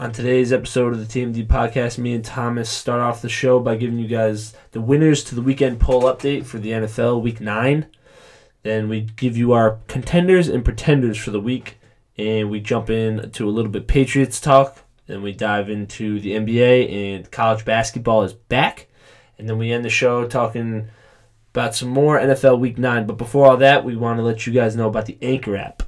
On 0.00 0.10
today's 0.10 0.50
episode 0.50 0.94
of 0.94 0.98
the 0.98 1.20
TMD 1.20 1.46
podcast, 1.46 1.98
me 1.98 2.14
and 2.14 2.24
Thomas 2.24 2.70
start 2.70 3.02
off 3.02 3.20
the 3.20 3.28
show 3.28 3.60
by 3.60 3.76
giving 3.76 3.98
you 3.98 4.08
guys 4.08 4.54
the 4.72 4.80
winners 4.80 5.22
to 5.24 5.34
the 5.34 5.42
weekend 5.42 5.78
poll 5.78 6.04
update 6.04 6.46
for 6.46 6.58
the 6.58 6.70
NFL 6.70 7.20
Week 7.20 7.38
9. 7.38 7.84
Then 8.62 8.88
we 8.88 9.02
give 9.02 9.36
you 9.36 9.52
our 9.52 9.78
contenders 9.88 10.48
and 10.48 10.64
pretenders 10.64 11.18
for 11.18 11.32
the 11.32 11.38
week. 11.38 11.78
And 12.16 12.48
we 12.48 12.60
jump 12.60 12.88
into 12.88 13.46
a 13.46 13.52
little 13.52 13.70
bit 13.70 13.88
Patriots 13.88 14.40
talk. 14.40 14.78
Then 15.06 15.20
we 15.20 15.34
dive 15.34 15.68
into 15.68 16.18
the 16.18 16.32
NBA 16.32 16.90
and 16.90 17.30
college 17.30 17.66
basketball 17.66 18.22
is 18.22 18.32
back. 18.32 18.86
And 19.36 19.46
then 19.50 19.58
we 19.58 19.70
end 19.70 19.84
the 19.84 19.90
show 19.90 20.26
talking 20.26 20.88
about 21.52 21.74
some 21.74 21.90
more 21.90 22.18
NFL 22.18 22.58
Week 22.58 22.78
9. 22.78 23.06
But 23.06 23.18
before 23.18 23.48
all 23.48 23.58
that, 23.58 23.84
we 23.84 23.96
want 23.96 24.16
to 24.18 24.22
let 24.22 24.46
you 24.46 24.54
guys 24.54 24.74
know 24.74 24.88
about 24.88 25.04
the 25.04 25.18
Anchor 25.20 25.56
app. 25.56 25.82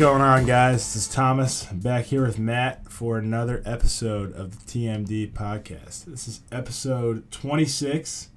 Going 0.00 0.22
on, 0.22 0.46
guys? 0.46 0.94
This 0.94 0.96
is 0.96 1.08
Thomas. 1.08 1.64
Back 1.64 2.06
here 2.06 2.22
with 2.22 2.38
Matt 2.38 2.90
for 2.90 3.18
another 3.18 3.62
episode 3.66 4.32
of 4.32 4.52
the 4.52 4.72
TMD 4.72 5.30
podcast. 5.30 6.06
This 6.06 6.26
is 6.26 6.40
episode 6.50 7.30
26. 7.30 8.30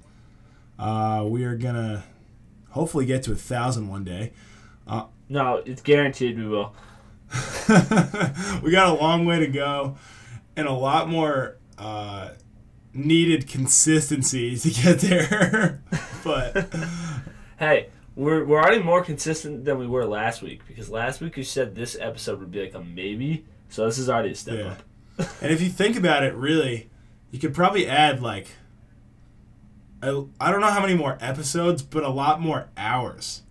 Uh, 0.78 1.24
we 1.26 1.42
are 1.44 1.56
going 1.56 1.74
to 1.76 2.02
hopefully 2.72 3.06
get 3.06 3.22
to 3.22 3.32
a 3.32 3.36
thousand 3.36 3.88
one 3.88 4.04
day. 4.04 4.34
Uh, 4.86 5.06
No, 5.30 5.62
it's 5.64 5.80
guaranteed 5.80 6.36
we 6.36 6.46
will. 6.46 6.74
we 8.62 8.70
got 8.70 8.90
a 8.90 8.96
long 9.00 9.24
way 9.24 9.38
to 9.38 9.46
go 9.46 9.96
and 10.56 10.68
a 10.68 10.72
lot 10.72 11.08
more 11.08 11.56
uh, 11.78 12.32
needed 12.92 13.48
consistency 13.48 14.58
to 14.58 14.68
get 14.68 14.98
there. 14.98 15.82
but 16.24 16.74
Hey, 17.58 17.88
we're, 18.16 18.44
we're 18.44 18.60
already 18.60 18.82
more 18.82 19.02
consistent 19.02 19.64
than 19.64 19.78
we 19.78 19.86
were 19.86 20.04
last 20.04 20.42
week 20.42 20.62
because 20.66 20.88
last 20.90 21.20
week 21.20 21.36
you 21.36 21.42
said 21.44 21.74
this 21.74 21.96
episode 22.00 22.38
would 22.40 22.50
be 22.50 22.60
like 22.62 22.74
a 22.74 22.80
maybe. 22.80 23.44
So 23.68 23.86
this 23.86 23.98
is 23.98 24.08
already 24.08 24.30
a 24.30 24.34
step 24.34 24.58
Yeah. 24.58 24.66
up. 25.26 25.28
and 25.42 25.52
if 25.52 25.60
you 25.60 25.68
think 25.68 25.96
about 25.96 26.22
it, 26.22 26.34
really, 26.34 26.90
you 27.30 27.38
could 27.38 27.54
probably 27.54 27.86
add 27.88 28.22
like 28.22 28.48
I 30.02 30.24
I 30.40 30.50
don't 30.50 30.60
know 30.60 30.68
how 30.70 30.80
many 30.80 30.94
more 30.94 31.18
episodes, 31.20 31.82
but 31.82 32.02
a 32.04 32.08
lot 32.10 32.40
more 32.40 32.68
hours 32.76 33.42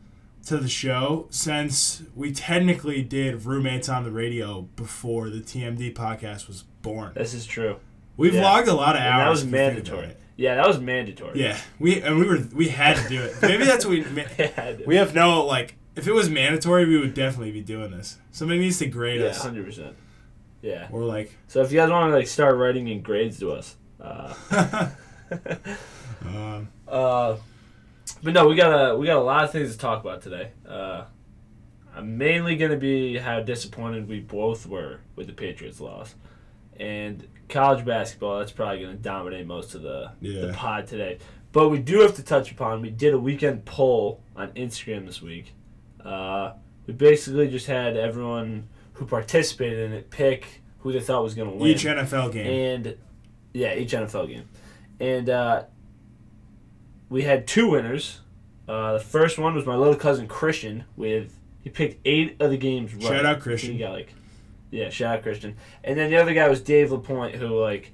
to 0.46 0.58
the 0.58 0.68
show 0.68 1.28
since 1.30 2.04
we 2.16 2.32
technically 2.34 3.02
did 3.02 3.46
roommates 3.46 3.88
on 3.90 4.04
the 4.04 4.12
radio 4.12 4.64
before 4.76 5.30
the 5.30 5.40
TMD 5.40 5.94
podcast 5.94 6.48
was 6.48 6.64
born. 6.82 7.14
This 7.16 7.34
is 7.34 7.46
true. 7.46 7.78
We've 8.18 8.34
yeah. 8.36 8.44
logged 8.44 8.68
a 8.68 8.74
lot 8.74 8.96
of 8.96 9.02
And 9.02 9.10
hours. 9.10 9.24
that 9.24 9.30
was 9.30 9.52
mandatory. 9.52 10.14
Yeah, 10.36 10.56
that 10.56 10.68
was 10.68 10.80
mandatory. 10.80 11.40
Yeah, 11.40 11.58
we 11.80 12.02
and 12.02 12.18
we 12.18 12.28
were 12.28 12.40
we 12.54 12.70
had 12.70 12.98
to 12.98 13.10
do 13.10 13.22
it. 13.22 13.36
Maybe 13.42 13.66
that's 13.66 13.86
what 13.86 13.92
we 13.92 14.04
ma- 14.06 14.86
we 14.86 14.96
have 14.96 15.14
no 15.14 15.46
like. 15.46 15.76
If 15.96 16.08
it 16.08 16.12
was 16.12 16.28
mandatory, 16.28 16.88
we 16.88 16.98
would 16.98 17.14
definitely 17.14 17.52
be 17.52 17.62
doing 17.62 17.92
this. 17.92 18.18
Somebody 18.32 18.60
needs 18.60 18.80
to 18.80 18.88
grade 18.88 19.22
yeah, 19.22 19.28
us. 19.28 19.44
hundred 19.44 19.66
percent. 19.66 19.96
Yeah. 20.64 20.88
Or 20.92 21.04
like, 21.04 21.36
So 21.48 21.62
if 21.62 21.72
you 21.72 21.78
guys 21.78 21.92
want 21.92 22.10
to 22.12 22.16
like 22.16 22.26
start 22.26 22.56
writing 22.56 22.88
in 22.88 23.02
grades 23.02 23.38
to 23.40 23.52
us, 23.52 23.76
uh, 24.02 24.34
um, 26.26 26.68
uh, 26.88 27.36
but 28.24 28.34
no, 28.34 28.48
we 28.48 28.56
got 28.56 28.72
a 28.72 28.98
we 28.98 29.06
got 29.06 29.18
a 29.18 29.24
lot 29.24 29.44
of 29.44 29.52
things 29.52 29.74
to 29.74 29.78
talk 29.78 30.02
about 30.04 30.22
today. 30.22 30.52
Uh, 30.68 31.04
I'm 31.96 32.18
mainly 32.18 32.56
gonna 32.56 32.78
be 32.78 33.18
how 33.18 33.42
disappointed 33.42 34.08
we 34.08 34.22
both 34.22 34.66
were 34.66 35.02
with 35.16 35.28
the 35.28 35.34
Patriots 35.34 35.80
loss, 35.80 36.16
and 36.80 37.28
college 37.50 37.86
basketball. 37.86 38.40
That's 38.40 38.52
probably 38.52 38.84
gonna 38.84 38.96
dominate 38.96 39.46
most 39.46 39.76
of 39.76 39.82
the 39.82 40.12
the 40.22 40.54
pod 40.54 40.88
today. 40.88 41.20
But 41.52 41.70
we 41.70 41.78
do 41.80 42.00
have 42.00 42.16
to 42.16 42.24
touch 42.24 42.52
upon. 42.52 42.82
We 42.82 42.90
did 42.90 43.14
a 43.14 43.20
weekend 43.20 43.66
poll 43.66 44.22
on 44.36 44.50
Instagram 44.54 45.06
this 45.06 45.22
week. 45.22 45.54
Uh, 46.04 46.54
we 46.88 46.94
basically 46.94 47.48
just 47.48 47.68
had 47.68 47.96
everyone 47.96 48.68
who 48.94 49.06
participated 49.06 49.80
in 49.80 49.94
it 49.94 50.10
pick 50.10 50.62
who 50.80 50.92
they 50.92 51.00
thought 51.00 51.24
was 51.24 51.34
gonna 51.36 51.52
win. 51.52 51.70
each 51.70 51.86
NFL 51.86 52.32
game. 52.34 52.48
And 52.48 52.98
yeah, 53.54 53.76
each 53.76 53.92
NFL 53.94 54.28
game. 54.28 54.50
And 55.00 55.30
uh, 55.30 55.64
we 57.10 57.22
had 57.24 57.48
two 57.48 57.70
winners. 57.70 58.20
Uh, 58.68 58.94
the 58.94 59.00
first 59.00 59.38
one 59.38 59.54
was 59.56 59.66
my 59.66 59.76
little 59.76 59.96
cousin 59.96 60.28
Christian 60.28 60.86
with 60.96 61.38
he 61.62 61.70
picked 61.70 62.02
eight 62.06 62.36
of 62.42 62.50
the 62.50 62.58
games 62.58 62.94
right. 62.96 63.04
Shout 63.04 63.26
out 63.26 63.40
Christian. 63.40 63.74
He 63.74 63.78
got 63.78 63.92
like 63.92 64.14
yeah, 64.74 64.90
shout 64.90 65.18
out 65.18 65.24
Christian. 65.24 65.56
And 65.84 65.98
then 65.98 66.10
the 66.10 66.18
other 66.18 66.34
guy 66.34 66.48
was 66.50 66.62
Dave 66.62 66.92
Lapointe, 66.92 67.36
who 67.36 67.48
like 67.60 67.92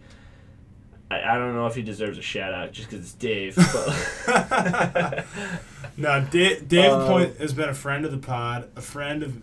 I, 1.11 1.21
I 1.21 1.37
don't 1.37 1.55
know 1.55 1.65
if 1.67 1.75
he 1.75 1.81
deserves 1.81 2.17
a 2.17 2.21
shout 2.21 2.53
out 2.53 2.71
just 2.71 2.89
because 2.89 3.03
it's 3.05 3.13
Dave. 3.13 3.55
But 3.55 5.25
No, 5.97 6.25
Dave, 6.31 6.67
Dave 6.67 6.91
Um, 6.91 7.07
Point 7.07 7.37
has 7.37 7.53
been 7.53 7.69
a 7.69 7.73
friend 7.73 8.05
of 8.05 8.11
the 8.11 8.17
pod, 8.17 8.69
a 8.75 8.81
friend 8.81 9.23
of, 9.23 9.41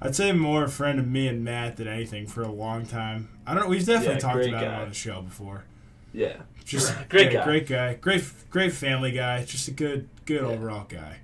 I'd 0.00 0.14
say 0.14 0.30
more 0.32 0.64
a 0.64 0.68
friend 0.68 0.98
of 1.00 1.08
me 1.08 1.26
and 1.26 1.42
Matt 1.42 1.76
than 1.76 1.88
anything 1.88 2.26
for 2.26 2.42
a 2.42 2.50
long 2.52 2.86
time. 2.86 3.28
I 3.46 3.54
don't 3.54 3.64
know. 3.64 3.68
We've 3.70 3.84
definitely 3.84 4.14
Yeah, 4.14 4.20
talked 4.20 4.34
great 4.34 4.48
about 4.50 4.62
him 4.64 4.74
on 4.74 4.88
the 4.90 4.94
show 4.94 5.22
before. 5.22 5.64
yeah, 6.12 6.36
Just 6.64 6.94
Great 7.08 7.32
yeah, 7.32 7.38
guy. 7.40 7.44
great 7.44 7.66
guy, 7.66 7.94
great, 7.94 8.24
great 8.50 8.72
family 8.72 9.10
guy. 9.10 9.44
Just 9.44 9.66
a 9.68 9.72
good, 9.72 10.08
good 10.26 10.42
Yeah. 10.42 10.48
overall 10.48 10.84
guy. 10.88 11.16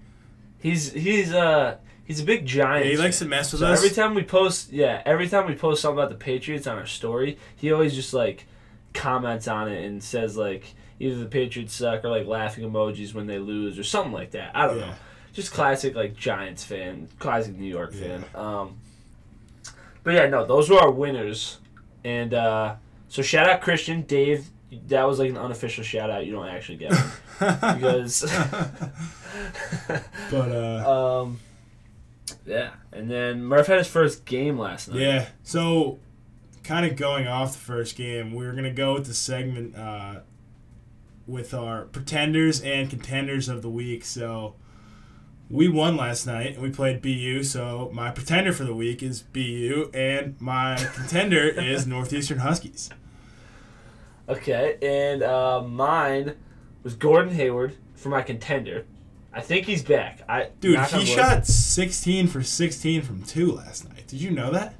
he's 0.58 0.92
he's 0.92 1.32
uh 1.32 1.76
he's 2.12 2.20
a 2.20 2.24
big 2.24 2.44
giant. 2.44 2.84
Yeah, 2.84 2.92
he 2.92 2.98
likes 2.98 3.18
to 3.20 3.24
mess 3.24 3.52
with 3.52 3.60
So 3.60 3.66
us. 3.68 3.78
every 3.82 3.94
time 3.94 4.14
we 4.14 4.22
post, 4.22 4.72
yeah, 4.72 5.02
every 5.06 5.28
time 5.28 5.46
we 5.46 5.54
post 5.54 5.80
something 5.82 5.98
about 5.98 6.10
the 6.10 6.16
Patriots 6.22 6.66
on 6.66 6.76
our 6.76 6.86
story, 6.86 7.38
he 7.56 7.72
always 7.72 7.94
just 7.94 8.12
like 8.12 8.46
comments 8.92 9.48
on 9.48 9.70
it 9.72 9.82
and 9.84 10.02
says 10.02 10.36
like 10.36 10.74
either 11.00 11.16
the 11.18 11.26
Patriots 11.26 11.74
suck 11.74 12.04
or 12.04 12.10
like 12.10 12.26
laughing 12.26 12.68
emojis 12.70 13.14
when 13.14 13.26
they 13.26 13.38
lose 13.38 13.78
or 13.78 13.84
something 13.84 14.12
like 14.12 14.32
that. 14.32 14.50
I 14.54 14.66
don't 14.66 14.78
Yeah. 14.78 14.86
know. 14.86 14.94
Just 15.32 15.52
classic 15.52 15.94
like 15.94 16.14
Giants 16.14 16.62
fan, 16.64 17.08
classic 17.18 17.56
New 17.56 17.70
York 17.70 17.92
Yeah. 17.94 18.18
fan. 18.18 18.24
Um, 18.34 18.76
but 20.04 20.14
yeah, 20.14 20.26
no, 20.28 20.44
those 20.44 20.68
were 20.68 20.78
our 20.78 20.90
winners, 20.90 21.58
and 22.04 22.34
uh, 22.34 22.74
so 23.08 23.22
shout 23.22 23.48
out 23.48 23.62
Christian, 23.62 24.02
Dave. 24.02 24.48
That 24.88 25.06
was 25.06 25.18
like 25.18 25.30
an 25.30 25.36
unofficial 25.38 25.84
shout 25.84 26.10
out. 26.10 26.26
You 26.26 26.32
don't 26.32 26.48
actually 26.48 26.76
get 26.78 26.92
because. 27.38 28.22
but 30.30 30.52
uh, 30.52 31.22
Um, 31.22 31.38
yeah, 32.46 32.70
and 32.92 33.10
then 33.10 33.44
Murph 33.44 33.66
had 33.66 33.78
his 33.78 33.88
first 33.88 34.24
game 34.24 34.58
last 34.58 34.88
night. 34.88 35.00
yeah, 35.00 35.28
so 35.42 35.98
kind 36.62 36.86
of 36.86 36.96
going 36.96 37.26
off 37.26 37.52
the 37.52 37.58
first 37.58 37.96
game, 37.96 38.34
we 38.34 38.46
were 38.46 38.52
gonna 38.52 38.72
go 38.72 38.94
with 38.94 39.06
the 39.06 39.14
segment 39.14 39.76
uh, 39.76 40.20
with 41.26 41.54
our 41.54 41.86
pretenders 41.86 42.60
and 42.60 42.90
contenders 42.90 43.48
of 43.48 43.62
the 43.62 43.70
week. 43.70 44.04
So 44.04 44.54
we 45.50 45.68
won 45.68 45.96
last 45.96 46.26
night 46.26 46.54
and 46.54 46.62
we 46.62 46.70
played 46.70 47.02
BU. 47.02 47.42
So 47.44 47.90
my 47.92 48.10
pretender 48.10 48.52
for 48.52 48.64
the 48.64 48.74
week 48.74 49.02
is 49.02 49.22
BU, 49.22 49.90
and 49.92 50.40
my 50.40 50.76
contender 50.94 51.48
is 51.48 51.86
Northeastern 51.86 52.38
Huskies. 52.38 52.90
Okay, 54.28 54.78
and 54.80 55.22
uh, 55.22 55.62
mine 55.62 56.36
was 56.82 56.94
Gordon 56.94 57.34
Hayward 57.34 57.76
for 57.94 58.08
my 58.08 58.22
contender. 58.22 58.86
I 59.34 59.40
think 59.40 59.66
he's 59.66 59.82
back. 59.82 60.20
I 60.28 60.50
Dude, 60.60 60.78
he 60.78 61.06
shot 61.06 61.46
16 61.46 62.28
for 62.28 62.42
16 62.42 63.02
from 63.02 63.22
two 63.22 63.52
last 63.52 63.88
night. 63.88 64.06
Did 64.06 64.20
you 64.20 64.30
know 64.30 64.50
that? 64.50 64.74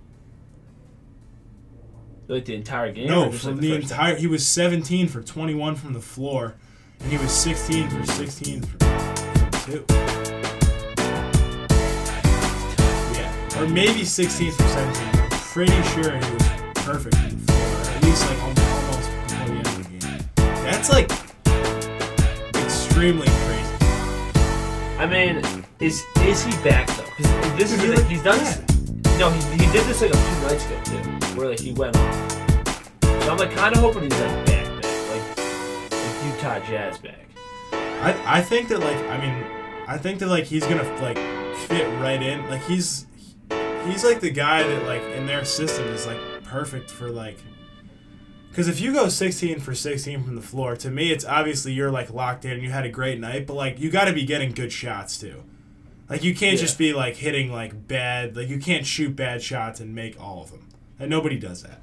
like 2.33 2.45
the 2.47 2.55
entire 2.55 2.93
game. 2.93 3.09
No, 3.09 3.31
from 3.31 3.53
like, 3.53 3.61
the 3.61 3.81
first 3.81 3.91
entire. 3.91 4.17
He 4.17 4.27
was 4.27 4.47
17 4.47 5.09
for 5.09 5.23
21 5.23 5.77
from 5.77 5.93
the 5.93 6.01
floor, 6.01 6.55
and 7.01 7.11
he 7.13 7.19
was 7.19 7.31
16 7.31 7.89
for 7.91 8.07
16 8.07 8.63
from, 8.63 8.79
two. 9.61 9.85
Yeah, 13.15 13.61
or 13.61 13.69
maybe 13.69 14.05
16 14.05 14.53
for 14.53 14.63
17. 14.63 15.21
I'm 15.21 15.31
pretty 15.31 15.83
sure 15.91 16.17
he 16.17 16.35
was 16.35 16.49
perfect 16.77 17.17
from 17.17 17.31
the 17.31 17.53
floor, 17.53 17.97
at 17.97 18.05
least 18.05 18.27
like 18.29 18.43
almost, 18.43 18.61
almost 18.61 19.11
before 19.11 19.47
the 19.47 19.55
end 19.55 19.67
of 19.67 19.77
the 19.77 20.07
game. 20.07 20.21
That's 20.65 20.91
like 20.91 21.11
extremely. 22.65 23.42
I 25.03 25.07
mean, 25.07 25.43
is 25.81 26.05
is 26.21 26.45
he 26.45 26.53
back 26.63 26.87
though? 26.97 27.03
'Cause 27.03 27.57
this 27.59 27.73
is 27.73 27.81
Dude, 27.81 27.81
the 27.81 27.83
he 27.83 27.89
thing. 27.89 27.97
looked 27.97 28.09
He's 28.11 28.23
done. 28.23 28.39
bad. 28.39 29.19
No, 29.19 29.31
he, 29.31 29.41
he 29.65 29.73
did 29.73 29.85
this 29.87 30.01
like 30.01 30.13
a 30.13 30.17
few 30.17 30.49
nights 30.49 30.65
ago 30.67 30.81
too, 30.85 31.37
where 31.37 31.49
like 31.51 31.61
he 31.61 31.73
went 31.73 31.97
off. 31.97 32.33
So 33.25 33.31
I'm 33.33 33.37
like 33.39 33.53
kind 33.55 33.75
of 33.75 33.81
hoping 33.83 34.05
he's 34.05 34.21
like 34.21 34.47
back, 34.47 34.65
back, 34.83 35.09
like, 35.11 35.93
like 35.93 36.35
Utah 36.35 36.61
Jazz 36.69 36.99
back. 36.99 37.19
I, 37.73 38.39
I 38.39 38.41
think 38.43 38.69
that 38.69 38.79
like 38.81 38.97
I 38.97 39.19
mean 39.21 39.45
I 39.89 39.99
think 39.99 40.19
that 40.21 40.29
like 40.29 40.45
he's 40.45 40.65
gonna 40.67 40.83
like 41.01 41.19
fit 41.69 41.87
right 42.01 42.23
in 42.23 42.49
like 42.49 42.63
he's 42.63 43.07
he's 43.87 44.05
like 44.05 44.21
the 44.21 44.31
guy 44.31 44.63
that 44.63 44.85
like 44.87 45.03
in 45.17 45.27
their 45.27 45.45
system 45.45 45.85
is 45.89 46.07
like 46.07 46.19
perfect 46.45 46.91
for 46.91 47.11
like 47.11 47.39
because 48.53 48.69
if 48.69 48.81
you 48.81 48.93
go 48.93 49.09
16 49.09 49.59
for 49.61 49.75
16 49.75 50.23
from 50.23 50.37
the 50.37 50.43
floor 50.43 50.77
to 50.77 50.91
me 50.91 51.11
it's 51.11 51.25
obviously 51.25 51.73
you're 51.73 51.91
like 51.91 52.11
locked 52.13 52.45
in 52.45 52.53
and 52.53 52.63
you 52.63 52.71
had 52.71 52.85
a 52.85 52.91
great 52.91 53.19
night 53.19 53.47
but 53.47 53.55
like 53.55 53.81
you 53.81 53.91
got 53.91 54.05
to 54.05 54.13
be 54.13 54.25
getting 54.25 54.53
good 54.53 54.73
shots 54.73 55.19
too 55.19 55.43
like 56.11 56.23
you 56.23 56.35
can't 56.35 56.57
Yeah. 56.57 56.61
just 56.63 56.79
be 56.79 56.93
like 56.93 57.17
hitting 57.17 57.51
like 57.51 57.89
bad 57.89 58.37
like 58.37 58.49
you 58.49 58.59
can't 58.59 58.87
shoot 58.87 59.17
bad 59.17 59.43
shots 59.43 59.81
and 59.81 59.95
make 59.95 60.21
all 60.21 60.43
of 60.43 60.51
them 60.51 60.69
and 61.01 61.09
nobody 61.11 61.39
does 61.39 61.63
that 61.63 61.81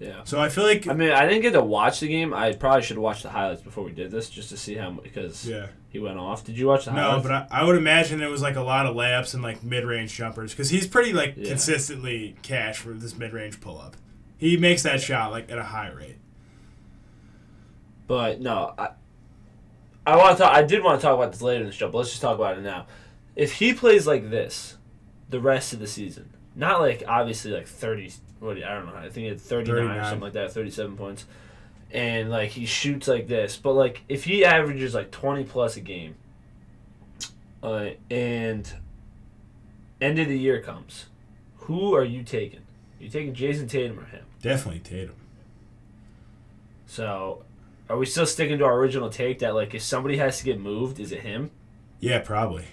Yeah. 0.00 0.22
So 0.24 0.40
I 0.40 0.48
feel 0.48 0.64
like 0.64 0.88
I 0.88 0.94
mean, 0.94 1.10
I 1.12 1.26
didn't 1.26 1.42
get 1.42 1.52
to 1.52 1.62
watch 1.62 2.00
the 2.00 2.08
game. 2.08 2.34
I 2.34 2.52
probably 2.54 2.82
should 2.82 2.96
have 2.96 3.04
watched 3.04 3.22
the 3.22 3.28
highlights 3.30 3.62
before 3.62 3.84
we 3.84 3.92
did 3.92 4.10
this, 4.10 4.28
just 4.28 4.48
to 4.50 4.56
see 4.56 4.74
how 4.74 4.90
because 4.90 5.46
yeah. 5.46 5.66
he 5.90 6.00
went 6.00 6.18
off. 6.18 6.42
Did 6.44 6.58
you 6.58 6.66
watch 6.66 6.86
the 6.86 6.90
highlights? 6.90 7.22
No, 7.24 7.30
but 7.30 7.32
I, 7.52 7.60
I 7.60 7.64
would 7.64 7.76
imagine 7.76 8.20
it 8.20 8.28
was 8.30 8.42
like 8.42 8.56
a 8.56 8.62
lot 8.62 8.86
of 8.86 8.96
layups 8.96 9.34
and 9.34 9.44
like 9.44 9.62
mid-range 9.62 10.12
jumpers 10.12 10.50
because 10.52 10.70
he's 10.70 10.88
pretty 10.88 11.12
like 11.12 11.34
Yeah. 11.36 11.50
consistently 11.50 12.34
cash 12.42 12.78
for 12.78 12.94
this 12.94 13.16
mid-range 13.16 13.60
pull-up. 13.60 13.96
He 14.42 14.56
makes 14.56 14.82
that 14.82 15.00
shot 15.00 15.30
like 15.30 15.52
at 15.52 15.58
a 15.58 15.62
high 15.62 15.92
rate. 15.92 16.16
But 18.08 18.40
no, 18.40 18.74
I 18.76 18.88
I 20.04 20.16
want 20.16 20.36
to 20.36 20.42
talk. 20.42 20.52
I 20.52 20.64
did 20.64 20.82
want 20.82 21.00
to 21.00 21.06
talk 21.06 21.14
about 21.14 21.30
this 21.30 21.42
later 21.42 21.60
in 21.60 21.66
the 21.66 21.72
show, 21.72 21.88
but 21.88 21.98
let's 21.98 22.10
just 22.10 22.22
talk 22.22 22.34
about 22.34 22.58
it 22.58 22.62
now. 22.62 22.88
If 23.36 23.52
he 23.52 23.72
plays 23.72 24.04
like 24.04 24.30
this, 24.30 24.78
the 25.28 25.38
rest 25.38 25.72
of 25.72 25.78
the 25.78 25.86
season, 25.86 26.30
not 26.56 26.80
like 26.80 27.04
obviously 27.06 27.52
like 27.52 27.68
thirty. 27.68 28.10
What 28.40 28.60
I 28.60 28.74
don't 28.74 28.86
know. 28.86 28.96
I 28.96 29.02
think 29.02 29.14
he 29.14 29.26
had 29.26 29.40
thirty 29.40 29.70
nine 29.70 29.96
or 29.96 30.02
something 30.02 30.22
like 30.22 30.32
that, 30.32 30.52
thirty 30.52 30.72
seven 30.72 30.96
points, 30.96 31.24
and 31.92 32.28
like 32.28 32.50
he 32.50 32.66
shoots 32.66 33.06
like 33.06 33.28
this. 33.28 33.56
But 33.56 33.74
like 33.74 34.02
if 34.08 34.24
he 34.24 34.44
averages 34.44 34.92
like 34.92 35.12
twenty 35.12 35.44
plus 35.44 35.76
a 35.76 35.80
game, 35.80 36.16
uh, 37.62 37.90
and 38.10 38.68
end 40.00 40.18
of 40.18 40.26
the 40.26 40.36
year 40.36 40.60
comes, 40.60 41.06
who 41.58 41.94
are 41.94 42.02
you 42.02 42.24
taking? 42.24 42.62
you 42.98 43.08
taking 43.08 43.34
Jayson 43.34 43.68
Tatum 43.68 44.00
or 44.00 44.04
him? 44.06 44.24
Definitely 44.42 44.80
Tatum. 44.80 45.14
So, 46.86 47.44
are 47.88 47.96
we 47.96 48.04
still 48.06 48.26
sticking 48.26 48.58
to 48.58 48.64
our 48.64 48.78
original 48.78 49.08
take 49.08 49.38
that 49.38 49.54
like 49.54 49.74
if 49.74 49.82
somebody 49.82 50.18
has 50.18 50.38
to 50.38 50.44
get 50.44 50.60
moved, 50.60 51.00
is 51.00 51.12
it 51.12 51.20
him? 51.20 51.50
Yeah, 52.00 52.18
probably. 52.18 52.66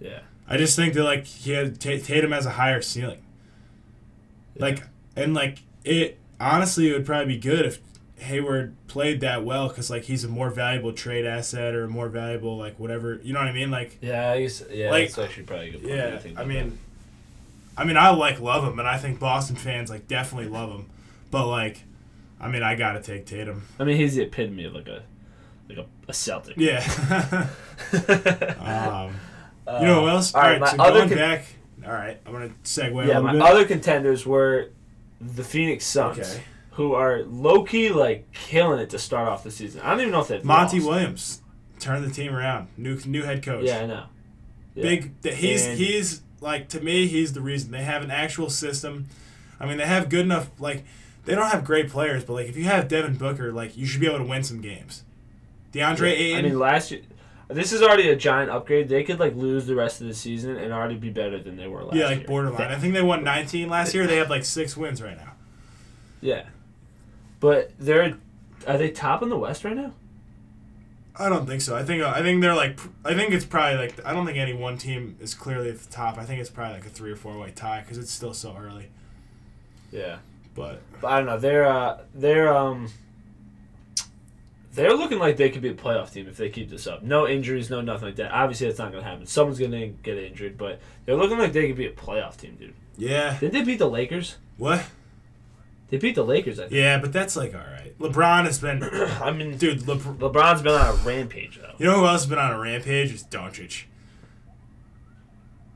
Yeah. 0.00 0.20
I 0.48 0.56
just 0.56 0.76
think 0.76 0.94
that 0.94 1.04
like 1.04 1.24
he 1.24 1.52
had 1.52 1.80
Ta 1.80 1.90
Tatum 2.02 2.32
has 2.32 2.44
a 2.44 2.50
higher 2.50 2.82
ceiling. 2.82 3.22
Like 4.58 4.82
and 5.16 5.32
like 5.32 5.60
it 5.84 6.18
honestly 6.40 6.90
it 6.90 6.92
would 6.92 7.06
probably 7.06 7.34
be 7.36 7.40
good 7.40 7.64
if 7.64 7.78
Hayward 8.18 8.74
played 8.88 9.20
that 9.20 9.44
well 9.44 9.68
because 9.68 9.88
like 9.90 10.02
he's 10.04 10.24
a 10.24 10.28
more 10.28 10.50
valuable 10.50 10.92
trade 10.92 11.24
asset 11.24 11.74
or 11.74 11.84
a 11.84 11.88
more 11.88 12.08
valuable 12.08 12.56
like 12.58 12.78
whatever 12.78 13.20
you 13.22 13.32
know 13.32 13.38
what 13.40 13.48
I 13.48 13.52
mean 13.52 13.70
like 13.70 13.98
Yeah, 14.02 14.30
I 14.32 14.42
guess. 14.42 14.62
Yeah, 14.70 14.90
Like, 14.90 15.06
that's 15.08 15.18
actually 15.18 15.44
probably 15.44 15.68
a 15.68 15.72
good 15.72 15.82
point. 15.82 15.94
yeah 15.94 16.20
I 16.24 16.28
about 16.32 16.46
mean 16.48 16.78
I 17.76 17.84
mean 17.84 17.96
I 17.96 18.10
like 18.10 18.40
love 18.40 18.64
him 18.64 18.78
and 18.78 18.86
I 18.88 18.98
think 18.98 19.18
Boston 19.18 19.56
fans 19.56 19.90
like 19.90 20.06
definitely 20.08 20.48
love 20.50 20.70
him 20.70 20.86
but 21.30 21.46
like 21.46 21.84
I 22.40 22.48
mean 22.48 22.62
I 22.62 22.74
gotta 22.74 23.00
take 23.00 23.26
Tatum. 23.26 23.62
I 23.78 23.84
mean, 23.84 23.96
he's 23.96 24.14
the 24.16 24.22
epitome 24.22 24.64
of 24.64 24.74
like 24.74 24.88
a 24.88 25.02
like 25.68 25.78
a, 25.78 25.86
a 26.08 26.12
Celtic. 26.14 26.56
yeah 26.56 26.80
um, 28.58 29.14
you 29.80 29.86
know 29.86 30.02
what 30.02 30.12
else 30.12 30.34
Uh, 30.34 30.38
all 30.38 30.44
right, 30.44 30.60
my 30.60 30.70
so 30.70 30.76
going 30.76 31.08
con- 31.08 31.18
back 31.18 31.44
all 31.86 31.92
right 31.92 32.20
I'm 32.26 32.32
gonna 32.32 32.50
segue 32.64 32.90
a 33.04 33.06
yeah, 33.08 33.18
little 33.18 33.22
my 33.22 33.32
bit 33.32 33.42
other 33.42 33.64
contenders 33.64 34.26
were 34.26 34.70
the 35.20 35.44
Phoenix 35.44 35.86
Suns, 35.86 36.18
Okay. 36.18 36.42
who 36.72 36.94
are 36.94 37.22
low 37.22 37.62
key 37.64 37.90
like 37.90 38.30
killing 38.32 38.80
it 38.80 38.90
to 38.90 38.98
start 38.98 39.28
off 39.28 39.44
the 39.44 39.50
season. 39.52 39.80
I 39.82 39.90
don't 39.90 40.00
even 40.00 40.12
know 40.12 40.20
if 40.20 40.26
they've 40.28 40.44
Monty 40.44 40.78
lost. 40.80 40.88
Williams 40.90 41.42
turned 41.78 42.04
the 42.04 42.10
team 42.10 42.34
around. 42.34 42.66
New 42.76 42.98
new 43.06 43.22
head 43.22 43.42
coach. 43.44 43.64
Yeah, 43.64 43.78
I 43.82 43.86
know. 43.86 44.04
Yeah. 44.74 44.82
Big. 44.82 45.24
He's 45.34 45.64
And- 45.64 45.78
he's 45.78 46.22
like 46.42 46.68
to 46.70 46.80
me 46.80 47.06
he's 47.06 47.32
the 47.32 47.40
reason 47.40 47.70
they 47.70 47.84
have 47.84 48.02
an 48.02 48.10
actual 48.10 48.50
system. 48.50 49.06
I 49.58 49.66
mean 49.66 49.78
they 49.78 49.86
have 49.86 50.08
good 50.08 50.20
enough 50.26 50.50
like 50.60 50.84
they 51.24 51.34
don't 51.34 51.50
have 51.50 51.64
great 51.64 51.88
players, 51.88 52.24
but 52.24 52.34
like 52.34 52.48
if 52.48 52.56
you 52.56 52.64
have 52.64 52.88
Devin 52.88 53.16
Booker, 53.16 53.52
like 53.52 53.76
you 53.76 53.86
should 53.86 54.00
be 54.00 54.06
able 54.08 54.18
to 54.18 54.24
win 54.24 54.42
some 54.42 54.60
games. 54.60 55.04
DeAndre 55.72 56.08
I 56.10 56.14
Ayton. 56.14 56.44
mean, 56.44 56.58
last 56.58 56.90
year. 56.90 57.00
This 57.48 57.72
is 57.72 57.82
already 57.82 58.08
a 58.08 58.16
giant 58.16 58.50
upgrade. 58.50 58.88
They 58.88 59.04
could 59.04 59.20
like 59.20 59.34
lose 59.34 59.66
the 59.66 59.74
rest 59.74 60.00
of 60.00 60.06
the 60.06 60.14
season 60.14 60.56
and 60.56 60.72
already 60.72 60.96
be 60.96 61.10
better 61.10 61.38
than 61.38 61.56
they 61.56 61.66
were 61.68 61.82
last 61.84 61.94
year. 61.94 62.04
yeah, 62.04 62.08
like 62.10 62.18
year. 62.20 62.26
borderline. 62.28 62.72
I 62.72 62.78
think 62.78 62.94
they 62.94 63.02
won 63.02 63.22
19 63.24 63.68
last 63.68 63.94
year. 63.94 64.06
They 64.06 64.16
have 64.16 64.30
like 64.30 64.44
six 64.44 64.76
wins 64.76 65.02
right 65.02 65.16
now. 65.16 65.32
Yeah, 66.20 66.44
but 67.40 67.72
they're 67.80 68.16
are 68.68 68.78
they 68.78 68.90
top 68.92 69.22
in 69.24 69.28
the 69.28 69.36
West 69.36 69.64
right 69.64 69.74
now? 69.74 69.92
I 71.16 71.28
don't 71.28 71.46
think 71.46 71.60
so. 71.60 71.76
I 71.76 71.82
think 71.84 72.02
I 72.02 72.22
think 72.22 72.40
they're 72.40 72.54
like 72.54 72.80
I 73.04 73.14
think 73.14 73.32
it's 73.34 73.44
probably 73.44 73.76
like 73.78 74.04
I 74.06 74.12
don't 74.14 74.24
think 74.24 74.38
any 74.38 74.54
one 74.54 74.78
team 74.78 75.16
is 75.20 75.34
clearly 75.34 75.68
at 75.70 75.78
the 75.78 75.90
top. 75.92 76.16
I 76.18 76.24
think 76.24 76.40
it's 76.40 76.50
probably 76.50 76.74
like 76.74 76.86
a 76.86 76.90
three 76.90 77.10
or 77.12 77.16
four 77.16 77.36
way 77.38 77.50
tie 77.54 77.80
because 77.82 77.98
it's 77.98 78.10
still 78.10 78.32
so 78.34 78.56
early. 78.58 78.88
Yeah, 79.90 80.18
But 80.54 80.80
but 81.02 81.08
I 81.08 81.18
don't 81.18 81.26
know. 81.26 81.38
They're 81.38 81.66
uh, 81.66 81.98
they're 82.14 82.54
um 82.56 82.88
they're 84.74 84.94
looking 84.96 85.18
like 85.18 85.36
they 85.36 85.50
could 85.50 85.60
be 85.60 85.68
a 85.68 85.74
playoff 85.74 86.12
team 86.12 86.26
if 86.28 86.38
they 86.38 86.48
keep 86.48 86.70
this 86.70 86.86
up. 86.86 87.02
No 87.02 87.28
injuries, 87.28 87.68
no 87.68 87.82
nothing 87.82 88.06
like 88.08 88.16
that. 88.16 88.32
Obviously, 88.32 88.68
that's 88.68 88.78
not 88.78 88.90
gonna 88.90 89.04
happen. 89.04 89.26
Someone's 89.26 89.58
gonna 89.58 89.88
get 89.88 90.16
injured, 90.16 90.56
but 90.56 90.80
they're 91.04 91.16
looking 91.16 91.36
like 91.38 91.52
they 91.52 91.66
could 91.66 91.76
be 91.76 91.86
a 91.86 91.92
playoff 91.92 92.38
team, 92.38 92.56
dude. 92.58 92.72
yeah, 92.96 93.36
Did 93.38 93.52
they 93.52 93.62
beat 93.62 93.78
the 93.78 93.88
Lakers? 93.90 94.36
what? 94.56 94.82
They 95.92 95.98
beat 95.98 96.14
the 96.14 96.24
Lakers. 96.24 96.58
I 96.58 96.62
think. 96.62 96.72
Yeah, 96.72 96.96
but 96.98 97.12
that's 97.12 97.36
like 97.36 97.54
all 97.54 97.60
right. 97.60 97.96
LeBron 97.98 98.44
has 98.46 98.58
been 98.58 98.82
I 99.22 99.30
mean, 99.30 99.56
dude. 99.58 99.80
LeBron, 99.82 100.16
LeBron's 100.16 100.62
been 100.62 100.72
on 100.72 100.88
a 100.88 100.94
rampage 101.06 101.58
though. 101.60 101.74
You 101.76 101.84
know 101.84 101.98
who 102.00 102.06
else 102.06 102.22
has 102.22 102.26
been 102.30 102.38
on 102.38 102.50
a 102.50 102.58
rampage? 102.58 103.12
Is 103.12 103.22
Doncic. 103.24 103.84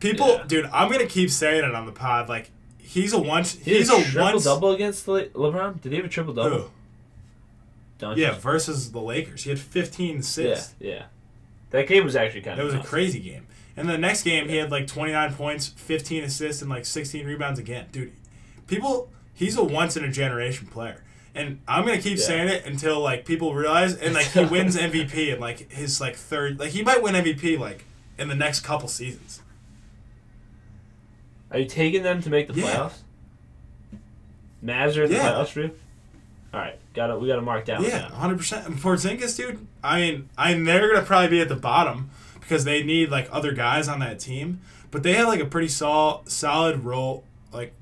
People, 0.00 0.28
Yeah. 0.28 0.44
dude, 0.46 0.66
I'm 0.72 0.90
gonna 0.90 1.06
keep 1.06 1.30
saying 1.30 1.64
it 1.64 1.74
on 1.74 1.86
the 1.86 1.92
pod. 1.92 2.28
Like 2.30 2.50
he's 2.78 3.12
a 3.12 3.18
once. 3.18 3.52
He 3.56 3.76
He's 3.76 3.90
a 3.90 4.02
triple 4.02 4.22
once. 4.22 4.44
double 4.44 4.70
against 4.72 5.06
Le- 5.06 5.26
LeBron. 5.26 5.80
Did 5.82 5.92
he 5.92 5.96
have 5.96 6.06
a 6.06 6.08
triple 6.08 6.34
double? 6.34 6.70
Doncic? 7.98 8.16
Yeah, 8.16 8.32
versus 8.32 8.92
the 8.92 9.00
Lakers. 9.00 9.44
He 9.44 9.50
had 9.50 9.58
15 9.58 10.14
yeah, 10.14 10.20
assists. 10.20 10.74
yeah. 10.80 11.04
That 11.70 11.88
game 11.88 12.04
was 12.04 12.14
actually 12.16 12.42
kind 12.42 12.58
That 12.58 12.64
of. 12.66 12.74
It 12.74 12.76
was 12.78 12.86
a 12.86 12.88
crazy 12.88 13.20
game. 13.20 13.46
And 13.76 13.88
the 13.88 13.98
next 13.98 14.22
game, 14.22 14.48
he 14.48 14.56
had 14.56 14.70
like 14.70 14.86
29 14.86 15.34
points, 15.34 15.66
15 15.68 16.24
assists, 16.24 16.62
and 16.62 16.70
like 16.70 16.86
16 16.86 17.26
rebounds 17.26 17.58
again. 17.58 17.86
Dude, 17.92 18.12
people, 18.66 19.10
he's 19.36 19.56
a 19.56 19.62
once 19.62 19.96
in 19.96 20.02
a 20.04 20.10
generation 20.10 20.66
player. 20.66 21.04
And 21.34 21.60
I'm 21.68 21.84
gonna 21.86 22.00
keep 22.00 22.16
Yeah. 22.18 22.24
saying 22.24 22.48
it 22.48 22.64
until 22.66 22.98
like 23.00 23.24
people 23.24 23.54
realize, 23.54 23.94
and 23.94 24.14
like 24.14 24.26
he 24.32 24.44
wins 24.44 24.76
MVP 24.76 25.32
in 25.34 25.38
like 25.38 25.70
his 25.70 26.00
like 26.00 26.16
third, 26.16 26.58
like 26.58 26.70
he 26.70 26.82
might 26.82 27.02
win 27.02 27.14
MVP 27.14 27.58
like 27.58 27.84
in 28.18 28.26
the 28.28 28.34
next 28.34 28.60
couple 28.60 28.88
seasons. 28.88 29.42
Are 31.50 31.58
you 31.58 31.66
taking 31.66 32.02
them 32.02 32.22
to 32.22 32.30
make 32.30 32.48
the 32.48 32.54
Yeah. 32.54 32.64
playoffs? 32.90 32.98
Mavs 34.64 34.96
are 34.96 35.04
in 35.04 35.10
the 35.10 35.16
Yeah. 35.16 35.30
playoffs 35.32 35.48
for 35.48 35.60
you? 35.60 35.70
All 36.54 36.60
right, 36.60 36.78
got 36.94 37.08
to 37.08 37.18
we 37.18 37.28
got 37.28 37.36
to 37.36 37.42
mark 37.42 37.66
down. 37.66 37.84
Yeah, 37.84 38.08
100. 38.10 38.38
percent 38.38 38.66
And 38.66 38.76
Porzingis, 38.78 39.36
dude. 39.36 39.66
I 39.84 40.00
mean, 40.00 40.28
I 40.38 40.54
mean, 40.54 40.64
they're 40.64 40.92
gonna 40.92 41.04
probably 41.04 41.28
be 41.28 41.40
at 41.40 41.48
the 41.48 41.56
bottom 41.56 42.10
because 42.40 42.64
they 42.64 42.82
need 42.82 43.10
like 43.10 43.28
other 43.30 43.52
guys 43.52 43.88
on 43.88 44.00
that 44.00 44.18
team. 44.20 44.60
But 44.90 45.02
they 45.02 45.12
have 45.14 45.28
like 45.28 45.40
a 45.40 45.44
pretty 45.44 45.68
sol- 45.68 46.22
solid 46.26 46.84
role, 46.84 47.24
like 47.52 47.74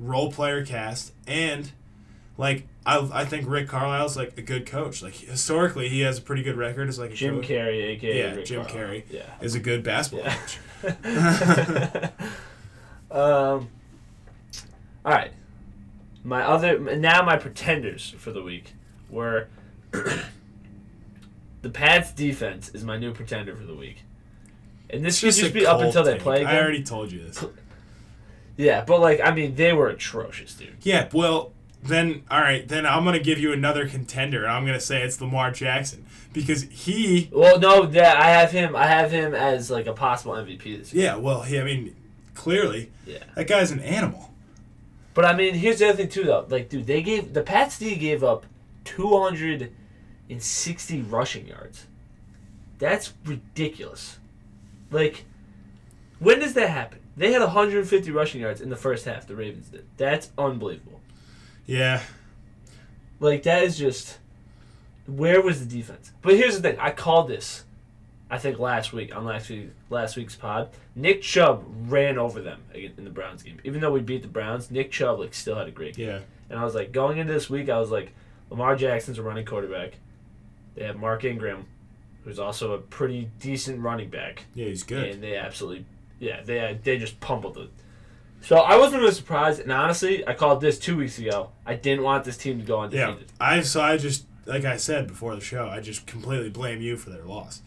role 0.00 0.32
player 0.32 0.64
cast, 0.64 1.12
and 1.26 1.70
like 2.36 2.66
I, 2.86 3.08
I 3.12 3.24
think 3.26 3.48
Rick 3.48 3.68
Carlisle's 3.68 4.16
like 4.16 4.36
a 4.38 4.42
good 4.42 4.66
coach. 4.66 5.02
Like 5.02 5.14
historically, 5.14 5.88
he 5.88 6.00
has 6.00 6.18
a 6.18 6.22
pretty 6.22 6.42
good 6.42 6.56
record 6.56 6.88
as 6.88 6.98
like 6.98 7.10
a 7.10 7.14
Jim 7.14 7.36
coach. 7.36 7.48
Carrey, 7.48 7.84
aka 7.90 8.18
Yeah, 8.18 8.34
Rick 8.34 8.46
Jim 8.46 8.64
Carlisle. 8.64 8.86
Carrey. 8.88 9.02
Yeah. 9.10 9.22
is 9.40 9.54
a 9.54 9.60
good 9.60 9.82
basketball 9.84 10.26
Yeah. 10.26 10.36
coach. 10.82 12.10
um. 13.10 13.68
All 15.04 15.12
right. 15.12 15.32
My 16.22 16.42
other 16.42 16.78
now 16.96 17.22
my 17.22 17.36
pretenders 17.36 18.14
for 18.18 18.30
the 18.32 18.42
week 18.42 18.72
were 19.08 19.48
the 19.90 21.70
Pats 21.72 22.12
defense 22.12 22.68
is 22.70 22.84
my 22.84 22.98
new 22.98 23.12
pretender 23.12 23.54
for 23.56 23.64
the 23.64 23.74
week. 23.74 24.02
And 24.90 25.04
this 25.04 25.18
should 25.18 25.32
just 25.34 25.54
be 25.54 25.66
up 25.66 25.80
until 25.80 26.02
they 26.02 26.18
play 26.18 26.42
again. 26.42 26.54
I 26.54 26.60
already 26.60 26.82
told 26.82 27.12
you 27.12 27.22
this. 27.22 27.44
Yeah, 28.56 28.84
but 28.84 29.00
like 29.00 29.20
I 29.22 29.32
mean 29.34 29.54
they 29.54 29.72
were 29.72 29.88
atrocious, 29.88 30.54
dude. 30.54 30.76
Yeah, 30.82 31.08
well, 31.12 31.52
then 31.82 32.22
all 32.30 32.40
right, 32.40 32.66
then 32.68 32.84
I'm 32.86 33.04
gonna 33.04 33.18
give 33.20 33.38
you 33.38 33.52
another 33.52 33.88
contender, 33.88 34.44
and 34.44 34.52
I'm 34.52 34.66
gonna 34.66 34.80
say 34.80 35.02
it's 35.02 35.20
Lamar 35.20 35.50
Jackson 35.50 36.04
because 36.32 36.62
he 36.64 37.28
Well, 37.32 37.58
no, 37.58 37.86
that 37.86 38.16
I 38.18 38.30
have 38.30 38.52
him. 38.52 38.76
I 38.76 38.86
have 38.86 39.10
him 39.10 39.34
as 39.34 39.70
like 39.70 39.86
a 39.86 39.92
possible 39.92 40.34
MVP 40.34 40.78
this 40.78 40.92
year. 40.94 41.04
Yeah, 41.06 41.16
well, 41.16 41.42
he, 41.42 41.58
I 41.58 41.64
mean, 41.64 41.96
clearly, 42.34 42.90
Yeah. 43.06 43.18
that 43.34 43.48
guy's 43.48 43.70
an 43.70 43.80
animal. 43.80 44.32
But 45.14 45.24
I 45.24 45.34
mean, 45.34 45.54
here's 45.54 45.78
the 45.80 45.88
other 45.88 45.96
thing 45.96 46.08
too, 46.08 46.24
though. 46.24 46.46
Like, 46.48 46.68
dude, 46.68 46.86
they 46.86 47.02
gave 47.02 47.32
the 47.34 47.42
Pats 47.42 47.78
D 47.78 47.96
gave 47.96 48.22
up 48.22 48.46
260 48.84 51.02
rushing 51.02 51.48
yards. 51.48 51.86
That's 52.78 53.12
ridiculous. 53.24 54.18
Like, 54.90 55.24
when 56.18 56.40
does 56.40 56.54
that 56.54 56.70
happen? 56.70 56.99
They 57.20 57.32
had 57.32 57.42
150 57.42 58.10
rushing 58.12 58.40
yards 58.40 58.62
in 58.62 58.70
the 58.70 58.76
first 58.76 59.04
half. 59.04 59.26
The 59.26 59.36
Ravens 59.36 59.68
did. 59.68 59.84
That's 59.98 60.30
unbelievable. 60.38 61.00
Yeah, 61.66 62.00
Like, 63.20 63.42
that 63.42 63.62
is 63.62 63.78
just. 63.78 64.16
Where 65.06 65.42
was 65.42 65.66
the 65.66 65.76
defense? 65.76 66.12
But 66.22 66.36
here's 66.36 66.56
the 66.58 66.62
thing. 66.62 66.78
I 66.80 66.90
called 66.92 67.28
this. 67.28 67.64
I 68.30 68.38
think 68.38 68.58
last 68.58 68.92
week 68.92 69.14
on 69.14 69.24
last 69.24 69.50
week 69.50 69.70
last 69.90 70.16
week's 70.16 70.34
pod, 70.36 70.70
Nick 70.94 71.20
Chubb 71.20 71.64
ran 71.88 72.16
over 72.16 72.40
them 72.40 72.62
in 72.72 73.04
the 73.04 73.10
Browns 73.10 73.42
game. 73.42 73.60
Even 73.64 73.80
though 73.80 73.90
we 73.92 74.00
beat 74.00 74.22
the 74.22 74.28
Browns, 74.28 74.70
Nick 74.70 74.90
Chubb 74.90 75.18
like 75.18 75.34
still 75.34 75.56
had 75.56 75.68
a 75.68 75.72
great 75.72 75.96
game. 75.96 76.06
yeah, 76.08 76.18
And 76.48 76.58
I 76.58 76.64
was 76.64 76.74
like, 76.74 76.92
going 76.92 77.18
into 77.18 77.32
this 77.32 77.50
week, 77.50 77.68
I 77.68 77.78
was 77.78 77.90
like, 77.90 78.12
Lamar 78.50 78.76
Jackson's 78.76 79.18
a 79.18 79.22
running 79.22 79.44
quarterback. 79.44 79.94
They 80.76 80.84
have 80.84 80.96
Mark 80.96 81.24
Ingram, 81.24 81.66
who's 82.24 82.38
also 82.38 82.72
a 82.72 82.78
pretty 82.78 83.28
decent 83.40 83.80
running 83.80 84.08
back, 84.08 84.44
yeah. 84.54 84.66
He's 84.66 84.84
good. 84.84 85.10
and 85.10 85.22
they 85.22 85.36
absolutely, 85.36 85.84
yeah, 86.20 86.42
they 86.42 86.60
uh, 86.60 86.74
they 86.84 86.96
just 86.98 87.18
pummeled 87.18 87.54
the 87.54 87.68
So 88.42 88.58
I 88.58 88.76
wasn't 88.76 89.02
really 89.02 89.14
surprised, 89.14 89.58
and 89.60 89.72
honestly, 89.72 90.26
I 90.28 90.34
called 90.34 90.60
this 90.60 90.78
two 90.78 90.96
weeks 90.96 91.18
ago. 91.18 91.50
I 91.66 91.74
didn't 91.74 92.04
want 92.04 92.22
this 92.24 92.36
team 92.36 92.60
to 92.60 92.64
go 92.64 92.80
undefeated. 92.82 93.26
Yeah. 93.40 93.46
I 93.46 93.60
so 93.62 93.80
I 93.80 93.96
just 93.96 94.26
like 94.46 94.64
I 94.64 94.76
said 94.76 95.08
before 95.08 95.34
the 95.34 95.40
show, 95.40 95.66
I 95.66 95.80
just 95.80 96.06
completely 96.06 96.50
blame 96.50 96.80
you 96.80 96.96
for 96.96 97.10
their 97.10 97.24
loss. 97.24 97.62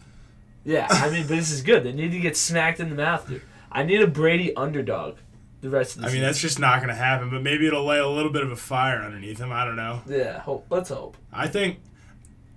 Yeah, 0.64 0.88
I 0.90 1.10
mean, 1.10 1.24
but 1.24 1.36
this 1.36 1.52
is 1.52 1.62
good. 1.62 1.84
They 1.84 1.92
need 1.92 2.12
to 2.14 2.20
get 2.20 2.38
smacked 2.38 2.80
in 2.80 2.90
the 2.90 2.96
mouth, 2.96 3.28
dude. 3.28 3.42
I 3.70 3.84
need 3.84 4.02
a 4.02 4.08
Brady 4.08 4.56
underdog. 4.56 5.18
The 5.62 5.70
rest 5.70 5.96
of 5.96 6.02
the 6.02 6.08
I 6.08 6.10
mean, 6.10 6.16
season. 6.16 6.26
that's 6.28 6.40
just 6.40 6.60
not 6.60 6.78
going 6.80 6.90
to 6.90 6.96
happen. 6.96 7.30
But 7.30 7.42
maybe 7.42 7.66
it'll 7.68 7.86
lay 7.86 7.98
a 7.98 8.08
little 8.08 8.32
bit 8.32 8.44
of 8.44 8.52
a 8.52 8.56
fire 8.58 9.02
underneath 9.02 9.40
him. 9.40 9.52
I 9.52 9.64
don't 9.66 9.78
know. 9.78 10.02
yeah. 10.08 10.40
Hope. 10.40 10.66
Let's 10.70 10.90
hope. 10.90 11.16
I 11.32 11.48
think, 11.48 11.80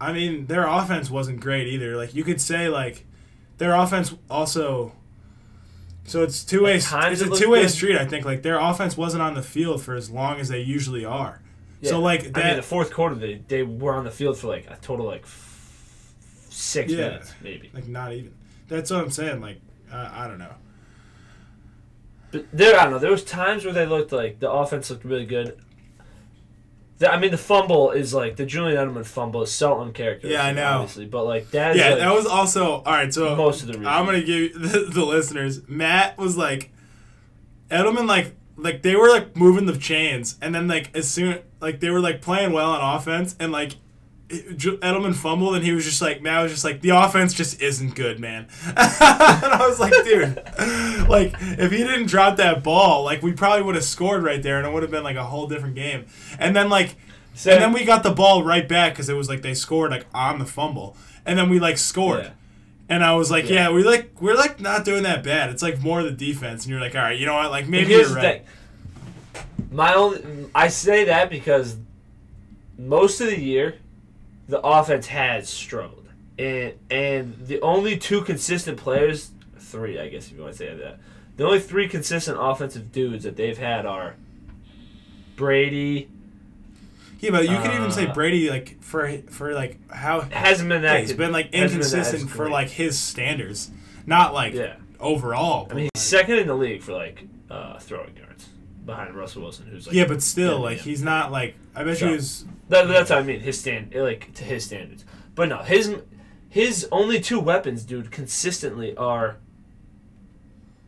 I 0.01 0.13
mean, 0.13 0.47
their 0.47 0.67
offense 0.67 1.09
wasn't 1.09 1.39
great 1.41 1.69
either. 1.69 1.97
Like 1.97 2.15
you 2.17 2.25
could 2.25 2.41
say, 2.41 2.69
like 2.69 3.07
their 3.59 3.75
offense 3.75 4.15
also. 4.29 4.93
So 6.07 6.23
it's 6.23 6.45
two 6.45 6.63
way. 6.65 6.77
It's 6.77 6.93
a 6.93 7.31
two 7.31 7.51
way 7.51 7.67
street. 7.69 7.97
I 7.99 8.07
think 8.07 8.25
like 8.25 8.43
their 8.43 8.59
offense 8.59 8.97
wasn't 8.97 9.23
on 9.23 9.35
the 9.35 9.43
field 9.43 9.83
for 9.83 9.95
as 9.95 10.11
long 10.11 10.39
as 10.41 10.49
they 10.49 10.61
usually 10.61 11.05
are. 11.05 11.41
So 11.83 11.91
Yeah. 11.91 11.97
like 11.97 12.21
I 12.21 12.25
mean, 12.25 12.33
that. 12.33 12.57
the 12.57 12.63
fourth 12.63 12.93
quarter, 12.93 13.15
they 13.17 13.43
they 13.49 13.63
were 13.63 13.95
on 13.95 14.05
the 14.05 14.11
field 14.11 14.39
for 14.39 14.47
like 14.47 14.67
a 14.71 14.77
total 14.81 15.07
like 15.07 15.23
f- 15.23 16.13
six 16.49 16.93
Yeah. 16.93 16.99
minutes, 17.09 17.35
maybe. 17.43 17.71
like 17.75 17.87
not 17.89 18.13
even. 18.13 18.33
That's 18.69 18.91
what 18.91 19.01
I'm 19.01 19.11
saying. 19.11 19.41
Like 19.41 19.61
I 19.93 20.25
I 20.25 20.29
don't 20.29 20.39
know. 20.39 20.55
But 22.33 22.47
there, 22.53 22.79
I 22.79 22.85
don't 22.85 22.93
know. 22.95 22.99
There 22.99 23.11
was 23.11 23.25
times 23.25 23.65
where 23.65 23.75
they 23.75 23.87
looked 23.87 24.13
like 24.13 24.41
the 24.41 24.51
offense 24.51 24.91
looked 24.91 25.05
really 25.05 25.27
good. 25.27 25.59
The, 26.99 27.13
I 27.13 27.19
mean, 27.19 27.31
the 27.31 27.39
fumble 27.39 27.91
is 27.91 28.15
like 28.15 28.37
the 28.37 28.47
Julian 28.47 28.77
Edelman 28.77 29.05
fumble 29.05 29.43
is 29.43 29.53
so 29.53 29.81
uncharacteristic. 29.81 30.31
Yeah, 30.31 30.47
I 30.47 30.53
know. 30.53 30.81
Obviously, 30.81 31.05
but 31.05 31.25
like 31.25 31.51
that 31.51 31.77
Yeah, 31.77 31.91
like, 31.91 31.99
that 31.99 32.15
was 32.15 32.27
also 32.27 32.77
all 32.77 32.93
right. 32.93 33.13
So 33.13 33.37
most 33.37 33.61
of 33.61 33.67
the 33.67 33.75
reason. 33.75 33.87
I'm 33.87 34.07
gonna 34.07 34.23
give 34.23 34.53
the, 34.61 34.89
the 34.91 35.05
listeners. 35.05 35.61
Matt 35.69 36.17
was 36.17 36.37
like, 36.37 36.71
Edelman 37.71 38.09
like 38.09 38.35
like 38.57 38.83
they 38.83 38.97
were 38.97 39.11
like 39.11 39.37
moving 39.37 39.67
the 39.67 39.77
chains, 39.77 40.39
and 40.41 40.55
then 40.55 40.69
like 40.69 40.95
as 40.97 41.09
soon 41.09 41.41
like 41.61 41.81
they 41.81 41.91
were 41.91 42.01
like 42.01 42.23
playing 42.23 42.53
well 42.53 42.71
on 42.71 42.97
offense, 42.97 43.37
and 43.39 43.53
like 43.53 43.73
Edelman 44.29 45.15
fumbled, 45.15 45.55
and 45.55 45.65
he 45.65 45.73
was 45.73 45.85
just 45.85 46.03
like 46.03 46.21
Matt 46.21 46.43
was 46.43 46.53
just 46.53 46.65
like 46.65 46.81
the 46.81 46.91
offense 46.91 47.33
just 47.33 47.63
isn't 47.63 47.95
good, 47.95 48.19
man. 48.19 48.49
and 48.67 48.77
I 48.79 49.65
was 49.69 49.79
like, 49.79 49.93
dude, 50.05 50.37
like 51.09 51.35
if 51.41 51.71
he 51.71 51.79
didn't 51.79 52.07
drop 52.07 52.37
that 52.39 52.65
ball, 52.65 53.05
like 53.05 53.23
we 53.23 53.33
probably 53.33 53.63
would 53.63 53.75
have 53.77 53.85
scored 53.85 54.23
right 54.25 54.43
there, 54.43 54.59
and 54.59 54.67
it 54.67 54.73
would 54.73 54.83
have 54.83 54.91
been 54.91 55.05
like 55.05 55.17
a 55.17 55.25
whole 55.25 55.47
different 55.47 55.75
game. 55.75 56.07
And 56.39 56.55
then 56.57 56.69
like. 56.69 56.97
So- 57.35 57.51
and 57.53 57.61
then 57.61 57.73
we 57.75 57.85
got 57.85 58.03
the 58.03 58.13
ball 58.13 58.43
right 58.43 58.67
back 58.67 58.95
because 58.95 59.11
it 59.11 59.15
was 59.15 59.29
like 59.29 59.43
they 59.43 59.53
scored 59.53 59.91
like 59.91 60.07
on 60.15 60.39
the 60.39 60.47
fumble, 60.47 60.97
and 61.27 61.39
then 61.39 61.51
we 61.51 61.61
like 61.61 61.77
scored. 61.79 62.25
Yeah. 62.25 62.31
And 62.89 63.05
I 63.05 63.15
was 63.15 63.31
like, 63.31 63.45
Yeah. 63.49 63.69
yeah, 63.69 63.71
we 63.73 63.83
like 63.85 64.11
we're 64.23 64.35
like 64.37 64.59
not 64.59 64.85
doing 64.87 65.03
that 65.03 65.23
bad. 65.23 65.51
It's 65.51 65.63
like 65.63 65.81
more 65.81 66.03
the 66.03 66.11
defense, 66.13 66.65
and 66.65 66.71
you're 66.71 66.81
like, 66.81 66.95
all 66.95 67.03
right, 67.03 67.19
you 67.19 67.27
know 67.27 67.35
what? 67.35 67.51
Like 67.51 67.69
maybe 67.69 67.91
you're 67.93 68.09
right. 68.15 68.45
My 69.71 69.93
only, 69.95 70.47
I 70.55 70.69
say 70.69 71.05
that 71.05 71.29
because 71.29 71.77
most 72.79 73.21
of 73.21 73.27
the 73.27 73.39
year, 73.39 73.75
the 74.49 74.61
offense 74.61 75.07
has 75.09 75.49
struggled, 75.49 76.07
and 76.39 76.75
and 76.91 77.35
the 77.47 77.61
only 77.61 77.97
two 77.97 78.23
consistent 78.23 78.79
players, 78.79 79.31
three, 79.59 79.99
I 79.99 80.09
guess 80.09 80.27
if 80.29 80.35
you 80.37 80.41
want 80.43 80.53
to 80.53 80.59
say 80.59 80.75
that, 80.75 80.99
the 81.37 81.45
only 81.45 81.61
three 81.61 81.89
consistent 81.89 82.39
offensive 82.41 82.93
dudes 82.93 83.25
that 83.25 83.37
they've 83.37 83.59
had 83.59 83.85
are 83.87 84.15
Brady 85.37 86.09
Yeah, 87.21 87.31
but 87.31 87.49
you 87.49 87.57
could 87.59 87.73
even 87.75 87.91
say 87.91 88.07
Uh, 88.07 88.15
Brady 88.15 88.51
like 88.51 88.83
for 88.83 89.19
for 89.31 89.53
like 89.53 89.79
how 89.91 90.21
hasn't 90.23 90.69
been 90.69 90.83
yeah, 90.83 90.93
that. 90.95 91.01
he's 91.01 91.11
good- 91.11 91.19
been 91.19 91.33
like 91.33 91.53
hasn't 91.55 91.83
been 91.83 91.87
inconsistent 91.91 92.31
for 92.31 92.49
like 92.49 92.69
his 92.69 92.99
standards, 92.99 93.71
not 94.07 94.33
like 94.35 94.55
yeah. 94.55 94.77
overall. 95.01 95.69
I 95.71 95.75
mean, 95.75 95.89
he's 95.95 96.03
second 96.03 96.39
in 96.39 96.47
the 96.47 96.55
league 96.57 96.83
for 96.83 96.93
like 96.93 97.25
uh, 97.51 97.79
throwing 97.79 98.17
yards 98.17 98.49
behind 98.85 99.15
Russell 99.15 99.43
Wilson, 99.43 99.67
who's 99.67 99.87
like 99.87 99.97
yeah, 99.97 100.07
but 100.07 100.23
still, 100.23 100.61
like 100.61 100.79
yeah. 100.79 100.83
he's 100.85 101.03
not 101.03 101.33
like 101.33 101.55
I 101.75 101.85
bet 101.85 101.99
So- 101.99 102.07
you 102.07 102.13
was 102.13 102.45
That, 102.69 102.89
that's 102.89 103.11
what 103.11 103.21
I 103.21 103.23
mean. 103.23 103.41
His 103.41 103.61
stand, 103.61 103.95
like 103.95 104.35
to 104.35 104.45
his 104.45 104.65
standards. 104.65 105.05
But 105.35 105.49
no, 105.49 105.59
his 105.59 105.95
his 106.49 106.89
only 106.91 107.21
two 107.21 107.39
weapons, 107.39 107.85
dude, 107.85 108.11
consistently 108.11 108.97
are 108.97 109.37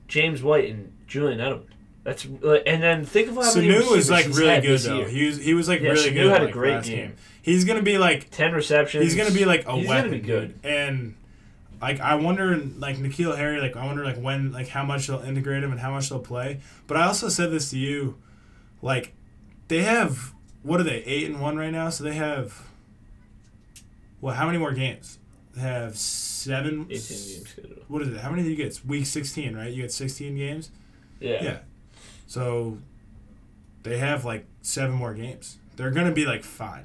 James 0.08 0.42
White 0.42 0.70
and 0.70 0.92
Julian 1.06 1.38
Edelman. 1.38 1.64
That's 2.04 2.26
like, 2.40 2.62
and 2.66 2.82
then 2.82 3.04
think 3.04 3.28
of 3.28 3.34
how 3.34 3.42
many 3.54 3.68
Sanu 3.68 3.76
receivers 3.78 3.90
was 3.96 4.10
like 4.10 4.26
really 4.28 4.60
good 4.60 4.80
though. 4.80 4.96
year. 4.98 5.08
He 5.08 5.26
was 5.26 5.38
he 5.38 5.54
was 5.54 5.68
like 5.68 5.80
Yeah, 5.80 5.90
really 5.90 6.10
Sanu 6.10 6.14
good. 6.14 6.32
had 6.32 6.42
a 6.42 6.50
great 6.50 6.74
last 6.76 6.86
game. 6.86 7.16
He's 7.42 7.64
gonna 7.64 7.82
be 7.82 7.98
like 7.98 8.30
Ten 8.30 8.52
receptions. 8.52 9.04
he's 9.04 9.14
gonna 9.14 9.30
be 9.34 9.44
like 9.44 9.66
a 9.66 9.72
He's 9.76 9.86
gonna 9.86 10.08
be 10.08 10.20
good. 10.20 10.60
dude. 10.62 10.70
And 10.70 11.14
like 11.80 12.00
I 12.00 12.14
wonder, 12.16 12.56
like 12.56 12.96
N'Keal 12.96 13.36
Harry, 13.36 13.60
like 13.60 13.76
I 13.76 13.84
wonder, 13.86 14.04
like 14.04 14.16
when, 14.20 14.52
like 14.52 14.68
how 14.68 14.84
much 14.84 15.06
they'll 15.06 15.20
integrate 15.20 15.62
him 15.62 15.70
and 15.70 15.80
how 15.80 15.90
much 15.92 16.08
they'll 16.08 16.18
play. 16.18 16.60
But 16.86 16.96
I 16.96 17.04
also 17.04 17.28
said 17.28 17.50
this 17.52 17.70
to 17.70 17.78
you, 17.78 18.16
like 18.80 19.14
they 19.68 19.82
have 19.82 20.32
what 20.68 20.80
are 20.80 20.84
they 20.84 21.02
eight 21.04 21.28
and 21.30 21.40
one 21.40 21.56
right 21.56 21.70
now? 21.72 21.88
So 21.90 22.04
they 22.04 22.14
have 22.14 22.62
well, 24.20 24.34
how 24.34 24.46
many 24.46 24.58
more 24.58 24.72
games? 24.72 25.18
They 25.54 25.60
have 25.62 25.96
seven. 25.96 26.86
Eighteen 26.90 27.18
game 27.36 27.46
schedule. 27.46 27.82
What 27.88 28.02
is 28.02 28.08
it? 28.08 28.20
How 28.20 28.30
many 28.30 28.42
do 28.42 28.50
you 28.50 28.56
get? 28.56 28.66
It's 28.66 28.84
week 28.84 29.06
sixteen, 29.06 29.56
right? 29.56 29.72
You 29.72 29.82
get 29.82 29.92
sixteen 29.92 30.36
games. 30.36 30.70
Yeah. 31.20 31.42
Yeah. 31.42 31.58
So 32.26 32.78
they 33.82 33.98
have 33.98 34.24
like 34.24 34.46
seven 34.62 34.94
more 34.94 35.14
games. 35.14 35.58
They're 35.76 35.90
gonna 35.90 36.12
be 36.12 36.26
like 36.26 36.44
fine. 36.44 36.84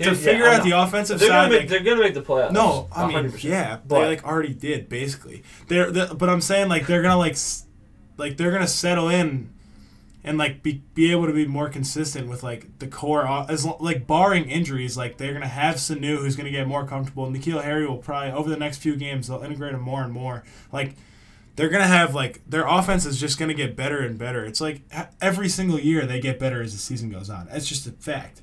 to 0.00 0.14
figure 0.14 0.44
yeah, 0.44 0.56
out 0.58 0.62
the 0.64 0.72
offensive 0.72 1.18
They're 1.18 1.28
side, 1.28 1.46
gonna 1.46 1.50
make. 1.50 1.60
like, 1.62 1.68
they're 1.70 1.84
gonna 1.84 2.00
make 2.00 2.14
the 2.14 2.22
playoffs. 2.22 2.52
no, 2.52 2.88
I 2.94 3.06
mean, 3.06 3.16
100%. 3.30 3.42
yeah, 3.44 3.78
But- 3.86 4.00
they 4.02 4.06
like 4.06 4.24
already 4.24 4.54
did 4.54 4.88
basically. 4.88 5.42
They're, 5.68 5.90
they 5.90 6.06
but 6.16 6.28
I'm 6.28 6.40
saying 6.40 6.68
like 6.68 6.86
they're 6.86 7.02
gonna 7.02 7.16
like, 7.18 7.32
s- 7.32 7.64
like 8.16 8.36
they're 8.36 8.52
gonna 8.52 8.66
settle 8.68 9.08
in, 9.08 9.50
and 10.24 10.36
like 10.36 10.62
be 10.62 10.82
be 10.94 11.10
able 11.10 11.26
to 11.26 11.32
be 11.32 11.46
more 11.46 11.68
consistent 11.68 12.28
with 12.28 12.42
like 12.42 12.78
the 12.78 12.86
core 12.86 13.26
uh, 13.26 13.46
as 13.48 13.64
lo- 13.64 13.76
like 13.80 14.06
barring 14.06 14.48
injuries. 14.50 14.96
Like 14.96 15.16
they're 15.16 15.32
gonna 15.32 15.46
have 15.46 15.76
Sanu 15.76 16.18
who's 16.18 16.36
gonna 16.36 16.50
get 16.50 16.66
more 16.66 16.86
comfortable. 16.86 17.26
and 17.26 17.36
N'Keal 17.36 17.62
Harry 17.62 17.86
will 17.86 17.98
probably 17.98 18.32
over 18.32 18.50
the 18.50 18.56
next 18.56 18.78
few 18.78 18.96
games 18.96 19.28
they'll 19.28 19.42
integrate 19.42 19.74
him 19.74 19.80
more 19.80 20.02
and 20.02 20.12
more. 20.12 20.44
Like 20.72 20.96
they're 21.56 21.68
gonna 21.68 21.86
have 21.86 22.14
like 22.14 22.40
their 22.48 22.66
offense 22.66 23.06
is 23.06 23.18
just 23.20 23.38
gonna 23.38 23.54
get 23.54 23.76
better 23.76 23.98
and 24.00 24.18
better. 24.18 24.44
It's 24.44 24.60
like 24.60 24.82
every 25.20 25.48
single 25.48 25.78
year 25.78 26.04
they 26.06 26.20
get 26.20 26.38
better 26.38 26.62
as 26.62 26.72
the 26.72 26.78
season 26.78 27.10
goes 27.10 27.30
on. 27.30 27.48
It's 27.50 27.68
just 27.68 27.86
a 27.86 27.92
fact. 27.92 28.42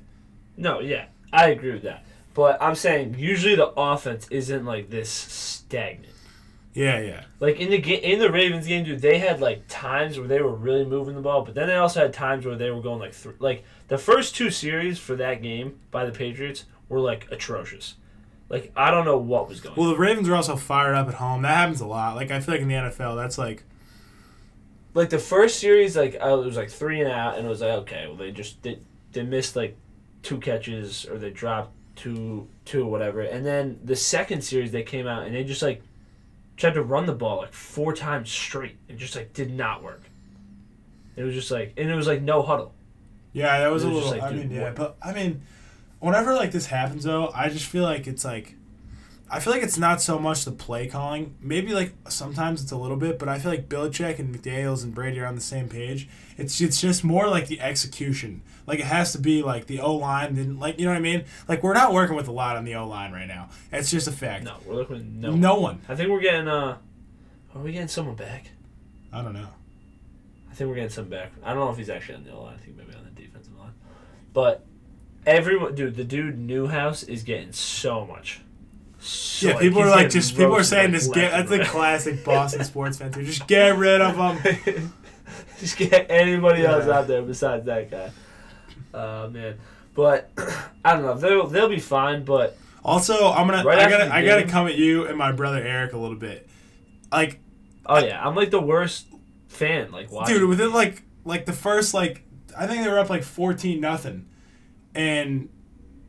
No, 0.56 0.80
yeah, 0.80 1.06
I 1.32 1.48
agree 1.48 1.72
with 1.72 1.82
that. 1.82 2.04
But 2.34 2.60
I'm 2.60 2.74
saying 2.74 3.16
usually 3.18 3.54
the 3.54 3.68
offense 3.68 4.28
isn't 4.30 4.64
like 4.64 4.90
this 4.90 5.08
stagnant. 5.08 6.12
Yeah, 6.76 7.00
yeah. 7.00 7.24
Like 7.40 7.58
in 7.58 7.70
the 7.70 7.78
ga- 7.78 8.02
in 8.02 8.18
the 8.18 8.30
Ravens 8.30 8.66
game, 8.66 8.84
dude, 8.84 9.00
they 9.00 9.18
had 9.18 9.40
like 9.40 9.62
times 9.66 10.18
where 10.18 10.28
they 10.28 10.42
were 10.42 10.54
really 10.54 10.84
moving 10.84 11.14
the 11.14 11.22
ball, 11.22 11.40
but 11.42 11.54
then 11.54 11.68
they 11.68 11.74
also 11.76 12.00
had 12.00 12.12
times 12.12 12.44
where 12.44 12.54
they 12.54 12.70
were 12.70 12.82
going 12.82 12.98
like 12.98 13.16
th- 13.16 13.36
like 13.38 13.64
the 13.88 13.96
first 13.96 14.36
two 14.36 14.50
series 14.50 14.98
for 14.98 15.16
that 15.16 15.40
game 15.42 15.80
by 15.90 16.04
the 16.04 16.12
Patriots 16.12 16.66
were 16.90 17.00
like 17.00 17.28
atrocious. 17.30 17.94
Like 18.50 18.72
I 18.76 18.90
don't 18.90 19.06
know 19.06 19.16
what 19.16 19.48
was 19.48 19.60
going. 19.60 19.74
Well, 19.74 19.88
on. 19.88 19.94
the 19.94 19.98
Ravens 19.98 20.28
were 20.28 20.36
also 20.36 20.54
fired 20.54 20.94
up 20.94 21.08
at 21.08 21.14
home. 21.14 21.42
That 21.42 21.56
happens 21.56 21.80
a 21.80 21.86
lot. 21.86 22.14
Like 22.14 22.30
I 22.30 22.40
feel 22.40 22.52
like 22.54 22.60
in 22.60 22.68
the 22.68 22.74
NFL, 22.74 23.16
that's 23.16 23.38
like 23.38 23.64
Like 24.92 25.08
the 25.08 25.18
first 25.18 25.58
series, 25.58 25.96
like 25.96 26.16
uh, 26.22 26.38
it 26.38 26.44
was 26.44 26.56
like 26.58 26.70
three 26.70 27.00
and 27.00 27.10
out, 27.10 27.38
and 27.38 27.46
it 27.46 27.48
was 27.48 27.62
like 27.62 27.70
okay, 27.70 28.06
well 28.06 28.16
they 28.16 28.32
just 28.32 28.62
they, 28.62 28.78
they 29.12 29.22
missed 29.22 29.56
like 29.56 29.76
two 30.22 30.36
catches 30.38 31.06
or 31.06 31.16
they 31.16 31.30
dropped 31.30 31.72
two 31.96 32.48
two 32.66 32.82
or 32.82 32.90
whatever, 32.90 33.22
and 33.22 33.46
then 33.46 33.80
the 33.82 33.96
second 33.96 34.42
series 34.42 34.72
they 34.72 34.82
came 34.82 35.06
out 35.06 35.24
and 35.24 35.34
they 35.34 35.42
just 35.42 35.62
like 35.62 35.80
tried 36.56 36.74
to 36.74 36.82
run 36.82 37.06
the 37.06 37.12
ball 37.14 37.38
like 37.38 37.52
four 37.52 37.92
times 37.94 38.30
straight. 38.30 38.76
It 38.88 38.96
just 38.96 39.14
like 39.16 39.32
did 39.32 39.52
not 39.52 39.82
work. 39.82 40.02
It 41.16 41.22
was 41.22 41.34
just 41.34 41.50
like, 41.50 41.72
and 41.76 41.90
it 41.90 41.94
was 41.94 42.06
like 42.06 42.22
no 42.22 42.42
huddle. 42.42 42.74
yeah, 43.32 43.60
that 43.60 43.70
was 43.72 43.84
It 43.84 43.90
a 43.90 43.94
little. 43.94 44.10
like, 44.10 44.22
I 44.22 44.32
mean, 44.32 44.50
yeah, 44.50 44.64
what- 44.64 44.74
but 44.76 44.96
I 45.02 45.12
mean, 45.12 45.42
whenever 46.00 46.34
like 46.34 46.52
this 46.52 46.66
happens 46.66 47.04
though, 47.04 47.30
I 47.34 47.48
just 47.48 47.66
feel 47.66 47.84
like 47.84 48.06
it's 48.06 48.24
like. 48.24 48.54
I 49.28 49.40
feel 49.40 49.52
like 49.52 49.62
it's 49.62 49.78
not 49.78 50.00
so 50.00 50.20
much 50.20 50.44
the 50.44 50.52
play 50.52 50.86
calling. 50.86 51.34
Maybe 51.40 51.74
like 51.74 51.92
sometimes 52.08 52.62
it's 52.62 52.70
a 52.70 52.76
little 52.76 52.96
bit, 52.96 53.18
but 53.18 53.28
I 53.28 53.40
feel 53.40 53.50
like 53.50 53.68
Belichick 53.68 54.20
and 54.20 54.34
McDaniels 54.34 54.84
and 54.84 54.94
Brady 54.94 55.18
are 55.18 55.26
on 55.26 55.34
the 55.34 55.40
same 55.40 55.68
page. 55.68 56.08
It's 56.38 56.60
it's 56.60 56.80
just 56.80 57.02
more 57.02 57.28
like 57.28 57.48
the 57.48 57.60
execution. 57.60 58.42
Like 58.66 58.78
it 58.78 58.84
has 58.84 59.12
to 59.12 59.18
be 59.18 59.42
like 59.42 59.66
the 59.66 59.80
O 59.80 59.94
line 59.94 60.34
didn't 60.34 60.60
like 60.60 60.78
you 60.78 60.84
know 60.84 60.92
what 60.92 60.98
I 60.98 61.00
mean. 61.00 61.24
Like 61.48 61.64
we're 61.64 61.74
not 61.74 61.92
working 61.92 62.14
with 62.14 62.28
a 62.28 62.32
lot 62.32 62.56
on 62.56 62.64
the 62.64 62.76
O 62.76 62.86
line 62.86 63.12
right 63.12 63.26
now. 63.26 63.48
It's 63.72 63.90
just 63.90 64.06
a 64.06 64.12
fact. 64.12 64.44
No, 64.44 64.58
we're 64.64 64.74
looking 64.74 65.20
no. 65.20 65.32
no 65.32 65.58
one. 65.58 65.80
I 65.88 65.96
think 65.96 66.08
we're 66.10 66.20
getting. 66.20 66.46
uh 66.46 66.78
Are 67.54 67.60
we 67.60 67.72
getting 67.72 67.88
someone 67.88 68.14
back? 68.14 68.50
I 69.12 69.22
don't 69.22 69.32
know. 69.34 69.48
I 70.50 70.54
think 70.54 70.68
we're 70.68 70.76
getting 70.76 70.90
some 70.90 71.08
back. 71.08 71.32
I 71.42 71.52
don't 71.52 71.64
know 71.64 71.70
if 71.70 71.78
he's 71.78 71.90
actually 71.90 72.16
on 72.16 72.24
the 72.24 72.32
O 72.32 72.42
line. 72.42 72.54
I 72.54 72.64
think 72.64 72.76
maybe 72.76 72.94
on 72.94 73.04
the 73.04 73.10
defensive 73.22 73.58
line. 73.58 73.74
But 74.32 74.64
everyone, 75.26 75.74
dude, 75.74 75.96
the 75.96 76.04
dude 76.04 76.38
Newhouse 76.38 77.02
is 77.02 77.24
getting 77.24 77.52
so 77.52 78.06
much. 78.06 78.40
So, 79.06 79.48
yeah, 79.48 79.58
people 79.58 79.82
are 79.82 79.90
like, 79.90 80.10
just 80.10 80.36
people 80.36 80.56
are 80.56 80.64
saying, 80.64 80.92
just 80.92 81.12
get. 81.14 81.30
That's 81.30 81.50
a 81.50 81.64
classic 81.64 82.24
Boston 82.24 82.64
sports 82.72 82.98
fan 82.98 83.12
too. 83.12 83.24
Just 83.24 83.46
get 83.46 83.76
rid 83.76 84.00
of 84.00 84.16
them. 84.16 84.92
just 85.58 85.76
get 85.76 86.10
anybody 86.10 86.64
else 86.64 86.86
out 86.88 87.06
there 87.06 87.22
besides 87.22 87.66
that 87.66 87.90
guy. 87.90 88.10
Uh, 88.92 89.28
man, 89.28 89.58
but 89.94 90.30
I 90.84 90.94
don't 90.94 91.02
know. 91.02 91.14
They'll 91.16 91.46
they'll 91.46 91.68
be 91.68 91.78
fine. 91.78 92.24
But 92.24 92.56
Also, 92.84 93.30
I'm 93.30 93.46
gonna. 93.46 93.62
Right 93.64 93.78
I 93.78 93.88
gotta. 93.90 94.12
I 94.12 94.24
gotta 94.24 94.44
come 94.44 94.66
at 94.66 94.74
you 94.76 95.06
and 95.06 95.16
my 95.16 95.32
brother 95.32 95.62
Eric 95.62 95.92
a 95.92 95.98
little 95.98 96.16
bit. 96.16 96.48
Like, 97.12 97.38
oh 97.84 98.04
yeah, 98.04 98.26
I'm 98.26 98.34
like 98.34 98.50
the 98.50 98.60
worst 98.60 99.06
fan 99.48 99.90
like 99.90 100.10
watching. 100.10 100.36
dude 100.36 100.48
within 100.48 100.72
like 100.72 101.02
like 101.24 101.46
the 101.46 101.52
first 101.52 101.94
like 101.94 102.22
i 102.58 102.66
think 102.66 102.84
they 102.84 102.90
were 102.90 102.98
up 102.98 103.08
like 103.08 103.22
14 103.22 103.80
nothing 103.80 104.26
and 104.94 105.48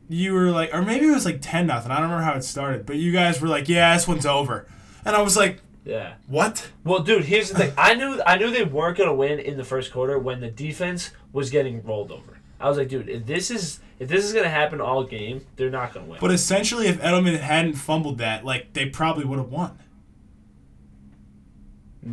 you 0.08 0.32
were 0.32 0.50
like 0.50 0.72
or 0.72 0.82
maybe 0.82 1.06
it 1.06 1.10
was 1.10 1.24
like 1.24 1.38
10 1.40 1.66
nothing 1.66 1.90
i 1.90 1.96
don't 1.96 2.04
remember 2.04 2.24
how 2.24 2.34
it 2.34 2.42
started 2.42 2.86
but 2.86 2.96
you 2.96 3.12
guys 3.12 3.40
were 3.40 3.48
like 3.48 3.68
yeah 3.68 3.94
this 3.94 4.08
one's 4.08 4.24
over 4.26 4.66
and 5.04 5.14
i 5.14 5.20
was 5.22 5.36
like 5.36 5.60
yeah. 5.84 6.14
what 6.26 6.68
Well, 6.84 6.98
dude, 6.98 7.24
here's 7.24 7.48
the 7.48 7.54
thing. 7.58 7.72
I 7.78 7.94
knew 7.94 8.20
I 8.26 8.36
knew 8.36 8.50
they 8.50 8.62
weren't 8.64 8.98
gonna 8.98 9.14
win 9.14 9.38
in 9.38 9.56
the 9.56 9.64
first 9.64 9.90
quarter 9.90 10.18
when 10.18 10.40
the 10.40 10.50
defense 10.50 11.12
was 11.32 11.48
getting 11.48 11.82
rolled 11.82 12.12
over. 12.12 12.38
I 12.60 12.68
was 12.68 12.76
like, 12.76 12.88
dude, 12.90 13.08
if 13.08 13.24
this 13.24 13.50
is 13.50 13.80
if 13.98 14.06
this 14.06 14.22
is 14.22 14.34
gonna 14.34 14.50
happen 14.50 14.82
all 14.82 15.02
game, 15.04 15.46
they're 15.56 15.70
not 15.70 15.94
gonna 15.94 16.04
win. 16.04 16.18
but 16.20 16.30
essentially 16.30 16.88
if 16.88 17.00
edelman 17.00 17.38
hadn't 17.38 17.74
fumbled 17.74 18.18
that 18.18 18.44
like 18.44 18.74
they 18.74 18.84
probably 18.86 19.24
would 19.24 19.38
have 19.38 19.48
won 19.50 19.78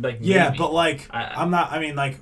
like 0.00 0.18
yeah 0.20 0.46
maybe. 0.46 0.58
but 0.58 0.72
like 0.72 1.06
I- 1.10 1.24
I, 1.24 1.42
am 1.42 1.50
not 1.50 1.72
i 1.72 1.78
mean 1.78 1.96
like 1.96 2.18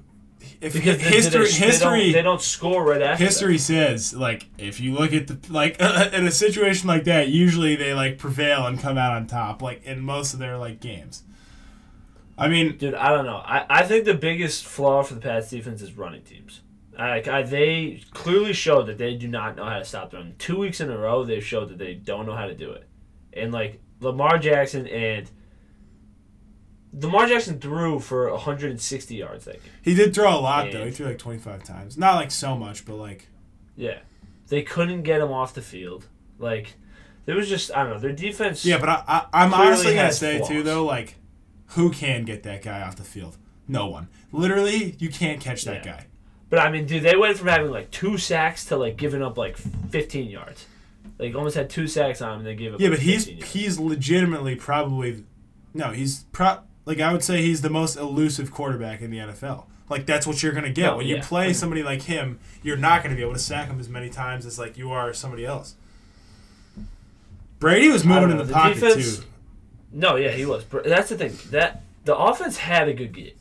if 0.60 0.72
because 0.72 0.98
they- 0.98 1.04
history 1.04 1.44
they, 1.46 1.50
they 1.50 1.66
history 1.66 2.02
don't, 2.04 2.12
they 2.12 2.22
don't 2.22 2.42
score 2.42 2.84
right 2.84 3.02
after. 3.02 3.24
history 3.24 3.58
says 3.58 4.14
like 4.14 4.46
if 4.58 4.80
you 4.80 4.92
look 4.94 5.12
at 5.12 5.26
the 5.26 5.38
like 5.52 5.80
in 6.12 6.26
a 6.26 6.30
situation 6.30 6.88
like 6.88 7.04
that 7.04 7.28
usually 7.28 7.76
they 7.76 7.94
like 7.94 8.18
prevail 8.18 8.66
and 8.66 8.78
come 8.78 8.96
out 8.98 9.12
on 9.12 9.26
top 9.26 9.60
like 9.62 9.84
in 9.84 10.00
most 10.00 10.32
of 10.32 10.38
their 10.38 10.56
like 10.58 10.80
games 10.80 11.22
i 12.36 12.48
mean 12.48 12.76
dude. 12.76 12.94
I 12.94 13.10
don't 13.10 13.26
know. 13.26 13.36
I, 13.44 13.64
I 13.68 13.82
think 13.84 14.04
the 14.04 14.14
biggest 14.14 14.64
flaw 14.64 15.02
for 15.02 15.14
the 15.14 15.20
Pats 15.20 15.50
defense 15.50 15.82
is 15.82 15.92
running 15.92 16.22
teams. 16.22 16.62
Like 16.98 17.28
I, 17.28 17.42
they 17.42 18.02
clearly 18.12 18.52
showed 18.52 18.86
that 18.86 18.98
they 18.98 19.14
do 19.14 19.28
not 19.28 19.56
know 19.56 19.64
how 19.64 19.78
to 19.78 19.84
stop 19.84 20.10
them. 20.10 20.34
Two 20.38 20.58
weeks 20.58 20.80
in 20.80 20.90
a 20.90 20.98
row, 20.98 21.24
they've 21.24 21.44
showed 21.44 21.68
that 21.70 21.78
they 21.78 21.94
don't 21.94 22.26
know 22.26 22.34
how 22.36 22.46
to 22.46 22.54
do 22.54 22.70
it. 22.72 22.88
And 23.32 23.52
like 23.52 23.80
Lamar 24.00 24.38
Jackson 24.38 24.86
and 24.88 25.30
Lamar 27.00 27.26
Jackson 27.26 27.58
threw 27.58 27.98
for 27.98 28.30
160 28.30 29.14
yards 29.14 29.44
that 29.46 29.54
game. 29.62 29.72
he 29.82 29.94
did 29.94 30.14
throw 30.14 30.30
a 30.30 30.40
lot 30.40 30.70
though 30.72 30.84
he 30.84 30.90
threw 30.90 31.06
like 31.06 31.18
25 31.18 31.64
times 31.64 31.98
not 31.98 32.14
like 32.16 32.30
so 32.30 32.56
much 32.56 32.84
but 32.84 32.94
like 32.96 33.28
Yeah, 33.76 33.98
they 34.48 34.62
couldn't 34.62 35.02
get 35.02 35.20
him 35.20 35.32
off 35.32 35.54
the 35.54 35.62
field. 35.62 36.06
Like 36.38 36.74
there 37.26 37.36
was 37.36 37.48
just 37.48 37.74
I 37.74 37.82
don't 37.84 37.94
know 37.94 37.98
their 37.98 38.12
defense. 38.12 38.64
yeah 38.64 38.78
but 38.78 38.88
I, 38.88 39.02
I, 39.08 39.26
i'm 39.44 39.54
honestly 39.54 39.94
gonna 39.94 40.06
has 40.06 40.18
say 40.18 40.40
too 40.46 40.62
though 40.62 40.84
like 40.84 41.16
who 41.68 41.90
can 41.90 42.24
get 42.24 42.42
that 42.44 42.62
guy 42.62 42.82
off 42.82 42.96
the 42.96 43.02
field 43.04 43.36
no 43.66 43.86
one 43.86 44.08
literally 44.30 44.94
you 44.98 45.08
can't 45.08 45.40
catch 45.40 45.64
that 45.64 45.84
Yeah. 45.86 45.92
guy 45.96 46.06
But 46.50 46.58
I 46.60 46.70
mean, 46.70 46.86
dude, 46.86 47.02
they 47.02 47.16
went 47.16 47.36
from 47.38 47.48
having 47.48 47.70
like 47.70 47.90
two 47.90 48.18
sacks 48.18 48.66
to 48.66 48.76
like 48.76 48.96
giving 48.96 49.22
up 49.22 49.36
like 49.38 49.56
15 49.56 50.30
yards. 50.30 50.66
Like 51.18 51.34
almost 51.34 51.56
had 51.56 51.68
two 51.70 51.88
sacks 51.88 52.20
on 52.22 52.32
him, 52.32 52.38
and 52.40 52.46
they 52.46 52.54
gave 52.54 52.74
up. 52.74 52.80
yeah 52.80 52.88
like, 52.90 52.98
but 52.98 53.04
he's 53.04 53.26
yards. 53.28 53.52
he's 53.52 53.78
legitimately 53.80 54.54
probably 54.54 55.24
no 55.72 55.90
he's 55.90 56.24
pro 56.30 56.58
like 56.84 57.00
i 57.00 57.12
would 57.12 57.22
say 57.22 57.42
he's 57.42 57.62
the 57.62 57.70
most 57.70 57.96
elusive 57.96 58.50
quarterback 58.50 59.00
in 59.00 59.10
the 59.10 59.18
nfl 59.18 59.64
like 59.88 60.06
that's 60.06 60.26
what 60.26 60.42
you're 60.42 60.52
gonna 60.52 60.70
get 60.70 60.86
No, 60.90 60.96
when 60.98 61.06
you 61.06 61.20
play 61.20 61.52
somebody 61.52 61.82
like 61.82 62.02
him 62.02 62.38
you're 62.62 62.76
not 62.76 63.02
gonna 63.02 63.16
be 63.16 63.22
able 63.22 63.32
to 63.34 63.38
sack 63.38 63.68
him 63.68 63.78
as 63.80 63.88
many 63.88 64.08
times 64.10 64.46
as 64.46 64.58
like 64.58 64.76
you 64.78 64.90
are 64.90 65.12
somebody 65.12 65.44
else 65.44 65.74
brady 67.58 67.88
was 67.88 68.04
moving 68.04 68.30
in 68.30 68.36
the, 68.38 68.44
the 68.44 68.52
pocket 68.52 68.74
defense- 68.74 69.18
too 69.18 69.24
No, 69.92 70.16
yeah, 70.16 70.32
he 70.32 70.44
was. 70.44 70.64
That's 70.84 71.08
the 71.10 71.16
thing. 71.16 71.36
That 71.50 71.82
the 72.04 72.16
offense 72.16 72.56
had 72.58 72.88
a 72.88 72.92
good 72.92 73.12
game. 73.12 73.36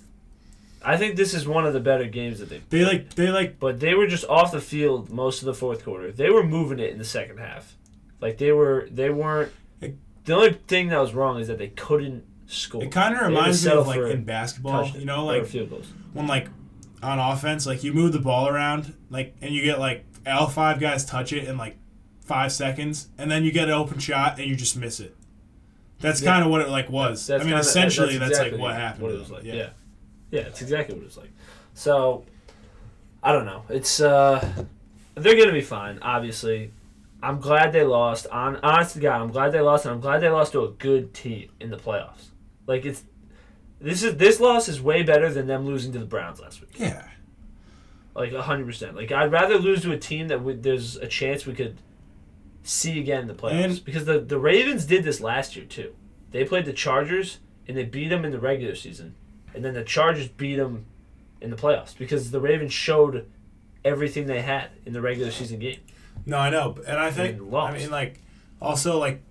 I 0.86 0.98
think 0.98 1.16
this 1.16 1.34
is 1.34 1.48
one 1.48 1.66
of 1.66 1.74
the 1.74 1.80
better 1.80 2.06
games 2.06 2.38
that 2.40 2.50
they 2.50 2.60
played. 2.60 2.86
like 2.86 3.14
they 3.16 3.30
like 3.30 3.60
but 3.60 3.80
they 3.80 3.96
were 3.96 4.06
just 4.06 4.26
off 4.30 4.52
the 4.52 4.62
field 4.62 5.10
most 5.10 5.42
of 5.42 5.48
the 5.48 5.54
fourth 5.56 5.84
quarter. 5.84 6.12
They 6.12 6.30
were 6.30 6.44
moving 6.44 6.78
it 6.80 6.92
in 6.92 7.00
the 7.00 7.06
second 7.06 7.40
half. 7.40 7.76
Like 8.22 8.38
they 8.38 8.52
were, 8.52 8.88
they 8.92 9.10
weren't. 9.10 9.52
The 9.80 10.34
only 10.34 10.54
thing 10.54 10.90
that 10.90 11.00
was 11.00 11.14
wrong 11.14 11.40
is 11.40 11.48
that 11.48 11.58
they 11.58 11.70
couldn't 11.70 12.24
score. 12.54 12.84
it 12.84 12.92
kind 12.92 13.14
of 13.14 13.20
They 13.20 13.24
had 13.26 13.30
to 13.30 13.36
reminds 13.36 13.66
me 13.66 13.72
of 13.72 13.88
like 13.88 14.00
in 14.00 14.24
basketball 14.24 14.88
you 14.90 15.06
know 15.06 15.26
like 15.26 15.46
field 15.46 15.70
goals. 15.70 15.88
when 16.14 16.28
like 16.28 16.48
on 17.02 17.20
offense, 17.20 17.66
like 17.66 17.84
you 17.84 17.94
move 17.94 18.14
the 18.14 18.20
ball 18.20 18.48
around, 18.48 18.94
like 19.10 19.36
and 19.42 19.54
you 19.54 19.62
get 19.64 19.80
like 19.80 20.06
all 20.26 20.48
five 20.48 20.80
guys 20.80 21.04
touch 21.06 21.34
it 21.34 21.44
in 21.48 21.58
like 21.58 21.76
five 22.22 22.52
seconds, 22.54 23.10
and 23.18 23.30
then 23.30 23.44
you 23.44 23.52
get 23.52 23.66
an 23.66 23.74
open 23.74 24.00
shot 24.00 24.40
and 24.40 24.48
you 24.48 24.56
just 24.56 24.78
miss 24.78 25.00
it. 25.02 25.16
That's 26.00 26.22
Yeah. 26.22 26.32
kind 26.32 26.46
of 26.46 26.52
what 26.52 26.62
it 26.62 26.70
like 26.70 26.90
was. 26.90 27.28
That's 27.28 27.42
I 27.42 27.44
mean, 27.46 27.50
kinda- 27.54 27.60
essentially, 27.62 28.18
that's, 28.18 28.32
exactly 28.32 28.58
like 28.58 28.62
what 28.62 28.76
happened. 28.76 29.04
What 29.04 29.12
it 29.12 29.20
was 29.20 29.32
like. 29.32 29.44
yeah. 29.44 29.54
Yeah. 29.54 29.70
yeah, 30.32 30.42
it's 30.42 30.62
exactly 30.62 30.96
what 30.96 31.02
it 31.02 31.06
was 31.08 31.18
like. 31.18 31.32
So, 31.74 32.24
I 33.22 33.32
don't 33.34 33.46
know. 33.46 33.64
It's 33.70 34.00
uh, 34.00 34.46
they're 35.16 35.36
gonna 35.38 35.52
be 35.52 35.62
fine. 35.62 36.00
Obviously, 36.02 36.72
I'm 37.22 37.40
glad 37.40 37.72
they 37.74 37.84
lost. 37.84 38.28
On 38.28 38.58
honest 38.64 38.94
to 38.96 39.00
God, 39.02 39.22
I'm 39.22 39.32
glad 39.32 39.52
they 39.52 39.62
lost, 39.62 39.86
and 39.86 39.94
I'm 39.94 40.02
glad 40.02 40.20
they 40.20 40.30
lost 40.30 40.52
to 40.54 40.64
a 40.64 40.70
good 40.72 41.14
team 41.14 41.50
in 41.60 41.70
the 41.70 41.78
playoffs. 41.78 42.30
Like 42.68 42.86
it's 42.86 43.04
this 43.82 44.04
is 44.04 44.16
this 44.18 44.40
loss 44.40 44.70
is 44.70 44.82
way 44.82 45.04
better 45.04 45.32
than 45.32 45.48
them 45.48 45.66
losing 45.66 45.92
to 45.94 46.00
the 46.00 46.06
Browns 46.06 46.40
last 46.40 46.62
week. 46.62 46.72
yeah. 46.78 47.08
Like 48.16 48.34
hundred 48.34 48.66
percent. 48.68 48.96
Like 48.96 49.12
I'd 49.12 49.32
rather 49.32 49.58
lose 49.58 49.82
to 49.84 49.92
a 49.92 49.98
team 49.98 50.28
that 50.28 50.44
we, 50.44 50.54
there's 50.54 50.96
a 50.98 51.08
chance 51.08 51.46
we 51.46 51.54
could 51.54 51.78
see 52.64 53.00
again 53.00 53.22
in 53.24 53.28
the 53.28 53.34
playoffs 53.34 53.64
And- 53.64 53.86
because 53.86 54.06
the 54.06 54.20
the 54.20 54.38
Ravens 54.40 54.86
did 54.86 55.04
this 55.04 55.20
last 55.20 55.56
year 55.56 55.66
too. 55.66 55.94
They 56.32 56.46
played 56.46 56.66
the 56.66 56.74
Chargers 56.74 57.40
and 57.68 57.76
they 57.78 57.84
beat 57.86 58.10
them 58.10 58.24
in 58.26 58.32
the 58.32 58.40
regular 58.40 58.76
season, 58.76 59.16
and 59.54 59.64
then 59.66 59.74
the 59.74 59.84
Chargers 59.84 60.28
beat 60.28 60.56
them 60.58 60.86
in 61.42 61.50
the 61.50 61.56
playoffs 61.56 61.98
because 61.98 62.32
the 62.32 62.40
Ravens 62.40 62.72
showed 62.74 63.30
everything 63.84 64.28
they 64.28 64.42
had 64.42 64.70
in 64.86 64.94
the 64.94 65.02
regular 65.02 65.32
season 65.32 65.60
game. 65.60 65.80
No, 66.26 66.38
I 66.38 66.50
know, 66.50 66.78
and 66.88 66.98
I 66.98 67.12
think 67.12 67.40
And 67.40 67.56
I 67.56 67.72
mean 67.78 67.90
like 67.92 68.20
also 68.62 68.98
like 69.00 69.22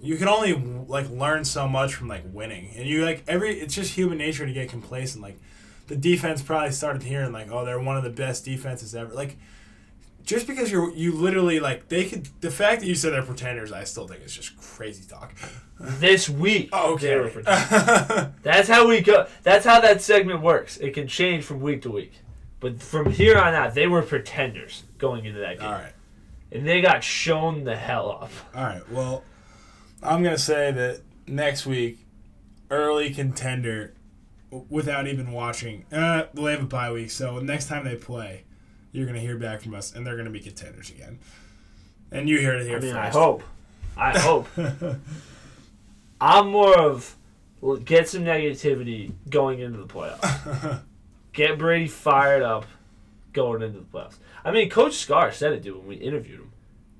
you, 0.00 0.16
can 0.16 0.28
only 0.28 0.54
like 0.88 1.08
learn 1.10 1.44
so 1.44 1.68
much 1.68 1.94
from 1.94 2.08
like 2.08 2.22
winning, 2.32 2.70
and 2.76 2.86
you 2.86 3.04
like 3.04 3.24
every 3.26 3.58
it's 3.58 3.74
just 3.74 3.94
human 3.94 4.18
nature 4.18 4.46
to 4.46 4.52
get 4.52 4.68
complacent. 4.68 5.22
Like 5.22 5.38
the 5.88 5.96
defense 5.96 6.42
probably 6.42 6.72
started 6.72 7.02
hearing 7.02 7.32
like 7.32 7.50
oh 7.50 7.64
they're 7.64 7.80
one 7.80 7.96
of 7.96 8.04
the 8.04 8.10
best 8.10 8.44
defenses 8.44 8.94
ever. 8.94 9.14
Like 9.14 9.36
just 10.24 10.46
because 10.46 10.70
you're 10.70 10.90
you 10.90 11.12
literally 11.12 11.60
like 11.60 11.88
they 11.88 12.04
could 12.04 12.28
the 12.40 12.50
fact 12.50 12.80
that 12.80 12.86
you 12.86 12.94
said 12.94 13.12
they're 13.12 13.22
pretenders, 13.22 13.72
I 13.72 13.84
still 13.84 14.06
think 14.06 14.22
it's 14.22 14.34
just 14.34 14.56
crazy 14.56 15.04
talk. 15.08 15.34
This 15.78 16.28
week, 16.28 16.70
Oh, 16.72 16.96
they 16.96 17.14
were 17.16 17.24
okay. 17.26 17.42
That's 18.42 18.68
how 18.68 18.88
we 18.88 19.00
go. 19.02 19.26
That's 19.42 19.64
how 19.64 19.80
that 19.80 20.02
segment 20.02 20.42
works. 20.42 20.78
It 20.78 20.94
can 20.94 21.06
change 21.06 21.44
from 21.44 21.60
week 21.60 21.82
to 21.82 21.90
week. 21.90 22.12
But 22.60 22.82
from 22.82 23.10
here 23.10 23.38
on 23.38 23.54
out, 23.54 23.74
they 23.74 23.86
were 23.86 24.02
pretenders 24.02 24.84
going 24.98 25.26
into 25.26 25.40
that 25.40 25.58
game. 25.58 25.68
All 25.68 25.74
right. 25.74 25.92
And 26.50 26.66
they 26.66 26.80
got 26.80 27.04
shown 27.04 27.64
the 27.64 27.76
hell 27.76 28.08
off. 28.08 28.46
All 28.54 28.64
right. 28.64 28.90
Well, 28.90 29.22
I'm 30.06 30.22
gonna 30.22 30.38
say 30.38 30.70
that 30.70 31.00
next 31.26 31.66
week, 31.66 31.98
early 32.70 33.12
contender, 33.12 33.94
without 34.68 35.06
even 35.06 35.32
watching. 35.32 35.84
Uh, 35.92 36.24
they 36.32 36.52
have 36.52 36.62
a 36.62 36.66
bye 36.66 36.92
week, 36.92 37.10
so 37.10 37.38
next 37.40 37.66
time 37.66 37.84
they 37.84 37.96
play, 37.96 38.44
you're 38.92 39.06
gonna 39.06 39.18
hear 39.18 39.36
back 39.36 39.62
from 39.62 39.74
us, 39.74 39.94
and 39.94 40.06
they're 40.06 40.16
gonna 40.16 40.30
be 40.30 40.40
contenders 40.40 40.90
again. 40.90 41.18
And 42.12 42.28
you 42.28 42.38
hear 42.38 42.54
it 42.54 42.66
here 42.66 42.78
I 42.78 42.80
mean, 42.80 42.94
first. 42.94 43.16
I 43.16 43.20
hope. 43.20 43.42
I 43.96 44.18
hope. 44.18 44.48
I'm 46.20 46.50
more 46.50 46.78
of 46.78 47.16
get 47.84 48.08
some 48.08 48.22
negativity 48.22 49.12
going 49.28 49.58
into 49.60 49.78
the 49.78 49.86
playoffs. 49.86 50.80
get 51.32 51.58
Brady 51.58 51.88
fired 51.88 52.42
up 52.42 52.66
going 53.32 53.62
into 53.62 53.80
the 53.80 53.84
playoffs. 53.84 54.18
I 54.44 54.52
mean, 54.52 54.70
Coach 54.70 54.94
Scar 54.94 55.32
said 55.32 55.52
it, 55.52 55.62
dude, 55.62 55.76
when 55.78 55.86
we 55.88 55.96
interviewed 55.96 56.40
him. 56.40 56.52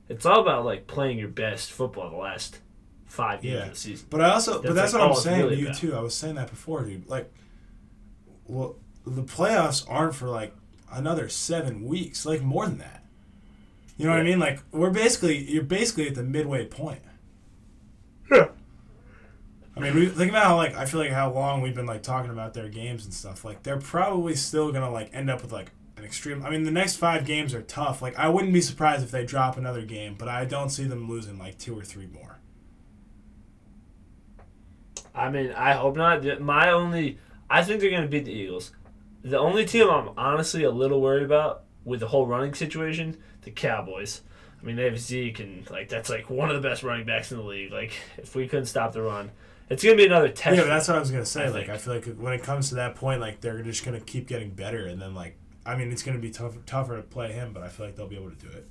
It's 0.09 0.27
all 0.27 0.41
about 0.41 0.65
like 0.65 0.87
playing 0.87 1.19
your 1.19 1.29
best 1.29 1.73
football 1.73 2.11
the 2.11 2.17
last 2.17 2.59
five 3.07 3.41
games 3.43 3.55
Yeah. 3.55 3.63
of 3.65 3.71
the 3.71 3.77
season. 3.77 4.07
But 4.11 4.21
I 4.21 4.31
also, 4.31 4.55
but 4.63 4.75
That's 4.75 4.75
that's 4.75 4.93
like 4.95 5.01
what 5.03 5.11
I'm 5.11 5.17
oh, 5.17 5.21
saying 5.21 5.43
really 5.43 5.57
to 5.57 5.61
you 5.63 5.67
about. 5.69 5.79
too. 5.79 5.95
I 5.95 6.01
was 6.01 6.15
saying 6.15 6.35
that 6.37 6.51
before, 6.51 6.83
dude. 6.85 7.09
Like, 7.09 7.33
well, 8.47 8.77
the 9.07 9.23
playoffs 9.23 9.85
aren't 9.89 10.15
for 10.15 10.29
like 10.29 10.55
another 10.93 11.29
seven 11.29 11.85
weeks, 11.85 12.27
like 12.27 12.43
more 12.43 12.67
than 12.67 12.79
that. 12.79 13.05
You 13.97 14.05
know 14.07 14.13
what 14.13 14.21
I 14.21 14.25
mean? 14.25 14.39
Like, 14.39 14.61
we're 14.73 14.91
basically, 14.91 15.39
you're 15.51 15.63
basically 15.63 16.07
at 16.09 16.15
the 16.15 16.23
midway 16.23 16.67
point. 16.67 17.01
Yeah. 18.31 18.49
I 19.77 19.81
mean, 19.81 19.95
we, 19.95 20.07
think 20.07 20.31
about 20.31 20.45
how 20.45 20.57
like 20.57 20.75
I 20.75 20.85
feel 20.87 21.01
like 21.01 21.11
how 21.13 21.31
long 21.33 21.61
we've 21.61 21.75
been 21.75 21.87
like 21.87 22.03
talking 22.03 22.31
about 22.31 22.55
their 22.55 22.69
games 22.69 23.05
and 23.05 23.13
stuff. 23.15 23.45
Like, 23.45 23.63
they're 23.63 23.79
probably 23.79 24.35
still 24.35 24.73
gonna 24.73 24.91
like 24.91 25.11
end 25.15 25.31
up 25.31 25.43
with 25.43 25.53
like 25.53 25.71
an 25.97 26.05
extreme. 26.05 26.45
I 26.45 26.51
mean, 26.51 26.65
the 26.65 26.71
next 26.71 26.97
five 26.97 27.25
games 27.27 27.55
are 27.55 27.63
tough. 27.63 28.03
Like, 28.03 28.19
I 28.19 28.29
wouldn't 28.29 28.53
be 28.53 28.61
surprised 28.63 29.03
if 29.05 29.11
they 29.11 29.25
drop 29.25 29.57
another 29.57 29.83
game, 29.83 30.15
but 30.19 30.29
I 30.29 30.45
don't 30.45 30.71
see 30.71 30.85
them 30.85 31.09
losing 31.09 31.39
like 31.39 31.59
two 31.59 31.79
or 31.79 31.83
three 31.85 32.07
more. 32.07 32.36
I 35.17 35.31
mean, 35.31 35.51
I 35.53 35.73
hope 35.73 35.97
not. 35.97 36.23
My 36.41 36.71
only, 36.71 37.19
I 37.49 37.65
think 37.65 37.81
they're 37.81 37.91
going 37.91 38.03
to 38.03 38.09
beat 38.09 38.27
the 38.27 38.33
Eagles. 38.33 38.71
The 39.25 39.39
only 39.39 39.65
team 39.65 39.89
I'm 39.89 40.11
honestly 40.17 40.63
a 40.63 40.71
little 40.71 41.01
worried 41.01 41.25
about 41.25 41.65
with 41.85 42.01
the 42.01 42.09
whole 42.09 42.27
running 42.27 42.55
situation, 42.55 43.17
the 43.43 43.51
Cowboys. 43.51 44.21
I 44.61 44.65
mean, 44.65 44.77
they 44.77 44.85
have 44.85 44.99
Zeke, 44.99 45.41
and 45.41 45.69
like 45.71 45.89
that's 45.89 46.11
like 46.11 46.29
one 46.31 46.51
of 46.51 46.61
the 46.61 46.69
best 46.69 46.83
running 46.83 47.07
backs 47.07 47.33
in 47.33 47.39
the 47.39 47.45
league. 47.45 47.73
Like, 47.73 47.93
if 48.19 48.35
we 48.35 48.47
couldn't 48.47 48.67
stop 48.67 48.93
the 48.93 49.03
run, 49.03 49.31
it's 49.69 49.83
going 49.83 49.97
to 49.97 50.03
be 50.03 50.07
another 50.07 50.29
test. 50.29 50.57
Yeah, 50.57 50.63
but 50.63 50.69
that's 50.69 50.89
what 50.89 50.97
I 50.97 51.01
was 51.01 51.11
gonna 51.11 51.27
say. 51.27 51.45
I 51.45 51.49
like, 51.49 51.67
think. 51.67 51.71
I 51.71 51.79
feel 51.79 51.95
like 51.95 52.17
when 52.17 52.33
it 52.33 52.43
comes 52.43 52.69
to 52.71 52.77
that 52.77 52.95
point, 52.95 53.21
like 53.21 53.41
they're 53.41 53.63
just 53.63 53.85
gonna 53.85 54.01
keep 54.01 54.29
getting 54.29 54.51
better, 54.51 54.87
and 54.87 55.01
then 55.01 55.15
like, 55.15 55.37
I 55.65 55.77
mean, 55.77 55.91
it's 55.91 56.03
gonna 56.03 56.19
be 56.19 56.31
tougher, 56.31 56.59
tougher 56.67 56.97
to 56.97 57.03
play 57.03 57.33
him, 57.33 57.53
but 57.53 57.63
I 57.63 57.69
feel 57.69 57.87
like 57.87 57.97
they'll 57.97 58.07
be 58.07 58.17
able 58.17 58.31
to 58.31 58.37
do 58.37 58.49
it. 58.49 58.69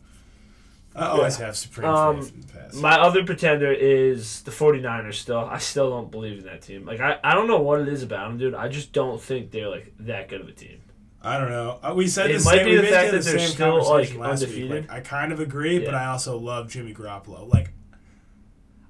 I 0.96 1.08
always 1.08 1.38
have 1.38 1.56
supreme 1.58 1.88
Um, 1.90 2.22
faith 2.22 2.34
in 2.36 2.42
the 2.42 2.48
past. 2.48 2.76
My 2.76 3.00
other 3.00 3.24
pretender 3.26 3.72
is 3.72 4.42
the 4.44 4.52
49ers 4.52 5.16
still. 5.16 5.40
I 5.40 5.58
still 5.58 5.90
don't 5.90 6.10
believe 6.10 6.40
in 6.40 6.46
that 6.46 6.62
team. 6.62 6.86
Like 6.86 7.00
I, 7.02 7.20
I 7.24 7.34
don't 7.34 7.48
know 7.48 7.60
what 7.62 7.82
it 7.82 7.88
is 7.90 8.02
about 8.04 8.30
them, 8.30 8.38
dude. 8.38 8.56
I 8.56 8.68
just 8.70 8.94
don't 8.94 9.22
think 9.22 9.52
they're 9.52 9.70
like 9.70 9.94
that 10.00 10.30
good 10.30 10.42
of 10.42 10.48
a 10.48 10.52
team. 10.54 10.80
I 11.22 11.40
don't 11.40 11.50
know. 11.50 11.80
Uh, 11.82 11.94
We 11.96 12.08
said 12.08 12.30
It 12.30 12.38
the 12.40 12.46
might 12.46 12.58
same. 12.58 12.66
be 12.66 12.76
the 12.78 12.84
fact 12.84 13.12
that 13.12 13.24
the 13.24 13.30
they're 13.32 13.40
same 13.40 13.50
still, 13.50 13.90
like, 13.90 14.16
undefeated. 14.16 14.88
Like, 14.88 14.92
I 14.92 15.00
kind 15.02 15.32
of 15.34 15.40
agree, 15.40 15.80
but 15.80 15.96
I 15.96 16.06
also 16.06 16.38
love 16.38 16.70
Jimmy 16.70 16.94
Garoppolo. 16.94 17.52
Like 17.52 17.72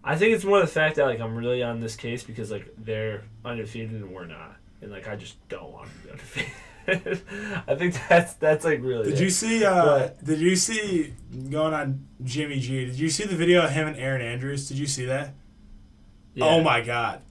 I 0.03 0.15
think 0.15 0.35
it's 0.35 0.43
more 0.45 0.59
the 0.59 0.67
fact 0.67 0.97
that 0.97 1.05
like 1.05 1.19
I'm 1.19 1.35
really 1.35 1.63
on 1.63 1.79
this 1.79 1.95
case 1.95 2.23
because 2.23 2.51
like 2.51 2.71
they're 2.77 3.23
undefeated 3.43 3.93
and 3.93 4.11
we're 4.11 4.25
not, 4.25 4.57
and 4.81 4.91
like 4.91 5.07
I 5.07 5.15
just 5.15 5.35
don't 5.49 5.71
want 5.71 5.89
to 5.89 5.95
be 6.05 6.11
undefeated. 6.11 6.51
I 7.67 7.75
think 7.75 7.95
that's 8.07 8.33
that's 8.35 8.63
like 8.65 8.81
really. 8.81 9.05
Did 9.11 9.19
it. 9.19 9.23
you 9.23 9.29
see? 9.29 9.63
Uh, 9.65 9.85
But- 9.85 10.23
did 10.25 10.39
you 10.39 10.55
see 10.55 11.13
going 11.49 11.73
on 11.73 12.05
Jimmy 12.23 12.59
G? 12.59 12.85
Did 12.85 12.99
you 12.99 13.09
see 13.09 13.25
the 13.25 13.35
video 13.35 13.63
of 13.63 13.71
him 13.71 13.87
and 13.87 13.97
Erin 13.97 14.21
Andrews? 14.21 14.67
Did 14.67 14.77
you 14.77 14.87
see 14.87 15.05
that? 15.05 15.33
Yeah. 16.33 16.45
Oh 16.45 16.61
my 16.61 16.81
god, 16.81 17.21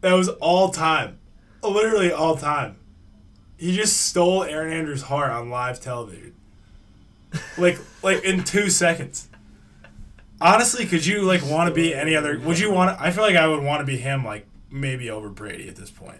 that 0.00 0.12
was 0.12 0.28
all 0.28 0.70
time, 0.70 1.18
literally 1.62 2.12
all 2.12 2.36
time. 2.36 2.76
He 3.56 3.74
just 3.76 4.00
stole 4.02 4.44
Erin 4.44 4.72
Andrews' 4.72 5.02
heart 5.02 5.30
on 5.30 5.50
live 5.50 5.80
television, 5.80 6.34
like 7.58 7.78
like 8.02 8.24
in 8.24 8.44
two 8.44 8.70
seconds. 8.70 9.28
Honestly, 10.40 10.86
could 10.86 11.04
you 11.06 11.22
like 11.22 11.44
want 11.44 11.68
to 11.68 11.74
be 11.74 11.94
any 11.94 12.14
other? 12.16 12.38
Would 12.38 12.58
you 12.58 12.70
want? 12.70 13.00
I 13.00 13.10
feel 13.10 13.22
like 13.24 13.36
I 13.36 13.46
would 13.46 13.62
want 13.62 13.80
to 13.80 13.86
be 13.86 13.96
him, 13.96 14.24
like 14.24 14.46
maybe 14.70 15.10
over 15.10 15.28
Brady 15.28 15.68
at 15.68 15.76
this 15.76 15.90
point. 15.90 16.18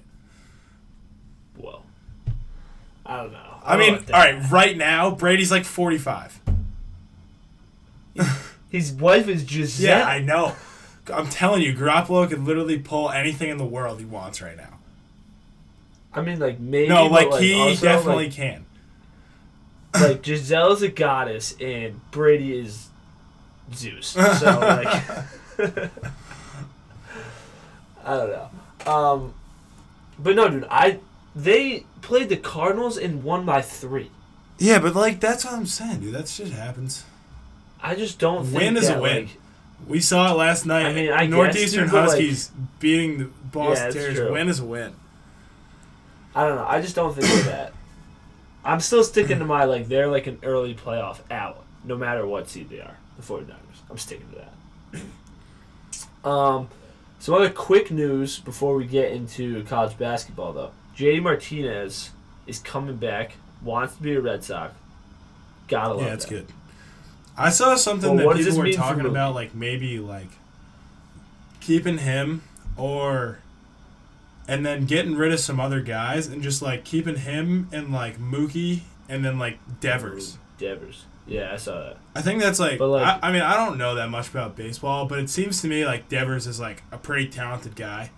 Well, 1.56 1.84
I 3.06 3.16
don't 3.18 3.32
know. 3.32 3.38
I 3.62 3.76
don't 3.76 3.80
mean, 3.80 3.88
know 3.88 3.94
all 3.94 4.02
about 4.02 4.06
that. 4.06 4.12
right, 4.12 4.50
right 4.50 4.76
now 4.76 5.10
Brady's 5.10 5.50
like 5.50 5.64
forty-five. 5.64 6.40
His 8.70 8.92
wife 8.92 9.28
is 9.28 9.44
Gisele. 9.44 9.88
Yeah, 9.88 10.04
I 10.04 10.20
know. 10.20 10.54
I'm 11.12 11.28
telling 11.28 11.62
you, 11.62 11.74
Garoppolo 11.74 12.28
could 12.28 12.40
literally 12.44 12.78
pull 12.78 13.10
anything 13.10 13.50
in 13.50 13.58
the 13.58 13.64
world 13.64 13.98
he 13.98 14.06
wants 14.06 14.40
right 14.40 14.56
now. 14.56 14.78
I 16.14 16.22
mean, 16.22 16.38
like 16.38 16.58
maybe. 16.60 16.88
No, 16.88 17.08
but, 17.08 17.30
like, 17.30 17.42
he 17.42 17.54
also, 17.54 17.82
definitely 17.82 18.24
like, 18.26 18.34
can. 18.34 18.64
like 19.94 20.22
Gisele's 20.22 20.82
a 20.82 20.88
goddess 20.88 21.54
and 21.60 22.00
Brady 22.10 22.58
is 22.58 22.88
Zeus. 23.72 24.08
So 24.08 24.20
like, 24.20 24.86
I 28.04 28.16
don't 28.16 28.30
know. 28.30 28.50
Um, 28.86 29.34
but 30.18 30.36
no, 30.36 30.48
dude, 30.48 30.66
I 30.70 30.98
they 31.34 31.84
played 32.02 32.28
the 32.28 32.36
Cardinals 32.36 32.96
and 32.98 33.22
won 33.24 33.44
by 33.44 33.60
three. 33.62 34.10
Yeah, 34.58 34.78
but 34.78 34.94
like 34.94 35.20
that's 35.20 35.44
what 35.44 35.54
I'm 35.54 35.66
saying, 35.66 36.00
dude. 36.00 36.14
That 36.14 36.28
shit 36.28 36.48
happens. 36.52 37.04
I 37.82 37.94
just 37.94 38.18
don't 38.18 38.44
think 38.46 38.56
Win 38.58 38.76
is 38.76 38.88
a 38.88 39.00
win. 39.00 39.24
Like, 39.26 39.36
We 39.86 40.00
saw 40.00 40.32
it 40.32 40.36
last 40.36 40.64
night. 40.64 40.86
I 40.86 40.94
mean, 40.94 41.10
I 41.12 41.26
guess, 41.26 41.30
Northeastern 41.30 41.82
dude, 41.84 41.92
but, 41.92 42.00
like- 42.08 42.10
Huskies 42.10 42.50
beating 42.80 43.18
the 43.18 43.24
Boston 43.24 43.74
that's 43.84 43.94
Terriers. 43.94 44.16
true. 44.16 44.32
Win 44.32 44.48
is 44.48 44.60
a 44.60 44.64
win. 44.64 44.94
I 46.34 46.46
don't 46.48 46.56
know. 46.56 46.66
I 46.66 46.80
just 46.80 46.94
don't 46.96 47.14
think 47.14 47.26
they're 47.26 47.52
that. 47.52 47.72
I'm 48.64 48.80
still 48.80 49.04
sticking 49.04 49.38
to 49.40 49.44
my 49.44 49.64
like 49.64 49.88
they're 49.88 50.08
like 50.08 50.26
an 50.26 50.38
early 50.42 50.74
playoff 50.74 51.18
out, 51.30 51.64
no 51.84 51.96
matter 51.96 52.26
what 52.26 52.48
seed 52.48 52.70
they 52.70 52.80
are. 52.80 52.96
The 53.18 53.22
49ers. 53.22 53.52
I'm 53.90 53.98
sticking 53.98 54.26
to 54.30 55.00
that. 56.22 56.28
Um, 56.28 56.68
some 57.18 57.34
other 57.34 57.50
quick 57.50 57.90
news 57.90 58.38
before 58.38 58.74
we 58.74 58.86
get 58.86 59.12
into 59.12 59.62
college 59.64 59.98
basketball, 59.98 60.52
though. 60.54 60.70
JD 60.96 61.22
Martinez 61.22 62.10
is 62.46 62.58
coming 62.58 62.96
back. 62.96 63.32
Wants 63.62 63.96
to 63.96 64.02
be 64.02 64.14
a 64.14 64.20
Red 64.20 64.44
Sox. 64.44 64.74
Gotta 65.68 65.94
love 65.94 66.02
Yeah, 66.02 66.08
that's 66.10 66.24
that. 66.26 66.30
good. 66.30 66.46
I 67.36 67.50
saw 67.50 67.74
something 67.74 68.16
Well, 68.16 68.28
that 68.28 68.36
people 68.44 68.58
were 68.58 68.70
talking 68.72 69.06
about, 69.06 69.34
like 69.34 69.54
maybe 69.54 69.98
like 69.98 70.28
keeping 71.60 71.98
him 71.98 72.42
or 72.76 73.38
and 74.46 74.64
then 74.64 74.84
getting 74.84 75.16
rid 75.16 75.32
of 75.32 75.40
some 75.40 75.58
other 75.58 75.80
guys 75.80 76.26
and 76.26 76.42
just 76.42 76.60
like 76.60 76.84
keeping 76.84 77.16
him 77.16 77.68
and 77.72 77.90
like 77.92 78.18
Mookie 78.20 78.80
and 79.08 79.24
then 79.24 79.38
like 79.38 79.58
Devers. 79.80 80.38
Devers. 80.58 81.06
Yeah, 81.26 81.50
I 81.54 81.56
saw 81.56 81.80
that. 81.80 81.96
I 82.14 82.20
think 82.20 82.42
that's 82.42 82.60
like, 82.60 82.78
But, 82.78 82.88
like- 82.88 83.06
I, 83.24 83.28
I 83.28 83.32
mean 83.32 83.40
I 83.42 83.56
don't 83.56 83.78
know 83.78 83.94
that 83.94 84.10
much 84.10 84.28
about 84.28 84.54
baseball, 84.54 85.06
but 85.06 85.18
it 85.18 85.30
seems 85.30 85.62
to 85.62 85.68
me 85.68 85.86
like 85.86 86.08
Devers 86.10 86.46
is 86.46 86.60
like 86.60 86.82
a 86.92 86.98
pretty 86.98 87.26
talented 87.28 87.74
guy. 87.74 88.10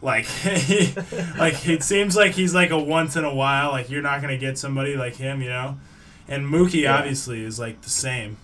Like, 0.00 0.26
like 1.38 1.68
it 1.68 1.82
seems 1.82 2.14
like 2.16 2.32
he's 2.32 2.54
like 2.54 2.70
a 2.70 2.78
once 2.78 3.16
in 3.16 3.24
a 3.24 3.34
while. 3.34 3.70
Like 3.70 3.90
you're 3.90 4.02
not 4.02 4.20
gonna 4.20 4.38
get 4.38 4.56
somebody 4.58 4.96
like 4.96 5.16
him, 5.16 5.42
you 5.42 5.48
know. 5.48 5.78
And 6.28 6.44
Mookie 6.46 6.82
Yeah. 6.82 6.98
obviously 6.98 7.42
is 7.42 7.58
like 7.58 7.80
the 7.82 7.90
same. 7.90 8.36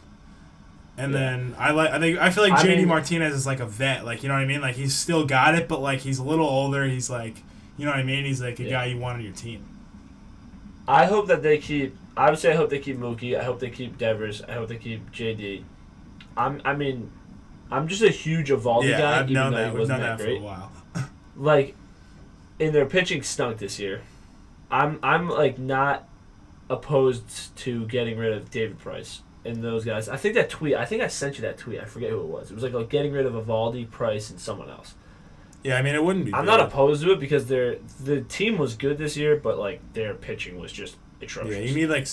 And 0.97 1.13
Yeah. 1.13 1.19
then 1.19 1.55
I 1.59 1.71
like 1.73 1.91
I 1.93 1.99
think 2.01 2.19
I 2.19 2.31
feel 2.31 2.43
like 2.45 2.55
I 2.55 2.63
JD 2.63 2.77
mean- 2.79 2.89
Martinez 2.89 3.35
is 3.35 3.47
like 3.47 3.61
a 3.61 3.67
vet. 3.67 4.05
Like 4.05 4.23
you 4.23 4.29
know 4.29 4.35
what 4.35 4.41
I 4.43 4.47
mean? 4.47 4.61
Like 4.61 4.75
he's 4.75 4.95
still 4.97 5.25
got 5.27 5.55
it, 5.55 5.69
but 5.69 5.81
like 5.81 6.01
he's 6.01 6.19
a 6.19 6.25
little 6.25 6.47
older. 6.47 6.85
He's 6.87 7.09
like 7.09 7.37
you 7.77 7.85
know 7.85 7.91
what 7.93 8.01
I 8.01 8.05
mean? 8.05 8.25
He's 8.25 8.41
like 8.43 8.59
a 8.59 8.65
Yeah. 8.65 8.71
guy 8.71 8.85
you 8.87 8.99
want 8.99 9.19
on 9.19 9.25
your 9.25 9.33
team. 9.33 9.65
I 10.87 11.07
hope 11.07 11.29
that 11.29 11.43
they 11.43 11.59
keep. 11.59 11.97
Obviously, 12.17 12.51
I 12.51 12.55
hope 12.55 12.71
they 12.71 12.79
keep 12.79 12.99
Mookie. 12.99 13.39
I 13.39 13.43
hope 13.43 13.59
they 13.59 13.71
keep 13.71 13.97
Devers. 13.99 14.43
I 14.43 14.53
hope 14.53 14.69
they 14.69 14.77
keep 14.77 15.11
JD. 15.13 15.63
I'm. 16.37 16.61
I 16.65 16.75
mean, 16.75 17.11
I'm 17.71 17.89
just 17.89 18.03
a 18.03 18.11
huge 18.11 18.51
Eovaldi 18.51 18.91
yeah, 18.91 18.99
guy. 18.99 19.19
I've 19.21 19.31
known 19.31 19.53
that 19.55 19.73
wasn't 19.73 19.89
done 19.89 20.01
that 20.01 20.19
that 20.19 20.25
great. 20.25 20.39
for 20.39 20.43
a 20.43 20.47
while. 20.47 20.71
Like, 21.37 21.75
and 22.61 22.75
their 22.75 22.87
pitching 22.87 23.23
stunk 23.23 23.59
this 23.59 23.79
year. 23.79 24.03
I'm. 24.71 24.99
I'm 25.03 25.29
like 25.29 25.59
not 25.59 26.09
opposed 26.71 27.55
to 27.59 27.87
getting 27.87 28.19
rid 28.19 28.33
of 28.33 28.51
David 28.51 28.79
Price 28.79 29.21
and 29.45 29.63
those 29.63 29.85
guys. 29.85 30.09
I 30.09 30.17
think 30.17 30.35
that 30.35 30.49
tweet. 30.51 30.75
I 30.75 30.85
think 30.85 31.03
I 31.03 31.09
sent 31.09 31.37
you 31.37 31.43
that 31.43 31.59
tweet. 31.59 31.81
I 31.81 31.85
forget 31.85 32.11
who 32.11 32.21
it 32.21 32.27
was. 32.27 32.51
It 32.51 32.55
was 32.55 32.65
like, 32.65 32.73
like 32.73 32.89
getting 32.89 33.13
rid 33.13 33.27
of 33.27 33.35
Eovaldi, 33.35 33.91
Price, 33.91 34.31
and 34.31 34.41
someone 34.41 34.71
else. 34.71 34.95
Yeah, 35.63 35.77
I 35.77 35.83
mean 35.83 35.95
it 35.95 36.05
wouldn't 36.05 36.27
be. 36.27 36.35
I'm 36.35 36.45
bad. 36.45 36.59
not 36.59 36.61
opposed 36.61 37.03
to 37.03 37.13
it 37.13 37.21
because 37.21 37.47
their 37.47 37.77
the 38.03 38.21
team 38.23 38.59
was 38.59 38.75
good 38.75 38.99
this 38.99 39.17
year, 39.17 39.37
but 39.37 39.59
like 39.59 39.81
their 39.95 40.15
pitching 40.15 40.59
was 40.59 40.71
just 40.71 40.97
atrocious. 41.23 41.55
Yeah, 41.55 41.61
you 41.61 41.75
need 41.75 41.87
like 41.87 42.07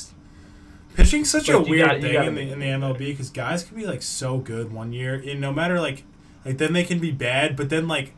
pitching's 0.96 1.30
such 1.30 1.50
a 1.50 1.60
weird 1.60 1.88
got- 1.88 2.02
you 2.02 2.08
thing 2.08 2.24
in 2.28 2.36
the 2.36 2.42
in 2.42 2.60
the 2.60 2.66
MLB 2.66 2.98
because 3.00 3.30
guys 3.30 3.64
can 3.64 3.76
be 3.76 3.86
like 3.86 4.02
so 4.02 4.38
good 4.38 4.72
one 4.72 4.94
year, 4.94 5.16
and 5.16 5.42
no 5.42 5.52
matter 5.52 5.80
like 5.82 6.04
like 6.46 6.58
then 6.58 6.72
they 6.72 6.86
can 6.86 7.00
be 7.00 7.12
bad, 7.12 7.58
but 7.58 7.70
then 7.70 7.90
like 7.90 8.14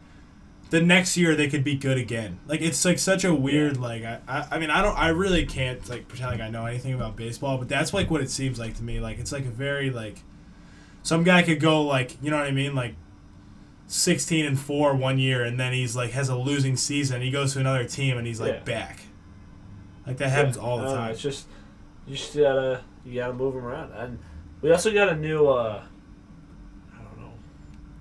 the 0.73 0.81
next 0.81 1.15
year 1.17 1.35
they 1.35 1.47
could 1.47 1.63
be 1.63 1.75
good 1.75 1.99
again. 1.99 2.39
Like 2.47 2.59
it's 2.61 2.83
like 2.83 2.97
such 2.97 3.23
a 3.23 3.31
weird 3.31 3.77
like 3.77 4.03
I, 4.03 4.19
I 4.27 4.47
I 4.53 4.57
mean 4.57 4.71
I 4.71 4.81
don't 4.81 4.97
I 4.97 5.09
really 5.09 5.45
can't 5.45 5.87
like 5.87 6.07
pretend 6.07 6.31
like 6.31 6.41
I 6.41 6.49
know 6.49 6.65
anything 6.65 6.95
about 6.95 7.15
baseball, 7.15 7.59
but 7.59 7.69
that's 7.69 7.93
like 7.93 8.09
what 8.09 8.21
it 8.21 8.31
seems 8.31 8.57
like 8.57 8.75
to 8.77 8.83
me. 8.83 8.99
Like 8.99 9.19
it's 9.19 9.31
like 9.31 9.45
a 9.45 9.51
very 9.51 9.91
like 9.91 10.23
some 11.03 11.23
guy 11.23 11.43
could 11.43 11.59
go 11.59 11.83
like 11.83 12.17
you 12.23 12.31
know 12.31 12.37
what 12.37 12.47
I 12.47 12.51
mean 12.51 12.73
like. 12.75 12.95
16 13.85 14.45
and 14.45 14.57
4 14.59 14.95
one 14.95 15.19
year 15.19 15.43
and 15.43 15.59
then 15.59 15.73
he's 15.73 15.93
like 15.95 16.11
has 16.11 16.29
a 16.29 16.35
losing 16.35 16.75
season 16.77 17.21
he 17.21 17.29
goes 17.29 17.53
to 17.53 17.59
another 17.59 17.83
team 17.83 18.17
and 18.17 18.25
he's 18.25 18.39
like 18.39 18.53
Yeah. 18.53 18.59
back 18.61 18.99
like 20.07 20.17
that 20.17 20.29
happens 20.29 20.57
all 20.57 20.77
the 20.77 20.83
I 20.83 20.87
don't 20.87 20.95
know, 20.95 21.01
time 21.01 21.11
It's 21.11 21.21
just 21.21 21.47
you 22.07 22.15
just 22.15 22.33
gotta 22.35 22.81
you 23.05 23.15
gotta 23.19 23.33
move 23.33 23.53
them 23.53 23.65
around, 23.65 23.91
and 23.91 24.17
we 24.61 24.71
also 24.71 24.91
got 24.91 25.09
a 25.09 25.15
new 25.15 25.47
uh, 25.47 25.83
I 26.93 27.03
don't 27.03 27.19
know 27.19 27.33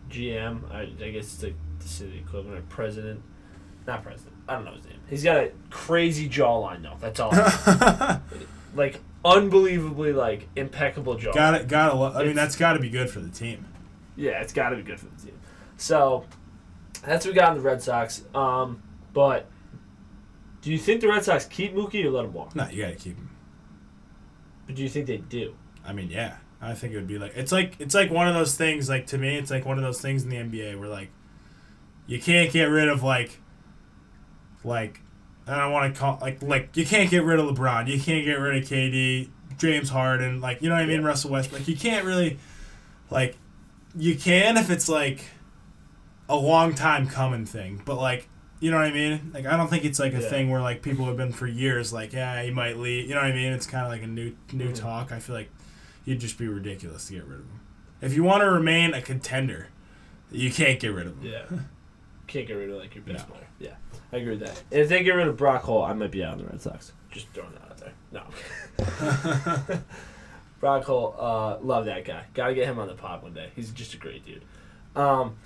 GM. 0.09 0.71
I, 0.73 0.83
I 0.83 1.11
guess 1.11 1.35
it's 1.35 1.43
like 1.43 1.57
the 1.83 1.89
city 1.89 2.19
equivalent 2.27 2.59
of 2.59 2.69
president, 2.69 3.23
not 3.87 4.03
president. 4.03 4.35
I 4.49 4.55
don't 4.55 4.65
know 4.65 4.75
his 4.75 4.85
name. 4.85 4.99
He's 5.09 5.23
got 5.25 5.37
a 5.37 5.53
crazy 5.71 6.29
jawline 6.29 6.83
though. 6.83 6.97
That's 7.01 7.21
all. 7.21 7.31
like 8.75 9.01
unbelievably 9.25 10.13
like 10.13 10.49
impeccable 10.57 11.17
jaw. 11.17 11.33
Got 11.33 11.55
it. 11.55 11.69
Got 11.69 11.91
to. 11.93 11.97
I 11.97 12.09
mean, 12.23 12.31
It's- 12.31 12.37
that's 12.37 12.57
got 12.57 12.75
to 12.75 12.79
be 12.81 12.91
good 12.91 13.11
for 13.11 13.21
the 13.21 13.31
team. 13.31 13.67
Yeah, 14.17 14.41
it's 14.43 14.53
got 14.53 14.71
to 14.71 14.77
be 14.77 14.83
good 14.83 14.99
for 15.01 15.07
the 15.07 15.23
team. 15.27 15.39
So 15.77 16.25
that's 17.05 17.25
what 17.25 17.35
we 17.35 17.41
got 17.41 17.53
in 17.53 17.59
the 17.59 17.65
Red 17.65 17.83
Sox. 17.83 18.23
Um, 18.35 18.83
but 19.13 19.47
do 20.61 20.71
you 20.71 20.79
think 20.79 21.01
the 21.01 21.09
Red 21.09 21.25
Sox 21.25 21.45
keep 21.47 21.75
Mookie 21.75 22.05
or 22.05 22.11
let 22.11 22.25
him 22.25 22.33
walk? 22.33 22.55
No, 22.55 22.69
you 22.69 22.83
got 22.83 22.91
to 22.91 22.95
keep 22.97 23.17
him. 23.17 23.31
But 24.67 24.77
do 24.77 24.83
you 24.83 24.89
think 24.89 25.07
they 25.07 25.17
do? 25.17 25.55
I 25.85 25.93
mean, 25.93 26.11
yeah. 26.11 26.37
I 26.61 26.75
think 26.75 26.93
it 26.93 26.97
would 26.97 27.09
be 27.09 27.19
like 27.19 27.33
it's 27.35 27.51
like 27.51 27.75
it's 27.81 27.93
like 27.95 28.11
one 28.13 28.29
of 28.29 28.35
those 28.35 28.55
things. 28.55 28.89
Like 28.89 29.07
to 29.09 29.19
me, 29.19 29.37
it's 29.37 29.51
like 29.51 29.67
one 29.67 29.79
of 29.79 29.83
those 29.83 30.01
things 30.01 30.23
in 30.23 30.29
the 30.31 30.37
NBA 30.37 30.79
where 30.79 30.89
like 30.89 31.11
you 32.07 32.21
can't 32.21 32.53
get 32.53 32.65
rid 32.65 32.89
of 32.89 33.03
like 33.03 33.39
like 34.65 35.01
I 35.47 35.59
don't 35.59 35.73
want 35.73 35.93
to 35.95 36.01
call 36.01 36.19
like 36.21 36.43
like 36.43 36.77
you 36.77 36.85
can't 36.87 37.11
get 37.11 37.25
rid 37.25 37.39
of 37.41 37.47
LeBron. 37.47 37.89
You 37.89 38.01
can't 38.01 38.25
get 38.25 38.35
rid 38.35 38.63
of 38.63 38.69
KD, 38.69 39.29
James 39.59 39.89
Harden. 39.91 40.41
Like 40.41 40.63
you 40.63 40.69
know 40.69 40.75
what 40.77 40.83
I 40.83 40.87
mean, 40.87 41.01
Yeah. 41.01 41.07
Russell 41.09 41.31
Westbrook. 41.31 41.67
You 41.69 41.77
can't 41.77 42.05
really 42.05 42.39
like 43.11 43.37
you 43.97 44.15
can 44.17 44.57
if 44.57 44.71
it's 44.71 44.89
like 44.89 45.25
a 46.29 46.37
long 46.37 46.75
time 46.75 47.07
coming 47.09 47.45
thing, 47.47 47.83
but 47.85 47.97
like. 47.97 48.29
You 48.61 48.71
know 48.71 48.77
what 48.77 48.87
I 48.87 48.93
mean? 48.93 49.33
Like 49.35 49.45
I 49.45 49.57
don't 49.57 49.67
think 49.67 49.85
it's 49.85 49.99
like 49.99 50.15
a 50.15 50.21
Yeah. 50.21 50.29
thing 50.29 50.49
where 50.49 50.61
like 50.61 50.83
people 50.83 51.07
have 51.07 51.17
been 51.17 51.33
for 51.33 51.49
years 51.49 51.93
like 51.93 52.13
yeah 52.13 52.41
he 52.45 52.53
might 52.53 52.79
leave. 52.79 53.09
You 53.09 53.17
know 53.17 53.21
what 53.21 53.33
I 53.33 53.35
mean? 53.35 53.53
It's 53.53 53.67
kind 53.67 53.85
of 53.85 53.91
like 53.91 54.05
a 54.05 54.07
new 54.07 54.37
new 54.53 54.69
Mhm. 54.69 54.77
talk. 54.77 55.11
I 55.11 55.19
feel 55.19 55.35
like 55.35 55.51
you'd 56.05 56.21
just 56.21 56.39
be 56.39 56.47
ridiculous 56.47 57.07
to 57.09 57.15
get 57.15 57.25
rid 57.25 57.41
of 57.41 57.47
him. 57.47 57.61
If 58.01 58.15
you 58.15 58.23
want 58.23 58.43
to 58.43 58.49
remain 58.49 58.95
a 58.95 59.03
contender, 59.03 59.67
you 60.31 60.53
can't 60.53 60.79
get 60.79 60.93
rid 60.95 61.09
of 61.09 61.21
him. 61.21 61.29
Yeah. 61.33 61.43
Can't 62.33 62.47
get 62.47 62.55
rid 62.55 62.71
of 62.71 62.79
like 62.79 62.95
your 62.95 63.05
best 63.05 63.29
No. 63.29 63.35
player. 63.35 63.47
Yeah, 63.61 63.75
I 64.13 64.17
agree 64.17 64.31
with 64.31 64.41
that. 64.41 64.63
And 64.73 64.81
if 64.81 64.89
they 64.89 65.03
get 65.05 65.11
rid 65.15 65.29
of 65.29 65.37
Brock 65.37 65.63
Holt, 65.65 65.89
I 65.89 65.93
might 65.93 66.11
be 66.11 66.25
out 66.25 66.33
on 66.33 66.39
the 66.39 66.45
Red 66.45 66.63
Sox. 66.63 66.93
Just 67.11 67.29
throwing 67.35 67.53
that 67.53 67.63
out 67.63 67.77
there. 67.77 67.93
No. 68.11 69.79
Brock 70.61 70.85
Holt, 70.85 71.17
uh, 71.19 71.59
love 71.63 71.85
that 71.87 72.05
guy. 72.07 72.25
Gotta 72.35 72.55
get 72.55 72.67
him 72.67 72.79
on 72.79 72.87
the 72.89 72.95
pod 72.95 73.23
one 73.23 73.35
day. 73.35 73.51
He's 73.55 73.71
just 73.71 73.93
a 73.95 73.97
great 73.99 74.25
dude. 74.25 74.43
Um, 74.97 75.37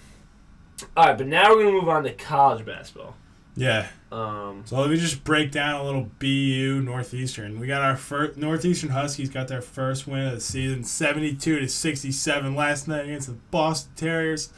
all 0.97 1.07
right, 1.07 1.19
but 1.19 1.27
now 1.27 1.51
we're 1.51 1.65
gonna 1.65 1.73
move 1.73 1.89
on 1.89 2.05
to 2.05 2.13
college 2.13 2.65
basketball. 2.65 3.17
Yeah. 3.57 3.89
Um, 4.13 4.63
So 4.67 4.79
let 4.79 4.91
me 4.91 4.97
just 4.97 5.25
break 5.25 5.51
down 5.51 5.81
a 5.81 5.85
little 5.85 6.11
BU 6.21 6.83
Northeastern. 6.83 7.59
We 7.59 7.67
got 7.67 7.81
our 7.83 7.97
first 7.97 8.37
Northeastern 8.37 8.91
Huskies 8.91 9.31
got 9.31 9.49
their 9.49 9.63
first 9.63 10.07
win 10.07 10.27
of 10.27 10.35
the 10.35 10.41
season, 10.41 10.85
seventy-two 10.85 11.59
to 11.61 11.69
sixty-seven 11.69 12.55
last 12.55 12.87
night 12.87 13.07
against 13.07 13.27
the 13.29 13.35
Boston 13.51 13.91
Terriers. 13.97 14.53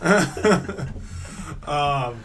um, 1.66 2.24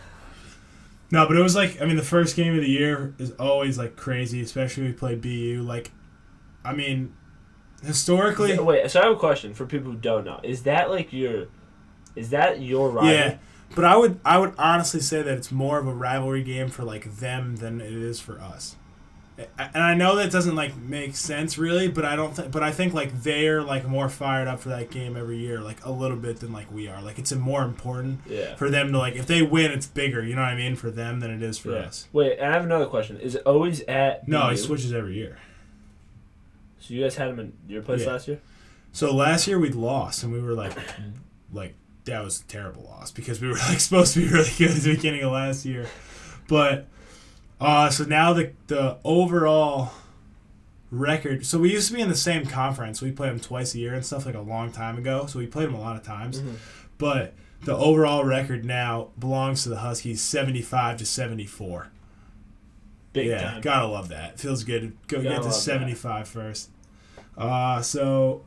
no, 1.12 1.27
but 1.27 1.36
it 1.36 1.41
was 1.41 1.55
like 1.55 1.81
I 1.81 1.86
mean 1.86 1.97
the 1.97 2.03
first 2.03 2.36
game 2.36 2.55
of 2.55 2.62
the 2.62 2.69
year 2.69 3.13
is 3.19 3.31
always 3.34 3.77
like 3.77 3.95
crazy, 3.95 4.41
especially 4.41 4.84
when 4.84 4.91
we 4.93 4.97
play 4.97 5.15
BU. 5.15 5.62
Like, 5.62 5.91
I 6.63 6.73
mean, 6.73 7.13
historically, 7.84 8.57
wait, 8.57 8.89
so 8.89 9.01
I 9.01 9.05
have 9.05 9.13
a 9.13 9.19
question 9.19 9.53
for 9.53 9.65
people 9.65 9.91
who 9.91 9.97
don't 9.97 10.25
know. 10.25 10.39
Is 10.43 10.63
that 10.63 10.89
like 10.89 11.12
your, 11.12 11.47
is 12.15 12.29
that 12.29 12.62
your 12.62 12.89
rival? 12.89 13.12
yeah. 13.12 13.38
But 13.75 13.86
I 13.86 13.95
would 13.95 14.19
I 14.25 14.38
would 14.38 14.53
honestly 14.57 14.99
say 14.99 15.21
that 15.21 15.38
it's 15.38 15.51
more 15.51 15.79
of 15.79 15.88
a 15.88 15.93
rivalry 15.93 16.43
game 16.43 16.69
for 16.69 16.84
like 16.84 17.17
them 17.17 17.57
than 17.57 17.79
it 17.79 17.93
is 17.93 18.19
for 18.19 18.39
us. 18.39 18.75
And 19.58 19.82
I 19.84 19.96
know 19.96 20.17
that 20.17 20.32
doesn't 20.32 20.56
like 20.56 20.76
make 20.78 21.15
sense 21.15 21.58
really, 21.58 21.88
but 21.88 22.06
I 22.06 22.15
don't 22.15 22.36
think 22.36 22.52
but 22.52 22.62
I 22.62 22.72
think 22.72 22.94
like 22.94 23.24
they're 23.24 23.63
like 23.63 23.88
more 23.88 24.08
fired 24.08 24.48
up 24.48 24.60
for 24.60 24.70
that 24.70 24.91
game 24.91 25.17
every 25.17 25.38
year 25.39 25.62
like 25.62 25.84
a 25.84 25.91
little 25.91 26.17
bit 26.17 26.41
than 26.41 26.54
like 26.54 26.72
we 26.72 26.88
are. 26.88 27.02
Like 27.02 27.17
it's 27.17 27.32
more 27.32 27.63
important 27.63 28.20
Yeah. 28.28 28.56
for 28.56 28.70
them 28.70 28.91
to 28.91 28.98
like 29.00 29.15
if 29.15 29.26
they 29.26 29.41
win 29.41 29.72
it's 29.72 29.88
bigger, 29.88 30.24
you 30.24 30.36
know 30.36 30.41
what 30.41 30.50
I 30.52 30.56
mean, 30.56 30.76
for 30.76 30.91
them 30.91 31.22
than 31.22 31.32
it 31.32 31.41
is 31.41 31.58
for 31.58 31.72
Yeah. 31.72 31.80
us. 31.88 32.08
Wait, 32.13 32.38
and 32.38 32.48
I 32.50 32.54
have 32.54 32.65
another 32.65 32.86
question. 32.86 33.17
Is 33.20 33.34
it 33.36 33.41
always 33.46 33.82
at? 33.84 34.28
No, 34.28 34.41
BU? 34.44 34.50
he 34.52 34.58
switches 34.58 34.94
every 34.94 35.15
year. 35.15 35.39
So 36.80 36.94
you 36.94 37.02
guys 37.04 37.15
had 37.15 37.30
him 37.30 37.39
in 37.39 37.54
your 37.67 37.82
place 37.82 38.02
Yeah. 38.02 38.12
last 38.12 38.28
year? 38.28 38.39
So 38.91 39.15
last 39.15 39.48
year 39.48 39.58
we'd 39.58 39.76
lost 39.76 40.24
and 40.24 40.32
we 40.34 40.41
were 40.41 40.54
like 40.54 40.74
like 41.54 41.74
that 42.06 42.24
was 42.24 42.41
a 42.41 42.44
terrible 42.46 42.84
loss 42.84 43.12
because 43.12 43.41
we 43.41 43.48
were 43.48 43.54
like 43.70 43.80
supposed 43.80 44.13
to 44.13 44.20
be 44.20 44.28
really 44.32 44.50
good 44.58 44.72
at 44.72 44.78
the 44.78 44.94
beginning 44.96 45.24
of 45.24 45.32
last 45.32 45.65
year. 45.65 45.88
But 46.48 46.88
uh 47.62 47.89
so 47.89 48.04
now 48.04 48.34
the 48.34 48.52
the 48.67 48.97
overall 49.06 49.91
record 50.89 51.45
so 51.45 51.58
we 51.60 51.71
used 51.71 51.88
to 51.88 51.93
be 51.93 52.02
in 52.02 52.10
the 52.10 52.15
same 52.15 52.45
conference. 52.45 53.02
We 53.02 53.12
played 53.12 53.32
them 53.32 53.39
twice 53.39 53.74
a 53.76 53.80
year 53.80 53.93
and 53.93 54.06
stuff 54.06 54.26
like 54.26 54.36
a 54.36 54.41
long 54.41 54.71
time 54.71 54.97
ago. 54.97 55.26
So 55.28 55.39
we 55.39 55.47
played 55.47 55.67
them 55.67 55.76
a 55.76 55.80
lot 55.80 55.95
of 55.95 56.04
times. 56.04 56.41
Mhm. 56.41 56.56
But 56.97 57.34
the 57.63 57.76
overall 57.76 58.26
record 58.26 58.65
now 58.65 59.10
belongs 59.17 59.63
to 59.63 59.69
the 59.69 59.78
Huskies 59.78 60.21
75 60.21 60.97
to 60.97 61.06
74. 61.06 61.88
Big 63.13 63.28
yeah, 63.28 63.41
time. 63.52 63.62
gotta 63.62 63.88
love 63.88 64.10
that. 64.10 64.39
Feels 64.39 64.63
good. 64.63 64.93
Go 65.08 65.17
Gotta 65.17 65.30
get 65.30 65.38
to 65.43 65.50
that. 65.50 65.54
75 65.54 66.28
first. 66.28 66.69
Uh, 67.38 67.82
so 67.82 68.43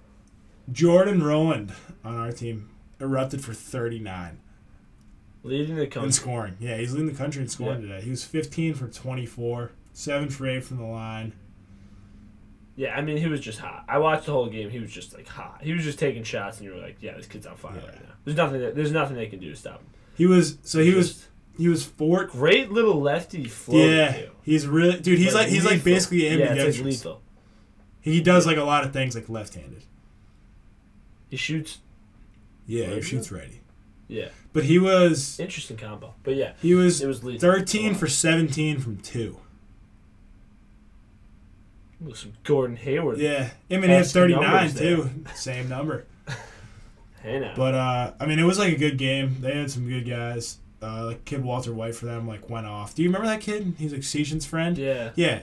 Jordan 0.72 1.22
Roland 1.22 1.72
on 2.05 2.16
our 2.16 2.33
team 2.33 2.70
erupted 3.00 3.42
for 3.44 3.53
39 3.55 4.38
Leading 5.44 5.76
the 5.76 5.87
country. 5.87 6.07
in 6.09 6.12
scoring. 6.12 6.57
Yeah, 6.59 6.76
he's 6.78 6.92
leading 6.92 7.07
the 7.09 7.14
country 7.16 7.42
in 7.42 7.48
scoring 7.48 7.83
Yeah. 7.83 7.88
today. 7.96 8.04
He 8.04 8.11
was 8.11 8.24
15 8.24 8.74
for 8.74 8.88
24, 8.88 9.70
7 9.92 10.28
for 10.30 10.46
8 10.48 10.64
from 10.64 10.78
the 10.78 10.85
line. 10.85 11.33
Yeah, 12.76 12.96
I 12.96 13.02
mean 13.02 13.18
he 13.18 13.26
was 13.28 13.40
just 13.40 13.61
hot. 13.61 13.85
I 13.88 13.98
watched 13.98 14.26
the 14.26 14.33
whole 14.33 14.48
game. 14.48 14.68
He 14.70 14.80
was 14.80 14.90
just 14.90 15.14
like 15.14 15.28
hot. 15.28 15.61
He 15.62 15.72
was 15.72 15.85
just 15.85 15.98
taking 15.98 16.24
shots, 16.24 16.59
and 16.59 16.66
you 16.66 16.74
were 16.74 16.80
like, 16.80 16.96
"Yeah, 17.00 17.14
this 17.16 17.26
kid's 17.26 17.46
on 17.46 17.57
fire 17.57 17.74
Yeah. 17.76 17.87
right 17.88 18.02
now." 18.02 18.14
There's 18.24 18.37
nothing. 18.37 18.61
That, 18.62 18.74
there's 18.74 18.90
nothing 18.90 19.16
they 19.16 19.26
can 19.26 19.38
do 19.38 19.50
to 19.50 19.57
stop 19.57 19.78
him. 19.80 19.87
He 20.16 20.26
was 20.26 20.59
so 20.62 20.83
he 20.83 20.92
was 20.92 21.28
he 21.57 21.68
was 21.68 21.85
four. 21.85 22.24
great 22.24 22.72
little 22.72 23.00
lefty 23.00 23.44
float. 23.44 23.88
Yeah, 23.90 24.12
too. 24.12 24.30
he's 24.42 24.66
really 24.66 24.98
dude. 24.98 25.18
He's 25.20 25.35
like, 25.35 25.48
he's 25.48 25.64
like 25.64 25.85
basically 25.85 26.24
yeah, 26.24 26.30
like 26.33 26.50
ambidextrous. 26.50 26.85
lethal. 26.85 27.22
he 28.00 28.20
does 28.20 28.44
like 28.44 28.57
a 28.57 28.64
lot 28.64 28.85
of 28.85 28.92
things 28.92 29.14
like 29.14 29.28
left-handed. 29.28 29.85
He 31.28 31.37
shoots. 31.37 31.78
Yeah, 32.66 32.87
he 32.94 33.02
shoots 33.02 33.30
righty. 33.30 33.61
Yeah, 34.08 34.28
But 34.52 34.64
he 34.64 34.78
was 34.78 35.40
interesting 35.40 35.76
combo. 35.76 36.14
But 36.22 36.36
yeah, 36.36 36.52
he 36.60 36.74
was 36.74 37.00
it 37.00 37.06
was 37.06 37.24
lethal. 37.24 37.40
13 37.52 37.94
for 37.94 38.06
17 38.06 38.78
from 38.80 38.98
two. 38.98 39.38
Some 42.14 42.34
Gordon 42.42 42.76
Hayward. 42.76 43.18
Yeah, 43.18 43.50
I 43.70 43.74
mean 43.76 43.84
he 43.84 43.96
had 43.96 44.06
39 44.06 44.74
too. 44.74 45.10
Same 45.34 45.68
number. 45.68 46.06
Hey 47.22 47.40
now. 47.40 47.54
But 47.56 47.74
uh, 47.74 48.12
I 48.20 48.26
mean, 48.26 48.38
it 48.38 48.42
was 48.42 48.58
like 48.58 48.74
a 48.74 48.76
good 48.76 48.98
game. 48.98 49.36
They 49.40 49.56
had 49.56 49.70
some 49.70 49.88
good 49.88 50.06
guys. 50.06 50.58
Uh, 50.82 51.06
like 51.06 51.24
kid 51.24 51.42
Walter 51.42 51.72
Whyte 51.72 51.94
for 51.94 52.04
them 52.04 52.28
like 52.28 52.50
went 52.50 52.66
off. 52.66 52.94
Do 52.94 53.02
you 53.02 53.08
remember 53.08 53.26
that 53.28 53.40
kid? 53.40 53.76
He's 53.78 53.94
like 53.94 54.02
Season's 54.02 54.44
friend. 54.44 54.76
yeah, 54.76 55.12
Yeah, 55.14 55.40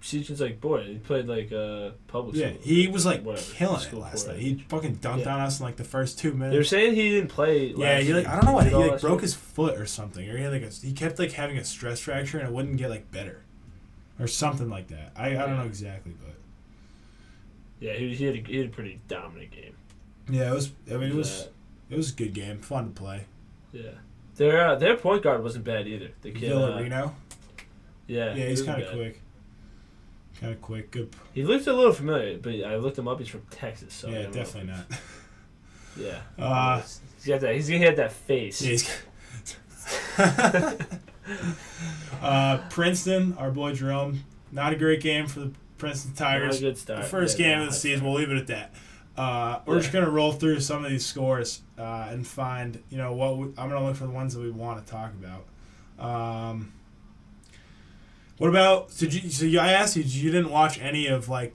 Season's 0.00 0.40
like 0.40 0.60
boy. 0.60 0.84
He 0.84 0.94
played 0.98 1.26
like 1.26 1.50
uh 1.52 1.90
public. 2.06 2.36
yeah. 2.36 2.50
school. 2.50 2.60
He 2.62 2.86
was 2.86 3.04
like 3.04 3.22
Whatever, 3.24 3.52
killing 3.54 3.80
it 3.82 3.92
last 3.94 4.28
night. 4.28 4.38
He 4.38 4.54
fucking 4.68 4.96
dunked 4.98 5.24
Yeah. 5.24 5.34
on 5.34 5.40
us 5.40 5.58
in 5.58 5.66
like 5.66 5.76
the 5.76 5.84
first 5.84 6.18
two 6.18 6.32
minutes. 6.32 6.40
They 6.40 6.46
were 6.46 6.50
minutes. 6.52 6.70
saying 6.70 6.94
he 6.94 7.10
didn't 7.10 7.30
play. 7.30 7.74
Yeah, 7.76 7.98
he 8.00 8.14
like. 8.14 8.26
I 8.28 8.36
don't 8.36 8.44
know 8.44 8.52
what 8.52 8.66
he 8.68 8.74
like 8.74 9.00
broke 9.00 9.14
year? 9.16 9.22
his 9.22 9.34
foot 9.34 9.76
or 9.78 9.86
something, 9.86 10.28
or 10.28 10.36
he 10.36 10.42
had 10.44 10.52
like 10.52 10.62
a 10.62 10.70
he 10.70 10.92
kept 10.92 11.18
like 11.18 11.32
having 11.32 11.58
a 11.58 11.64
stress 11.64 12.00
fracture 12.00 12.38
and 12.38 12.48
it 12.48 12.54
wouldn't 12.54 12.76
get 12.76 12.90
like 12.90 13.10
better, 13.10 13.42
or 14.20 14.26
something 14.28 14.70
like 14.70 14.86
that. 14.88 15.12
I, 15.16 15.30
I 15.30 15.46
don't 15.46 15.56
know 15.56 15.64
exactly, 15.64 16.14
but 16.24 16.34
Yeah, 17.80 17.94
he, 17.94 18.14
he 18.14 18.24
had 18.24 18.34
a, 18.36 18.38
he 18.38 18.56
had 18.58 18.66
a 18.66 18.70
pretty 18.70 19.00
dominant 19.08 19.50
game. 19.50 19.74
yeah, 20.30 20.50
it 20.50 20.54
was. 20.54 20.70
I 20.90 20.94
mean, 20.96 21.10
it 21.10 21.14
was 21.14 21.42
Uh, 21.42 21.46
it 21.90 21.96
was 21.96 22.12
a 22.12 22.14
good 22.14 22.34
game, 22.34 22.60
fun 22.60 22.86
to 22.86 22.90
play. 23.00 23.24
yeah. 23.72 23.90
Their 24.36 24.64
uh, 24.68 24.74
their 24.76 24.96
point 24.96 25.24
guard 25.24 25.42
wasn't 25.42 25.64
bad 25.64 25.88
either. 25.88 26.10
The 26.22 26.30
kid. 26.30 26.52
Uh, 26.52 26.56
Vilarino. 26.68 27.12
yeah. 28.06 28.34
Yeah, 28.36 28.46
he's 28.46 28.62
kind 28.62 28.80
of 28.80 28.92
quick. 28.92 29.20
Kind 30.40 30.52
of 30.52 30.62
quick. 30.62 30.90
Good. 30.92 31.10
He 31.34 31.42
looked 31.44 31.66
a 31.66 31.72
little 31.72 31.92
familiar, 31.92 32.38
but 32.38 32.54
I 32.64 32.76
looked 32.76 32.96
him 32.98 33.08
up. 33.08 33.18
He's 33.18 33.28
from 33.28 33.42
Texas, 33.50 33.92
so 33.94 34.08
yeah, 34.08 34.22
don't 34.22 34.34
know 34.34 34.40
if 34.40 34.52
definitely 34.52 34.72
not. 34.72 34.86
Yeah. 36.00 36.20
Uh, 36.38 36.80
he's 36.80 37.26
got 37.26 37.40
that. 37.40 37.56
He's 37.56 37.68
gonna 37.68 37.84
have 37.86 37.96
that 37.96 38.12
face. 38.12 38.62
Yeah, 38.62 38.70
he's 38.70 38.88
uh, 42.22 42.58
Princeton, 42.70 43.34
our 43.38 43.50
boy 43.50 43.72
Jerome. 43.74 44.24
Not 44.52 44.72
a 44.72 44.76
great 44.76 45.00
game 45.00 45.26
for 45.26 45.40
the 45.40 45.52
Princeton 45.76 46.12
Not 46.18 46.36
a 46.36 46.40
Tigers. 46.40 46.60
good 46.60 46.78
start. 46.78 47.02
The 47.02 47.08
first 47.08 47.38
Yeah, 47.38 47.54
game 47.54 47.60
of 47.62 47.66
the 47.68 47.74
season. 47.74 48.04
We'll 48.04 48.14
leave 48.14 48.30
it 48.30 48.38
at 48.38 48.46
that. 48.48 48.74
Uh, 49.16 49.60
we're 49.66 49.74
Yeah. 49.76 49.80
just 49.80 49.92
gonna 49.92 50.10
roll 50.10 50.32
through 50.32 50.60
some 50.60 50.84
of 50.84 50.90
these 50.90 51.04
scores 51.04 51.62
uh, 51.76 52.06
and 52.10 52.26
find, 52.26 52.82
you 52.90 52.98
know, 52.98 53.12
what 53.12 53.36
we, 53.36 53.46
I'm 53.58 53.68
gonna 53.68 53.84
look 53.84 53.96
for 53.96 54.04
the 54.04 54.10
ones 54.12 54.34
that 54.34 54.40
we 54.40 54.50
want 54.50 54.84
to 54.84 54.90
talk 54.90 55.12
about. 55.12 55.44
Um, 55.98 56.72
what 58.38 58.48
about? 58.48 58.96
Did 58.96 59.14
you? 59.14 59.30
So 59.30 59.44
you, 59.44 59.58
I 59.60 59.72
asked 59.72 59.96
you. 59.96 60.02
You 60.02 60.30
didn't 60.30 60.50
watch 60.50 60.78
any 60.80 61.06
of 61.06 61.28
like 61.28 61.54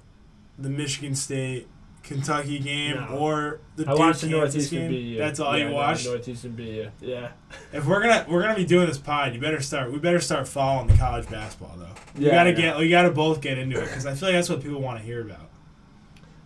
the 0.58 0.70
Michigan 0.70 1.16
State 1.16 1.68
Kentucky 2.04 2.60
game 2.60 2.96
No. 2.98 3.18
or 3.18 3.60
the 3.78 3.84
I 3.86 3.92
Duke 3.92 4.00
watched 4.00 4.22
the 4.22 4.28
Northeastern 4.30 4.92
game? 4.92 5.14
BU. 5.14 5.18
That's 5.18 5.40
all 5.40 5.58
yeah, 5.58 5.64
you 5.66 5.70
no, 5.70 5.76
watched. 5.76 6.06
Northeastern 6.06 6.52
BU. 6.52 6.90
Yeah. 7.02 7.32
If 7.72 7.86
we're 7.86 8.02
gonna 8.02 8.26
we're 8.30 8.42
gonna 8.42 8.56
be 8.56 8.66
doing 8.66 8.88
this 8.88 8.98
pod, 8.98 9.34
you 9.34 9.40
better 9.40 9.62
start. 9.62 9.92
We 9.92 10.00
better 10.00 10.20
start 10.20 10.48
following 10.48 10.88
the 10.88 10.98
college 10.98 11.30
basketball 11.30 11.76
though. 11.78 11.88
We 12.18 12.26
Yeah, 12.26 12.32
gotta 12.32 12.52
know. 12.52 12.58
get. 12.58 12.78
We 12.78 12.90
gotta 12.90 13.12
both 13.12 13.40
get 13.42 13.58
into 13.58 13.78
it 13.80 13.86
because 13.86 14.06
I 14.06 14.14
feel 14.16 14.30
like 14.30 14.36
that's 14.38 14.50
what 14.50 14.62
people 14.62 14.82
want 14.82 15.00
to 15.00 15.04
hear 15.06 15.22
about. 15.22 15.50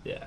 Yeah. 0.03 0.25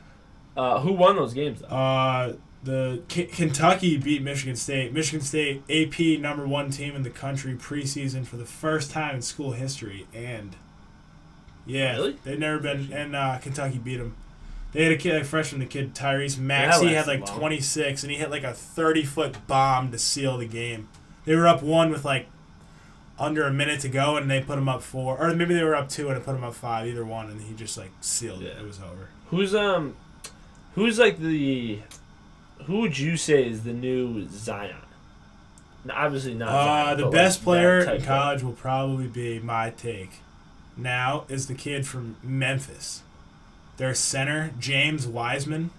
Uh, 0.57 0.81
who 0.81 0.93
won 0.93 1.15
those 1.17 1.33
games 1.33 1.61
though? 1.61 1.69
Uh, 1.69 2.33
the 2.63 3.03
K- 3.09 3.25
Kentucky 3.27 3.97
beat 3.97 4.23
Michigan 4.23 4.57
State. 4.57 4.93
Michigan 4.93 5.21
State 5.25 5.63
AP 5.71 6.21
number 6.21 6.47
one 6.47 6.71
team 6.71 6.95
in 6.95 7.03
the 7.03 7.11
country 7.11 7.55
preseason 7.55 8.27
for 8.27 8.37
the 8.37 8.45
first 8.45 8.91
time 8.91 9.15
in 9.17 9.23
school 9.23 9.53
history, 9.53 10.07
and 10.15 10.57
yeah, 11.67 11.93
Really? 11.93 12.17
they've 12.25 12.39
never 12.39 12.59
been. 12.59 12.93
And 12.93 13.15
uh, 13.17 13.39
Kentucky 13.39 13.79
beat 13.79 13.97
them. 13.97 14.15
They 14.73 14.85
had 14.85 14.93
a 14.93 14.97
kid, 14.97 15.17
a 15.21 15.25
freshman, 15.25 15.61
the 15.61 15.67
kid 15.67 15.95
Tyrese 15.95 16.39
Maxey 16.39 16.93
had 16.95 17.07
like 17.07 17.27
long. 17.29 17.39
26, 17.39 18.03
and 18.05 18.13
he 18.13 18.19
hit 18.19 18.31
like 18.31 18.45
a 18.45 18.53
30 18.55 19.05
foot 19.05 19.47
bomb 19.49 19.91
to 19.91 19.99
seal 19.99 20.39
the 20.39 20.47
game. 20.47 20.89
They 21.25 21.35
were 21.35 21.49
up 21.49 21.63
one 21.63 21.91
with 21.91 22.05
like 22.05 22.27
under 23.19 23.43
a 23.47 23.53
minute 23.53 23.81
to 23.81 23.89
go, 23.89 24.17
and 24.17 24.31
they 24.31 24.41
put 24.41 24.59
him 24.59 24.69
up 24.69 24.83
four, 24.83 25.19
or 25.19 25.35
maybe 25.35 25.55
they 25.55 25.65
were 25.65 25.75
up 25.75 25.89
two 25.89 26.09
and 26.09 26.17
it 26.17 26.25
put 26.25 26.35
him 26.37 26.45
up 26.45 26.55
five, 26.55 26.87
either 26.87 27.05
one, 27.05 27.31
and 27.31 27.41
he 27.43 27.55
just 27.55 27.77
like 27.77 27.91
sealed 28.01 28.43
it. 28.43 28.57
It 28.59 28.65
was 28.65 28.79
over. 28.79 29.09
Who's 29.31 29.55
um, 29.55 29.97
who's 30.77 30.99
like 30.99 31.19
the, 31.19 31.81
who 32.65 32.81
would 32.81 32.99
you 32.99 33.17
say 33.17 33.47
is 33.47 33.65
the 33.65 33.73
new 33.73 34.27
Zion? 34.29 34.77
No, 35.85 35.95
obviously 35.95 36.35
not. 36.35 36.49
Uh, 36.49 36.65
Zion, 36.65 36.99
the 36.99 37.11
best 37.11 37.39
like, 37.41 37.45
player 37.45 37.79
in 37.81 38.03
college 38.03 38.43
will 38.43 38.53
probably 38.53 39.07
be 39.07 39.39
my 39.39 39.71
take. 39.71 40.21
Now 40.77 41.25
is 41.29 41.47
the 41.47 41.55
kid 41.55 41.87
from 41.87 42.17
Memphis. 42.23 43.03
Their 43.77 43.95
center, 43.95 44.53
James 44.59 45.07
Wiseman. 45.07 45.71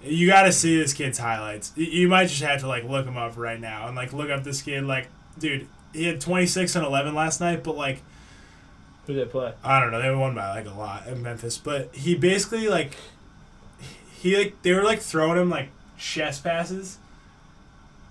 You 0.00 0.28
got 0.28 0.42
to 0.42 0.52
see 0.52 0.78
this 0.78 0.92
kid's 0.92 1.18
highlights. 1.18 1.72
You 1.76 2.08
might 2.08 2.28
just 2.28 2.42
have 2.42 2.60
to 2.60 2.68
like 2.68 2.84
look 2.84 3.04
him 3.04 3.16
up 3.16 3.36
right 3.36 3.60
now 3.60 3.88
and 3.88 3.96
like 3.96 4.12
look 4.12 4.30
up 4.30 4.44
this 4.44 4.62
kid. 4.62 4.84
Like, 4.84 5.08
dude, 5.38 5.66
he 5.92 6.04
had 6.04 6.20
26 6.20 6.76
and 6.76 6.86
11 6.86 7.14
last 7.14 7.40
night, 7.40 7.64
but 7.64 7.76
like 7.76 8.02
Who 9.06 9.14
did 9.14 9.26
they 9.26 9.30
play? 9.30 9.54
I 9.64 9.80
don't 9.80 9.90
know. 9.90 10.00
They 10.00 10.14
won 10.14 10.34
by 10.36 10.48
like 10.50 10.66
a 10.66 10.78
lot 10.78 11.08
in 11.08 11.22
Memphis, 11.22 11.58
but 11.58 11.92
he 11.94 12.14
basically 12.14 12.68
like 12.68 12.96
he 14.18 14.36
like 14.36 14.62
they 14.62 14.72
were 14.72 14.82
like 14.82 15.00
throwing 15.00 15.38
him 15.38 15.50
like 15.50 15.68
chest 15.96 16.44
passes, 16.44 16.98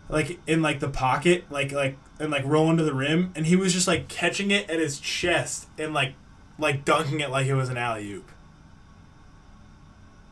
like 0.10 0.40
in 0.48 0.62
like 0.62 0.80
the 0.80 0.90
pocket, 0.90 1.46
like 1.52 1.72
like 1.72 1.98
and 2.20 2.32
like 2.32 2.46
rolling 2.46 2.78
to 2.78 2.84
the 2.84 2.94
rim, 2.94 3.32
and 3.36 3.46
he 3.46 3.56
was 3.56 3.74
just 3.74 3.88
like 3.88 4.08
catching 4.08 4.52
it 4.52 4.70
at 4.70 4.80
his 4.80 5.00
chest 5.00 5.68
and 5.78 5.94
like 5.94 6.14
like 6.60 6.84
dunking 6.86 7.20
it 7.20 7.30
like 7.30 7.46
it 7.48 7.54
was 7.56 7.70
an 7.70 7.78
alley 7.78 8.12
oop. 8.12 8.30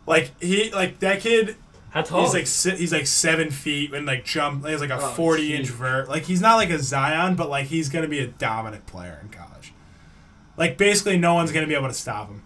Like 0.08 0.40
he 0.42 0.72
like 0.72 1.00
that 1.00 1.20
kid. 1.22 1.56
How 1.92 2.02
tall? 2.02 2.24
He's 2.24 2.34
like 2.34 2.48
si- 2.48 2.76
he's 2.76 2.92
like 2.92 3.08
seven 3.08 3.50
feet 3.52 3.94
and 3.94 4.06
like 4.06 4.26
jump. 4.26 4.66
He 4.66 4.72
has 4.72 4.82
like 4.82 4.90
a 4.90 4.98
Oh, 5.02 5.12
forty 5.14 5.56
inch 5.56 5.68
geez. 5.68 5.76
vert. 5.76 6.10
Like 6.10 6.24
he's 6.24 6.42
not 6.42 6.56
like 6.58 6.70
a 6.70 6.80
Zion, 6.80 7.36
but 7.36 7.50
like 7.50 7.68
he's 7.68 7.90
gonna 7.90 8.08
be 8.08 8.20
a 8.20 8.28
dominant 8.28 8.86
player 8.86 9.20
in 9.24 9.30
college. 9.30 9.74
Like 10.58 10.78
basically, 10.78 11.18
no 11.18 11.34
one's 11.34 11.52
gonna 11.52 11.68
be 11.68 11.74
able 11.76 11.88
to 11.88 11.94
stop 11.94 12.28
him. 12.30 12.44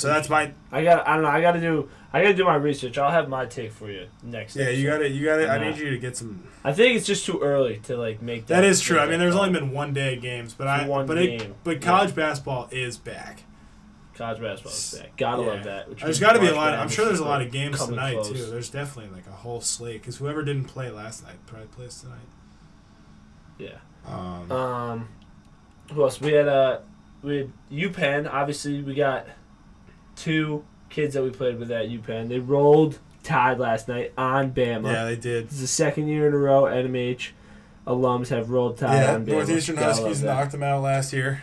So 0.00 0.08
that's 0.08 0.28
my 0.28 0.52
I 0.72 0.82
got. 0.84 1.06
I 1.06 1.14
don't 1.14 1.22
know. 1.22 1.28
I 1.28 1.40
got 1.40 1.52
to 1.52 1.60
do. 1.60 1.88
I 2.12 2.22
got 2.22 2.28
to 2.28 2.34
do 2.34 2.44
my 2.44 2.56
research. 2.56 2.98
I'll 2.98 3.10
have 3.10 3.28
my 3.28 3.46
take 3.46 3.72
for 3.72 3.90
you 3.90 4.06
next. 4.22 4.56
yeah. 4.56 4.68
You 4.70 4.88
got 4.88 5.00
it. 5.02 5.12
You 5.12 5.24
got 5.24 5.40
it. 5.40 5.48
I 5.48 5.58
need 5.58 5.78
you 5.78 5.90
to 5.90 5.98
get 5.98 6.16
some. 6.16 6.42
I 6.64 6.72
think 6.72 6.96
it's 6.96 7.06
just 7.06 7.24
too 7.26 7.38
early 7.40 7.78
to 7.84 7.96
like 7.96 8.20
make 8.22 8.46
that. 8.46 8.56
That 8.62 8.64
is 8.64 8.80
true. 8.80 8.98
I 8.98 9.06
mean, 9.06 9.18
there's 9.20 9.36
only 9.36 9.50
been 9.52 9.70
one 9.72 9.92
day 9.92 10.16
of 10.16 10.22
games, 10.22 10.54
but 10.54 10.66
I 10.66 10.86
One 10.88 11.06
but 11.06 11.14
game, 11.16 11.40
it 11.40 11.56
but 11.64 11.76
yeah. 11.76 11.86
college 11.86 12.14
basketball 12.14 12.68
is 12.72 12.96
back. 12.96 13.42
college 14.14 14.40
basketball 14.40 14.72
is 14.72 14.94
back. 15.00 15.16
Gotta 15.16 15.42
Yeah. 15.42 15.48
love 15.48 15.64
that. 15.64 15.88
which 15.88 16.02
There's 16.02 16.18
got 16.20 16.32
to 16.32 16.40
be 16.40 16.48
a 16.48 16.54
lot. 16.54 16.74
I'm 16.74 16.88
sure 16.88 17.04
there's 17.04 17.20
a 17.20 17.24
lot 17.24 17.42
of 17.42 17.50
games 17.52 17.84
tonight 17.84 18.14
close. 18.14 18.28
too. 18.30 18.46
There's 18.46 18.70
definitely 18.70 19.14
like 19.14 19.26
a 19.26 19.32
whole 19.32 19.60
slate 19.60 20.00
because 20.02 20.16
whoever 20.16 20.42
didn't 20.42 20.64
play 20.64 20.90
last 20.90 21.22
night 21.24 21.36
probably 21.46 21.68
plays 21.68 22.00
tonight. 22.00 22.18
Yeah. 23.58 23.76
Um, 24.06 24.50
Um, 24.50 25.08
who 25.92 26.02
else? 26.02 26.20
We 26.20 26.32
had 26.32 26.48
uh, 26.48 26.78
we 27.22 27.36
had 27.38 27.52
UPenn. 27.70 28.30
Obviously, 28.32 28.82
we 28.82 28.94
got 28.94 29.26
two 30.20 30.64
kids 30.88 31.14
that 31.14 31.22
we 31.22 31.30
played 31.30 31.58
with 31.58 31.70
at 31.70 31.88
UPenn. 31.88 32.28
They 32.28 32.38
rolled 32.38 32.98
Tide 33.22 33.58
last 33.58 33.86
night 33.88 34.12
on 34.16 34.52
Bama. 34.52 34.92
yeah, 34.92 35.04
they 35.04 35.16
did. 35.16 35.46
This 35.46 35.54
is 35.54 35.60
the 35.60 35.66
second 35.66 36.08
year 36.08 36.26
in 36.28 36.32
a 36.34 36.38
row 36.38 36.62
NMH 36.62 37.30
alums 37.86 38.28
have 38.28 38.50
rolled 38.50 38.78
Tide 38.78 39.02
Yeah, 39.02 39.14
on 39.14 39.24
Bama. 39.26 39.28
Northeastern 39.32 39.76
Gotta 39.76 39.86
Huskies 39.94 40.22
knocked 40.22 40.52
them 40.52 40.62
out 40.62 40.82
last 40.82 41.12
year. 41.12 41.42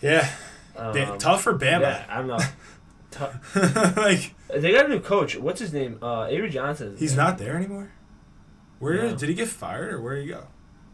Yeah, 0.00 0.28
Um, 0.76 1.18
tough 1.18 1.42
for 1.42 1.56
Bama. 1.56 1.80
Yeah, 1.82 2.06
I 2.08 2.16
don't 2.18 2.26
know. 2.28 2.38
Tou- 3.12 4.00
like 4.00 4.34
they 4.48 4.72
got 4.72 4.86
a 4.86 4.88
new 4.88 5.00
coach. 5.00 5.36
What's 5.36 5.60
his 5.60 5.72
name? 5.72 5.98
Uh, 6.02 6.26
Avery 6.30 6.48
Johnson. 6.50 6.96
he's 6.98 7.14
not 7.16 7.38
there 7.38 7.56
anymore. 7.56 7.90
Where 8.78 8.94
No. 9.10 9.14
did 9.16 9.28
he 9.28 9.34
get 9.34 9.48
fired 9.48 9.92
or 9.92 10.00
where 10.00 10.16
did 10.16 10.22
he 10.22 10.28
go? 10.30 10.46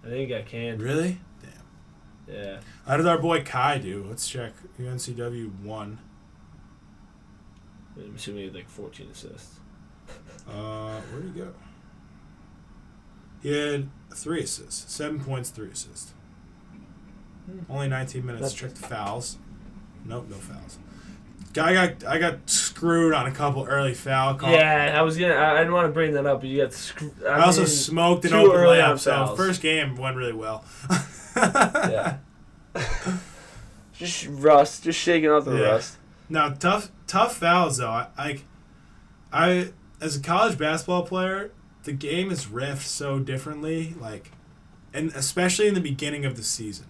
I 0.05 0.09
think 0.09 0.21
he 0.21 0.27
got 0.27 0.47
canned. 0.47 0.83
Really? 0.83 1.21
Yeah. 2.30 2.60
How 2.86 2.96
did 2.96 3.06
our 3.06 3.18
boy 3.18 3.42
Kai 3.42 3.78
do? 3.78 4.04
Let's 4.08 4.28
check. 4.28 4.52
UNCW 4.78 5.62
won. 5.62 5.98
I'm 7.96 8.14
assuming 8.14 8.40
he 8.40 8.44
had 8.46 8.54
like 8.54 8.68
14 8.68 9.08
assists. 9.10 9.58
Uh, 10.48 11.00
where'd 11.10 11.24
he 11.24 11.40
go? 11.40 11.52
He 13.42 13.56
had 13.56 13.88
three 14.14 14.42
assists, 14.42 14.92
seven 14.92 15.20
points, 15.20 15.50
three 15.50 15.70
assists. 15.70 16.12
Hmm. 17.46 17.60
Only 17.70 17.88
19 17.88 18.24
minutes. 18.24 18.54
That's- 18.54 18.60
Check 18.60 18.74
the 18.80 18.86
fouls. 18.86 19.38
Nope, 20.04 20.26
no 20.28 20.36
fouls. 20.36 20.78
Guy 21.54 21.72
got 21.72 22.04
I 22.04 22.18
got 22.18 22.48
screwed 22.48 23.14
on 23.14 23.26
a 23.26 23.30
couple 23.32 23.64
early 23.64 23.94
foul 23.94 24.34
calls. 24.34 24.52
Yeah, 24.52 24.94
I 24.96 25.02
was 25.02 25.16
gonna. 25.16 25.34
I, 25.34 25.54
I 25.54 25.58
didn't 25.58 25.72
want 25.72 25.86
to 25.86 25.92
bring 25.92 26.12
that 26.12 26.26
up, 26.26 26.40
but 26.40 26.50
you 26.50 26.62
got 26.62 26.72
screwed. 26.74 27.12
I, 27.24 27.42
also 27.42 27.64
smoked 27.64 28.26
an 28.26 28.34
open 28.34 28.50
layup, 28.60 28.98
so 28.98 29.34
first 29.34 29.62
game 29.62 29.96
went 29.96 30.16
really 30.16 30.34
well. 30.34 30.64
yeah. 31.42 32.16
just 33.94 34.27
rust, 34.31 34.85
just 34.85 34.98
shaking 34.98 35.31
off 35.31 35.44
the 35.44 35.57
Yeah. 35.57 35.70
rust. 35.72 35.96
Now, 36.29 36.51
tough 36.51 36.90
tough 37.07 37.37
fouls 37.37 37.79
though. 37.79 37.88
I, 37.90 38.07
I, 38.18 38.40
I 39.33 39.68
as 40.01 40.16
a 40.16 40.20
college 40.20 40.59
basketball 40.59 41.05
player, 41.05 41.51
the 41.85 41.92
game 41.92 42.31
is 42.31 42.46
riffed 42.46 42.83
so 42.87 43.18
differently. 43.18 43.94
Like, 43.98 44.31
and 44.92 45.11
especially 45.12 45.68
in 45.68 45.74
the 45.74 45.81
beginning 45.81 46.24
of 46.27 46.37
the 46.37 46.42
season, 46.42 46.87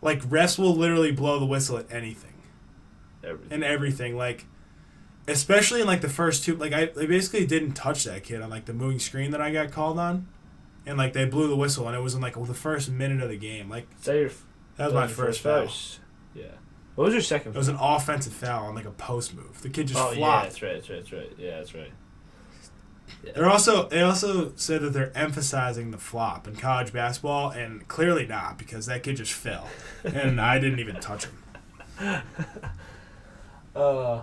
like 0.00 0.22
refs 0.22 0.58
will 0.58 0.74
literally 0.74 1.12
blow 1.12 1.38
the 1.38 1.46
whistle 1.46 1.76
at 1.78 1.90
anything 1.92 2.42
Everything. 3.22 3.52
and 3.52 3.62
everything. 3.64 4.16
Like, 4.16 4.46
especially 5.28 5.82
in 5.82 5.86
like 5.86 6.00
the 6.00 6.08
first 6.08 6.42
two. 6.44 6.56
Like, 6.56 6.72
I 6.72 6.86
they 6.86 7.06
basically 7.06 7.46
didn't 7.46 7.72
touch 7.72 8.04
that 8.04 8.24
kid 8.24 8.40
on 8.40 8.48
like 8.50 8.64
the 8.64 8.72
moving 8.74 8.98
screen 8.98 9.30
that 9.32 9.40
I 9.42 9.52
got 9.52 9.70
called 9.70 9.98
on, 9.98 10.26
and 10.86 10.98
like 10.98 11.12
they 11.12 11.24
blew 11.24 11.48
the 11.48 11.56
whistle, 11.56 11.86
and 11.86 11.96
it 11.96 12.00
was 12.00 12.14
in 12.14 12.20
like 12.20 12.34
the 12.34 12.54
first 12.54 12.90
minute 12.90 13.22
of 13.22 13.28
the 13.28 13.36
game. 13.36 13.68
Like 13.68 13.88
that 14.02 14.16
your? 14.16 14.30
that 14.76 14.86
was 14.86 14.94
my 14.94 15.06
first 15.06 15.40
foul. 15.40 15.68
Yeah. 16.34 16.44
What 16.94 17.04
was 17.04 17.14
your 17.14 17.22
second? 17.22 17.54
It 17.54 17.58
was 17.58 17.68
an 17.68 17.78
offensive 17.80 18.32
foul 18.32 18.66
on 18.66 18.74
like 18.74 18.84
a 18.84 18.90
post 18.90 19.34
move. 19.34 19.62
The 19.62 19.70
kid 19.70 19.88
just 19.88 19.98
oh 19.98 20.12
flopped. 20.12 20.18
yeah, 20.18 20.42
that's 20.42 20.62
right, 20.62 20.74
that's 20.74 20.88
right, 20.88 20.98
that's 20.98 21.12
right. 21.12 21.32
Yeah, 21.38 21.56
that's 21.56 21.74
right. 21.74 21.92
They're 23.34 23.50
also 23.50 23.88
they 23.88 24.02
also 24.02 24.52
said 24.56 24.82
that 24.82 24.92
they're 24.92 25.16
emphasizing 25.16 25.90
the 25.90 25.98
flop 25.98 26.46
in 26.46 26.56
college 26.56 26.92
basketball, 26.92 27.50
and 27.50 27.86
clearly 27.88 28.26
not 28.26 28.58
because 28.58 28.86
that 28.86 29.02
kid 29.02 29.16
just 29.16 29.32
fell, 29.32 29.68
and 30.04 30.40
I 30.40 30.58
didn't 30.58 30.78
even 30.78 30.96
touch 31.00 31.26
him. 31.26 32.22
Uh, 33.74 34.22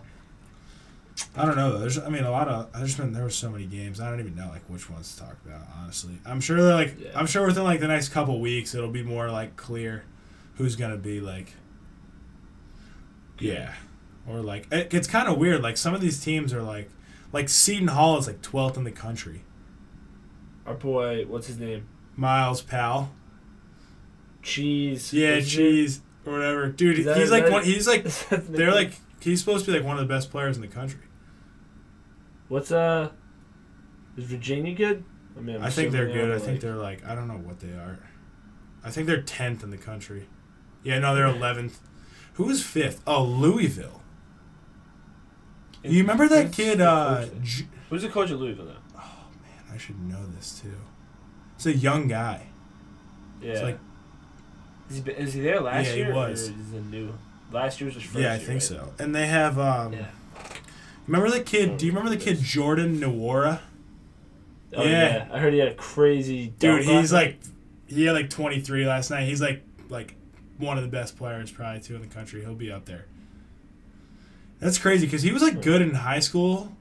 I 1.36 1.46
don't 1.46 1.56
know. 1.56 1.78
There's 1.80 1.98
I 1.98 2.10
mean 2.10 2.24
a 2.24 2.32
lot 2.32 2.48
of 2.48 2.70
I 2.76 2.82
just 2.84 2.98
been 2.98 3.12
there 3.14 3.24
were 3.24 3.30
so 3.30 3.50
many 3.50 3.66
games. 3.66 4.00
I 4.00 4.10
don't 4.10 4.20
even 4.20 4.36
know 4.36 4.50
like 4.50 4.62
which 4.68 4.90
ones 4.90 5.14
to 5.16 5.22
talk 5.22 5.38
about. 5.46 5.62
Honestly, 5.82 6.14
I'm 6.26 6.40
sure 6.42 6.62
they're 6.62 6.74
like 6.76 7.00
Yeah. 7.00 7.10
I'm 7.16 7.26
sure 7.28 7.46
within 7.46 7.64
like 7.64 7.80
the 7.80 7.88
next 7.88 8.10
couple 8.10 8.40
weeks 8.40 8.76
it'll 8.76 8.90
be 8.92 9.04
more 9.04 9.30
like 9.32 9.56
clear 9.56 10.04
who's 10.56 10.76
gonna 10.76 10.98
be 10.98 11.20
like 11.20 11.54
yeah, 13.40 13.74
or 14.28 14.42
like 14.42 14.68
it, 14.72 14.94
it's 14.94 15.08
kind 15.08 15.28
of 15.28 15.38
weird. 15.38 15.62
Like 15.62 15.78
some 15.78 15.94
of 15.94 16.02
these 16.02 16.20
teams 16.24 16.54
are 16.54 16.62
like 16.64 16.90
like 17.32 17.50
Seton 17.50 17.88
Hall 17.90 18.18
is 18.18 18.28
like 18.28 18.42
12th 18.42 18.78
in 18.78 18.84
the 18.84 18.92
country. 18.92 19.44
our 20.66 20.74
boy, 20.74 21.26
what's 21.28 21.48
his 21.48 21.58
name? 21.60 21.88
Myles 22.16 22.62
Powell. 22.62 23.12
Cheese. 24.42 25.14
Yeah, 25.14 25.40
cheese 25.42 26.02
or 26.26 26.34
whatever, 26.34 26.68
dude. 26.70 27.06
That- 27.06 27.18
he's 27.18 27.32
like 27.32 27.44
that- 27.44 27.52
one. 27.52 27.64
He's 27.64 27.88
like 27.88 28.04
they're 28.30 28.74
like 28.74 28.94
he's 29.20 29.40
supposed 29.40 29.66
to 29.66 29.72
be 29.72 29.78
like 29.78 29.86
one 29.88 29.98
of 29.98 30.08
the 30.08 30.12
best 30.14 30.32
players 30.32 30.56
in 30.56 30.62
the 30.62 30.68
country. 30.68 31.00
What's 32.48 32.72
uh? 32.72 33.10
Is 34.18 34.26
Virginia 34.26 34.74
good? 34.74 35.04
I 35.38 35.42
mean, 35.42 35.58
I'm 35.58 35.64
I 35.64 35.70
think 35.70 35.92
they're 35.92 36.08
assuming 36.08 36.28
good. 36.28 36.36
I 36.36 36.40
think 36.40 36.62
they're 36.62 36.76
like 36.76 37.06
I 37.06 37.16
don't 37.16 37.28
know 37.28 37.36
what 37.36 37.60
they 37.60 37.70
are. 37.70 38.00
I 38.84 38.90
think 38.90 39.08
they're 39.08 39.22
tenth 39.22 39.64
in 39.64 39.70
the 39.70 39.78
country. 39.78 40.28
Yeah, 40.84 41.00
no, 41.00 41.14
they're 41.14 41.28
eleventh. 41.28 41.80
Who 42.34 42.50
is 42.50 42.64
fifth? 42.64 43.02
Oh, 43.06 43.24
Louisville. 43.24 44.02
You 45.84 46.02
remember 46.02 46.28
that 46.28 46.52
kid? 46.52 46.82
Uh? 46.82 47.26
J- 47.44 47.68
Who's 47.90 48.02
the 48.02 48.10
coach 48.10 48.32
of 48.32 48.40
Louisville 48.40 48.66
now? 48.66 48.78
Oh 48.96 49.28
man, 49.42 49.74
I 49.74 49.78
should 49.78 50.00
know 50.02 50.26
this 50.36 50.60
too. 50.60 50.76
It's 51.56 51.66
a 51.66 51.74
young 51.74 52.08
guy. 52.08 52.48
Yeah. 53.42 53.52
It's 53.52 53.62
like 53.62 53.80
is, 54.90 55.04
he, 55.04 55.12
is 55.12 55.34
he 55.34 55.42
there 55.42 55.60
last 55.60 55.88
year? 55.96 56.08
Yeah, 56.08 56.14
he 56.14 56.18
was. 56.18 56.50
Or 56.50 56.54
is 56.54 56.74
it 56.74 56.86
new? 56.86 57.14
Last 57.52 57.80
year 57.80 57.86
was 57.86 57.96
his 57.96 58.04
first 58.04 58.18
yeah, 58.18 58.34
I 58.34 58.36
year, 58.36 58.46
think 58.46 58.50
right? 58.56 58.64
so. 58.64 58.94
And 59.00 59.16
they 59.16 59.28
have 59.28 59.60
um. 59.60 59.94
Yeah. 59.94 60.06
Remember 61.08 61.30
the 61.30 61.42
kid? 61.42 61.70
Oh, 61.72 61.78
Do 61.78 61.86
you 61.86 61.92
remember 61.92 62.10
the 62.10 62.22
kid. 62.24 62.40
Jordan 62.40 63.00
Nwora? 63.00 63.62
Oh, 64.76 64.84
Yeah. 64.84 64.90
yeah. 64.90 65.28
I 65.32 65.40
heard 65.40 65.54
he 65.54 65.60
had 65.60 65.70
a 65.70 65.74
crazy. 65.76 66.54
Dude, 66.60 66.84
he's 66.84 67.14
like, 67.14 67.40
he 67.88 68.06
had 68.06 68.14
like 68.14 68.30
23 68.30 68.86
last 68.86 69.10
night. 69.10 69.24
He's 69.28 69.42
like, 69.42 69.64
like 69.90 70.16
one 70.58 70.78
of 70.78 70.84
the 70.84 70.90
best 70.90 71.18
players 71.18 71.52
probably 71.52 71.82
too 71.82 71.96
in 71.96 72.02
the 72.02 72.08
country. 72.08 72.42
He'll 72.42 72.54
be 72.56 72.72
up 72.72 72.86
there. 72.86 73.06
That's 74.60 74.78
crazy 74.78 75.06
because 75.06 75.22
he 75.22 75.32
was 75.32 75.42
like 75.42 75.62
good 75.62 75.82
in 75.82 75.94
high 75.94 76.20
school, 76.20 76.76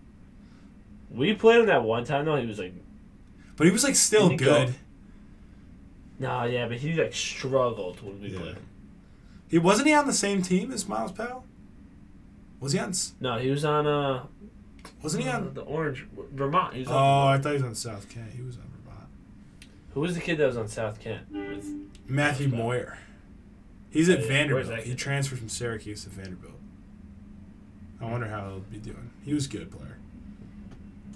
We 1.10 1.32
played 1.34 1.60
him 1.60 1.66
that 1.66 1.84
one 1.84 2.04
time 2.04 2.24
though. 2.24 2.36
He 2.36 2.46
was 2.46 2.58
like, 2.58 2.72
but 3.56 3.66
he 3.66 3.72
was 3.72 3.84
like 3.84 3.94
still 3.94 4.30
go- 4.30 4.36
good. 4.36 4.74
nah, 6.18 6.44
yeah, 6.44 6.66
but 6.66 6.78
he 6.78 6.94
like 6.94 7.14
struggled 7.14 8.02
when 8.02 8.20
we 8.20 8.28
Yeah. 8.30 8.38
played 8.40 8.54
him. 8.56 8.62
He 9.48 9.58
wasn't 9.58 9.86
he 9.88 9.94
on 9.94 10.06
the 10.06 10.12
same 10.12 10.42
team 10.42 10.72
as 10.72 10.88
Myles 10.88 11.12
Powell? 11.12 11.44
Was 12.60 12.72
he 12.72 12.78
on? 12.78 12.90
s- 12.90 13.12
No, 13.20 13.38
he 13.38 13.50
was 13.50 13.64
on 13.64 13.86
uh, 13.86 14.24
Wasn't 15.02 15.22
he 15.22 15.28
uh, 15.28 15.36
on? 15.38 15.54
the 15.54 15.62
Orange 15.62 16.06
Vermont. 16.32 16.74
He 16.74 16.80
was 16.80 16.88
Oh, 16.88 16.94
on, 16.96 17.34
I 17.34 17.38
thought 17.38 17.50
he 17.50 17.54
was 17.54 17.62
on 17.64 17.74
South 17.74 18.08
Kent. 18.08 18.30
He 18.34 18.42
was 18.42 18.56
on 18.56 18.64
Vermont. 18.84 19.08
who 19.94 20.00
was 20.00 20.14
the 20.14 20.20
kid 20.20 20.38
that 20.38 20.46
was 20.46 20.56
on 20.56 20.68
South 20.68 20.98
Kent? 21.00 21.22
With, 21.30 21.66
Matthew 22.08 22.48
Moyer. 22.48 22.98
He's 23.90 24.08
at 24.08 24.20
Yeah, 24.20 24.24
yeah. 24.24 24.28
Where's 24.28 24.28
Vanderbilt. 24.28 24.66
that 24.68 24.84
He 24.84 24.90
kid? 24.90 24.98
transferred 24.98 25.38
from 25.38 25.48
Syracuse 25.48 26.04
to 26.04 26.10
Vanderbilt. 26.10 26.52
I 28.00 28.04
wonder 28.10 28.26
how 28.28 28.48
he'll 28.48 28.58
be 28.60 28.78
doing. 28.78 29.10
He 29.24 29.32
was 29.34 29.46
a 29.46 29.48
good 29.48 29.70
player. 29.70 29.96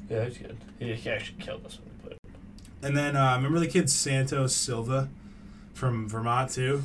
yeah, 0.09 0.25
he's 0.25 0.39
good. 0.39 0.57
He, 0.79 0.93
he 0.95 1.11
actually 1.11 1.39
killed 1.43 1.65
us 1.67 1.79
when 1.79 1.89
we 1.95 2.03
played 2.03 2.19
him. 2.25 2.41
And 2.83 2.97
then 2.97 3.17
uh, 3.17 3.37
remember 3.37 3.59
the 3.61 3.67
kid 3.69 3.91
Santos 3.91 4.55
Silva 4.57 5.09
from 5.75 6.09
Vermont 6.09 6.51
too. 6.51 6.83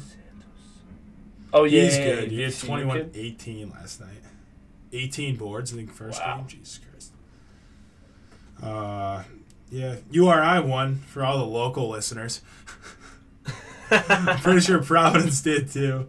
Oh 1.53 1.63
yeah, 1.63 1.84
He's 1.84 1.97
good. 1.97 2.32
He 2.32 2.41
had 2.41 2.53
Senior 2.53 2.84
21 2.84 2.97
kid? 2.97 3.11
18 3.15 3.69
last 3.69 4.01
night. 4.01 4.09
18 4.95 5.35
boards 5.35 5.71
in 5.71 5.85
the 5.85 5.91
first 5.91 6.21
Wow. 6.21 6.37
game. 6.37 6.47
Jesus 6.47 6.79
Christ. 6.89 7.11
Uh, 8.63 9.23
yeah, 9.69 9.95
URI 10.11 10.61
won 10.61 10.97
for 11.07 11.23
all 11.23 11.37
the 11.37 11.45
local 11.45 11.89
listeners. 11.89 12.41
I'm 13.91 14.37
pretty 14.41 14.61
sure 14.61 14.81
Providence 14.81 15.41
did 15.41 15.69
too. 15.69 16.07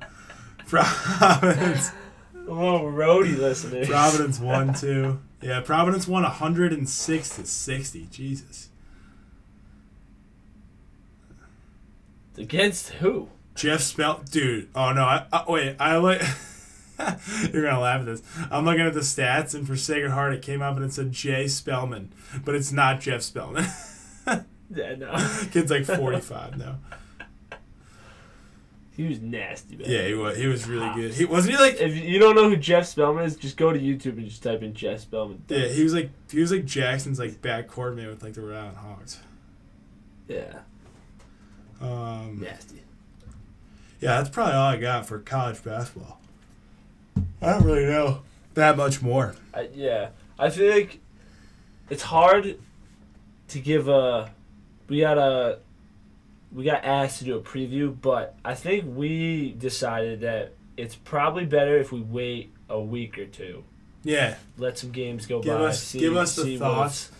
Providence, 0.66 1.90
Little 2.34 2.90
Rhody 2.90 3.32
listeners. 3.36 3.88
Providence 3.88 4.38
won 4.40 4.72
too. 4.80 5.20
Yeah, 5.42 5.60
Providence 5.60 6.08
won 6.08 6.22
106 6.22 7.36
to 7.36 7.44
60. 7.46 8.06
Jesus. 8.10 8.68
Against 12.38 12.90
who? 12.94 13.28
Jeff 13.54 13.80
Spell, 13.80 14.22
dude. 14.30 14.68
Oh 14.74 14.92
no, 14.92 15.02
I, 15.04 15.24
I 15.32 15.44
wait. 15.48 15.76
I 15.80 15.96
like. 15.96 16.22
You're 17.52 17.64
gonna 17.64 17.80
laugh 17.80 18.00
at 18.00 18.06
this. 18.06 18.22
I'm 18.50 18.64
looking 18.64 18.86
at 18.86 18.94
the 18.94 19.00
stats, 19.00 19.54
and 19.54 19.66
for 19.66 19.76
Sacred 19.76 20.10
Heart, 20.12 20.34
it 20.34 20.42
came 20.42 20.62
up 20.62 20.76
and 20.76 20.84
it 20.84 20.92
said 20.92 21.12
Jay 21.12 21.46
Spellman, 21.48 22.12
but 22.44 22.54
it's 22.54 22.72
not 22.72 23.00
Jeff 23.00 23.22
Spellman. 23.22 23.66
Yeah, 24.74 24.96
no. 24.96 25.14
Kid's 25.52 25.70
like 25.70 25.84
45 25.84 26.58
now. 26.58 26.78
He 28.96 29.06
was 29.06 29.20
nasty, 29.20 29.76
man. 29.76 29.88
Yeah, 29.88 30.06
he 30.08 30.14
was. 30.14 30.36
He 30.36 30.46
was 30.48 30.66
really 30.66 30.92
good. 30.94 31.14
He 31.14 31.24
wasn't 31.24 31.54
he 31.54 31.60
like. 31.60 31.76
If 31.80 31.94
you 31.94 32.18
don't 32.18 32.34
know 32.34 32.48
who 32.48 32.56
Jeff 32.56 32.86
Spellman 32.86 33.24
is, 33.24 33.36
just 33.36 33.56
go 33.56 33.72
to 33.72 33.78
YouTube 33.78 34.16
and 34.16 34.26
just 34.26 34.42
type 34.42 34.62
in 34.62 34.74
Jeff 34.74 35.00
Spellman. 35.00 35.44
Yeah, 35.48 35.68
he 35.68 35.84
was 35.84 35.94
like 35.94 36.10
he 36.30 36.40
was 36.40 36.50
like 36.50 36.64
Jackson's 36.64 37.18
like 37.20 37.40
back 37.42 37.68
coordinator 37.68 38.10
with 38.10 38.22
like 38.24 38.32
the 38.32 38.40
Rhode 38.40 38.56
Island 38.56 38.76
Hawks. 38.78 39.20
Yeah, 40.28 40.58
Um, 41.80 42.40
nasty. 42.42 42.82
yeah, 44.00 44.16
that's 44.16 44.30
probably 44.30 44.54
all 44.54 44.66
I 44.70 44.78
got 44.78 45.06
for 45.06 45.20
college 45.20 45.62
basketball. 45.62 46.20
I 47.42 47.52
don't 47.52 47.64
really 47.64 47.86
know 47.86 48.22
that 48.54 48.76
much 48.76 49.02
more. 49.02 49.34
I, 49.54 49.68
yeah, 49.74 50.08
I 50.38 50.50
feel 50.50 50.70
like 50.72 51.00
it's 51.90 52.02
hard 52.02 52.58
to 53.48 53.58
give 53.60 53.88
a. 53.88 54.30
We 54.88 55.00
got 55.00 55.18
a. 55.18 55.58
We 56.52 56.64
got 56.64 56.84
asked 56.84 57.18
to 57.18 57.24
do 57.24 57.36
a 57.36 57.40
preview, 57.42 57.94
but 58.00 58.36
I 58.44 58.54
think 58.54 58.84
we 58.96 59.52
decided 59.52 60.20
that 60.20 60.54
it's 60.76 60.94
probably 60.94 61.44
better 61.44 61.76
if 61.76 61.92
we 61.92 62.00
wait 62.00 62.52
a 62.68 62.80
week 62.80 63.18
or 63.18 63.26
two, 63.26 63.64
Yeah, 64.04 64.36
let 64.56 64.78
some 64.78 64.90
games 64.90 65.26
go 65.26 65.40
Give 65.42 65.58
by, 65.58 65.64
us- 65.66 65.82
see, 65.82 65.98
give 65.98 66.16
us 66.16 66.34
the 66.36 66.56
thoughts. 66.56 67.10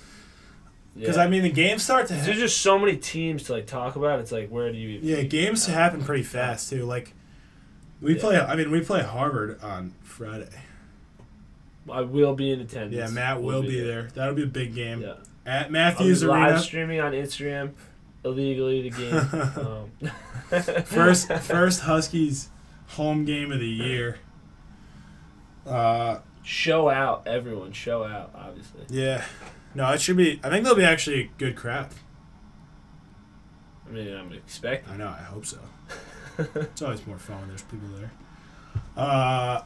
because 0.96 1.16
Yeah. 1.16 1.22
I 1.24 1.28
mean 1.28 1.42
the 1.42 1.50
games 1.50 1.82
start 1.84 2.06
to. 2.08 2.14
There's 2.14 2.38
just 2.38 2.60
so 2.62 2.78
many 2.78 2.96
teams 2.96 3.42
to 3.44 3.52
like 3.52 3.66
talk 3.66 3.96
about. 3.96 4.20
It's 4.20 4.32
like 4.32 4.48
where 4.48 4.70
do 4.72 4.78
you? 4.78 4.88
even 5.00 5.08
yeah, 5.08 5.22
games 5.22 5.66
happen 5.66 6.02
pretty 6.02 6.22
fast 6.24 6.70
too. 6.70 6.84
Like 6.84 7.12
we 8.00 8.14
Yeah. 8.14 8.20
play. 8.20 8.40
I 8.40 8.56
mean, 8.56 8.70
we 8.70 8.80
play 8.80 9.02
Harvard 9.02 9.60
on 9.62 9.92
Friday. 10.16 10.48
I 11.92 12.00
will 12.00 12.34
be 12.34 12.50
in 12.50 12.60
attendance. 12.60 12.94
Yeah, 12.96 13.14
Matt 13.14 13.42
We'll 13.42 13.60
will 13.60 13.68
be 13.68 13.80
there. 13.80 14.08
That'll 14.14 14.34
be 14.34 14.42
a 14.42 14.46
big 14.46 14.74
game 14.74 15.02
Yeah. 15.02 15.14
at 15.44 15.62
I'll 15.62 15.66
be 15.68 15.72
Matthews 15.72 16.24
live 16.24 16.48
Arena. 16.48 16.58
streaming 16.58 17.00
on 17.00 17.12
Instagram 17.12 17.72
illegally 18.24 18.88
the 18.88 18.90
game. 18.90 19.14
um, 20.50 20.50
First, 20.84 21.28
first 21.32 21.80
Huskies 21.82 22.48
home 22.88 23.24
game 23.24 23.52
of 23.52 23.60
the 23.60 23.68
year. 23.68 24.18
Uh, 25.66 26.18
show 26.42 26.88
out, 26.88 27.26
everyone. 27.26 27.72
Show 27.72 28.04
out, 28.04 28.30
obviously. 28.34 28.82
yeah. 28.88 29.24
No, 29.74 29.90
it 29.92 30.00
should 30.00 30.16
be. 30.16 30.40
I 30.42 30.48
think 30.48 30.64
there'll 30.64 30.78
be 30.78 30.84
actually 30.84 31.20
a 31.20 31.30
good 31.36 31.54
crowd. 31.56 31.88
I 33.86 33.92
mean, 33.92 34.14
I'm 34.16 34.32
expecting. 34.32 34.92
I 34.94 34.96
know. 34.96 35.08
I 35.08 35.22
hope 35.22 35.44
so. 35.44 35.58
it's 36.54 36.80
always 36.80 37.06
more 37.06 37.18
fun 37.18 37.40
when 37.40 37.48
there's 37.48 37.62
people 37.62 37.88
there. 37.98 38.10
Uh, 38.96 39.62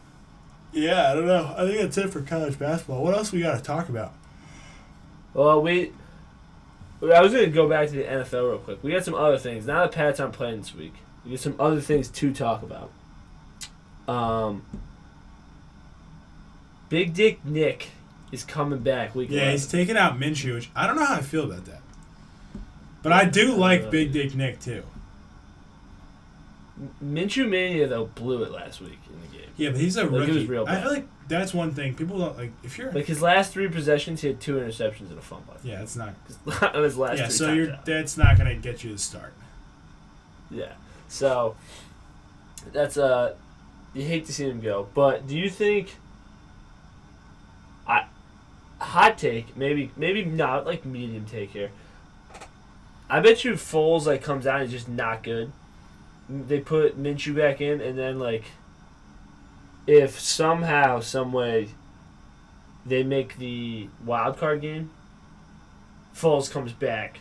yeah. 0.73 1.11
I 1.11 1.14
don't 1.14 1.27
know. 1.27 1.55
I 1.57 1.66
think 1.66 1.81
that's 1.81 1.99
it 1.99 2.11
for 2.11 2.21
college 2.23 2.59
basketball. 2.59 3.03
What 3.03 3.14
else 3.14 3.33
we 3.33 3.41
got 3.41 3.57
to 3.57 3.62
talk 3.62 3.89
about? 3.89 4.12
Well, 5.35 5.62
we. 5.62 5.93
I 7.03 7.23
was 7.23 7.33
gonna 7.33 7.47
go 7.47 7.66
back 7.66 7.89
to 7.89 7.95
the 7.95 8.03
NFL 8.03 8.51
real 8.51 8.59
quick. 8.59 8.85
We 8.85 8.93
got 8.93 9.05
some 9.05 9.14
other 9.14 9.39
things. 9.39 9.66
Now 9.66 9.83
that 9.83 9.93
Pats 9.93 10.21
aren't 10.21 10.35
playing 10.35 10.61
this 10.61 10.75
week, 10.75 10.93
we 11.25 11.31
got 11.31 11.41
some 11.41 11.57
other 11.59 11.81
things 11.81 12.09
to 12.09 12.33
talk 12.33 12.62
about. 12.62 12.91
Um, 14.07 14.62
Big 16.91 17.14
Dick 17.14 17.43
Nick 17.45 17.89
is 18.33 18.45
coming 18.45 18.81
back 18.81 19.14
week. 19.14 19.31
Yeah, 19.31 19.37
11. 19.39 19.53
he's 19.53 19.66
taking 19.66 19.97
out 19.97 20.18
Minshew, 20.18 20.55
which 20.55 20.71
I 20.77 20.87
don't 20.87 20.97
know 20.97 21.05
how 21.05 21.14
I 21.14 21.23
feel 21.23 21.45
about 21.45 21.64
that. 21.66 21.81
But 23.03 23.12
I 23.12 23.25
do 23.25 23.55
like 23.55 23.91
Big 23.91 24.12
Dick 24.12 24.35
Nick 24.35 24.61
too. 24.61 24.83
Minshew 27.05 27.49
Mania 27.49 27.87
though 27.89 28.07
blew 28.07 28.43
it 28.43 28.51
last 28.53 28.81
week 28.81 28.99
in 29.12 29.20
the 29.20 29.37
game. 29.37 29.47
Yeah, 29.57 29.70
but 29.70 29.81
he's 29.81 29.97
a 29.97 30.03
Like, 30.05 30.11
he 30.12 30.16
rookie. 30.18 30.33
was 30.33 30.47
real 30.47 30.64
I 30.66 30.81
feel 30.81 30.91
like 30.93 31.07
that's 31.28 31.53
one 31.53 31.72
thing 31.72 31.95
people 31.95 32.18
don't 32.18 32.37
like. 32.39 32.53
If 32.64 32.78
you're, 32.78 32.91
Like 32.93 33.05
his 33.07 33.20
last 33.22 33.53
three 33.53 33.68
possessions, 33.68 34.20
he 34.22 34.28
had 34.28 34.41
two 34.41 34.55
interceptions 34.57 35.11
and 35.11 35.18
a 35.18 35.22
fumble. 35.22 35.55
yeah, 35.62 35.83
it's 35.83 35.95
not. 35.97 36.14
his 36.74 36.97
last 36.99 37.18
Yeah, 37.18 37.28
so 37.28 37.53
you're 37.53 37.72
out. 37.72 37.85
that's 37.85 38.16
not 38.16 38.39
gonna 38.39 38.55
get 38.55 38.83
you 38.83 38.93
to 38.93 38.99
start. 38.99 39.33
Yeah. 40.51 40.72
So 41.09 41.57
that's 42.72 42.97
uh 42.97 43.35
you 43.95 44.05
hate 44.05 44.24
to 44.26 44.33
see 44.33 44.49
him 44.49 44.61
go, 44.61 44.89
but 44.95 45.26
do 45.26 45.37
you 45.37 45.51
think 45.51 45.97
I 47.87 48.07
hot 48.81 49.18
take, 49.18 49.57
maybe 49.57 49.91
maybe 49.97 50.24
not 50.24 50.64
like 50.66 50.85
medium 50.87 51.26
take 51.26 51.51
here. 51.51 51.70
I 53.09 53.20
bet 53.20 53.45
you 53.45 53.53
Foles 53.55 54.07
like 54.07 54.22
comes 54.22 54.47
out 54.47 54.61
and 54.61 54.64
is 54.66 54.70
just 54.72 54.89
not 54.89 55.22
good. 55.22 55.53
They 56.31 56.61
put 56.61 57.03
Minshew 57.03 57.35
back 57.35 57.61
in 57.61 57.81
and 57.81 57.99
then 57.99 58.18
like 58.18 58.45
if 59.87 60.20
somehow, 60.20 61.01
some 61.01 61.33
way 61.33 61.68
they 62.87 63.03
make 63.03 63.39
the 63.39 63.89
wild 64.05 64.39
card 64.39 64.61
game, 64.61 64.91
Foles 66.14 66.51
comes 66.51 66.72
back 66.72 67.18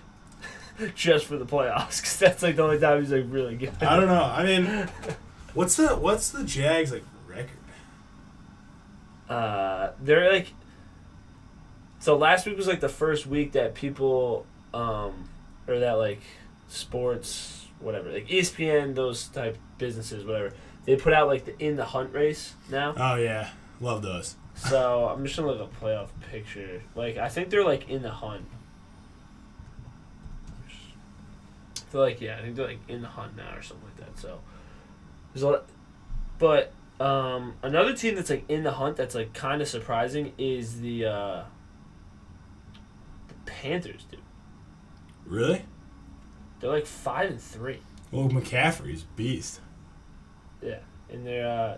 just 0.95 1.25
for 1.25 1.37
the 1.37 1.45
playoffs 1.45 2.01
because 2.01 2.17
that's 2.17 2.43
like 2.43 2.55
the 2.55 2.63
only 2.63 2.79
time 2.79 3.01
he's 3.01 3.11
like 3.11 3.25
really 3.27 3.55
good. 3.55 3.71
I 3.81 3.95
don't 3.95 4.07
know. 4.07 4.23
I 4.23 4.43
mean, 4.43 4.89
what's 5.53 5.75
the 5.75 5.95
what's 5.95 6.29
the 6.29 6.43
Jags 6.43 6.91
like 6.91 7.03
record? 7.27 7.49
Uh, 9.27 9.91
they're 10.01 10.31
like. 10.31 10.53
So 12.01 12.15
last 12.15 12.45
week 12.45 12.55
was 12.55 12.67
like 12.67 12.79
the 12.79 12.87
first 12.87 13.27
week 13.27 13.51
that 13.53 13.75
people, 13.75 14.45
um, 14.73 15.27
or 15.67 15.79
that 15.79 15.93
like 15.93 16.21
sports 16.69 17.58
whatever 17.79 18.11
like 18.11 18.27
ESPN 18.27 18.95
those 18.95 19.27
type 19.27 19.57
businesses 19.77 20.25
whatever 20.25 20.53
they 20.85 20.95
put 20.95 21.13
out 21.13 21.27
like 21.27 21.45
the 21.45 21.57
in 21.63 21.75
the 21.75 21.85
hunt 21.85 22.13
race 22.13 22.55
now. 22.69 22.93
Oh 22.97 23.15
yeah, 23.15 23.49
love 23.79 24.01
those. 24.01 24.35
So 24.55 25.07
I'm 25.07 25.23
just 25.23 25.37
gonna 25.37 25.51
look 25.51 25.61
a 25.61 25.85
playoff 25.85 26.09
picture. 26.31 26.81
Like 26.95 27.17
I 27.17 27.29
think 27.29 27.49
they're 27.49 27.63
like 27.63 27.89
in 27.89 28.01
the 28.01 28.09
hunt. 28.11 28.45
They're 31.91 32.01
like 32.01 32.21
yeah, 32.21 32.37
I 32.37 32.41
think 32.41 32.55
they're 32.55 32.67
like 32.67 32.79
in 32.87 33.01
the 33.01 33.07
hunt 33.07 33.35
now 33.37 33.55
or 33.55 33.61
something 33.61 33.85
like 33.85 33.97
that. 33.97 34.19
So 34.19 34.39
there's 35.33 35.43
a 35.43 35.49
lot, 35.49 35.65
but 36.37 36.71
um, 36.99 37.53
another 37.61 37.93
team 37.95 38.15
that's 38.15 38.29
like 38.29 38.49
in 38.49 38.63
the 38.63 38.71
hunt 38.71 38.97
that's 38.97 39.15
like 39.15 39.33
kind 39.33 39.61
of 39.61 39.67
surprising 39.67 40.33
is 40.37 40.81
the 40.81 41.05
uh, 41.05 41.43
the 43.27 43.33
Panthers, 43.45 44.05
dude. 44.09 44.19
Really? 45.25 45.65
They're 46.59 46.69
like 46.69 46.85
five 46.85 47.29
and 47.29 47.41
three. 47.41 47.79
Well, 48.11 48.29
McCaffrey's 48.29 49.03
beast. 49.15 49.61
Yeah, 50.61 50.79
and 51.09 51.25
they're 51.25 51.47
uh, 51.47 51.77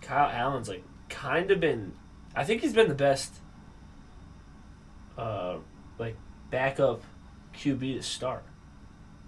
Kyle 0.00 0.30
Allen's 0.30 0.68
like 0.68 0.84
kind 1.08 1.50
of 1.50 1.60
been. 1.60 1.92
I 2.34 2.44
think 2.44 2.62
he's 2.62 2.72
been 2.72 2.88
the 2.88 2.94
best. 2.94 3.34
Uh, 5.16 5.58
like 5.98 6.16
backup 6.50 7.02
QB 7.56 7.96
to 7.96 8.02
start. 8.02 8.44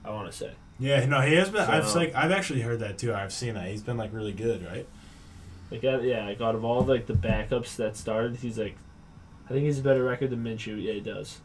I 0.04 0.10
want 0.10 0.30
to 0.30 0.36
say. 0.36 0.52
Yeah, 0.78 1.04
no, 1.06 1.20
he 1.20 1.34
has 1.34 1.50
been. 1.50 1.62
I've 1.62 1.94
like 1.94 2.14
I've 2.14 2.32
actually 2.32 2.60
heard 2.60 2.80
that 2.80 2.98
too. 2.98 3.14
I've 3.14 3.32
seen 3.32 3.54
that. 3.54 3.68
He's 3.68 3.82
been 3.82 3.96
like 3.96 4.12
really 4.12 4.32
good, 4.32 4.64
right? 4.64 4.86
Like 5.70 5.84
uh, 5.84 6.00
yeah, 6.00 6.26
like 6.26 6.40
out 6.40 6.54
of 6.54 6.64
all 6.64 6.82
like 6.82 7.06
the 7.06 7.14
backups 7.14 7.76
that 7.76 7.96
started, 7.96 8.36
he's 8.36 8.58
like, 8.58 8.76
I 9.46 9.48
think 9.52 9.64
he's 9.64 9.78
a 9.78 9.82
better 9.82 10.04
record 10.04 10.30
than 10.30 10.44
Minshew. 10.44 10.80
Yeah, 10.80 10.92
he 10.92 11.00
does. 11.00 11.40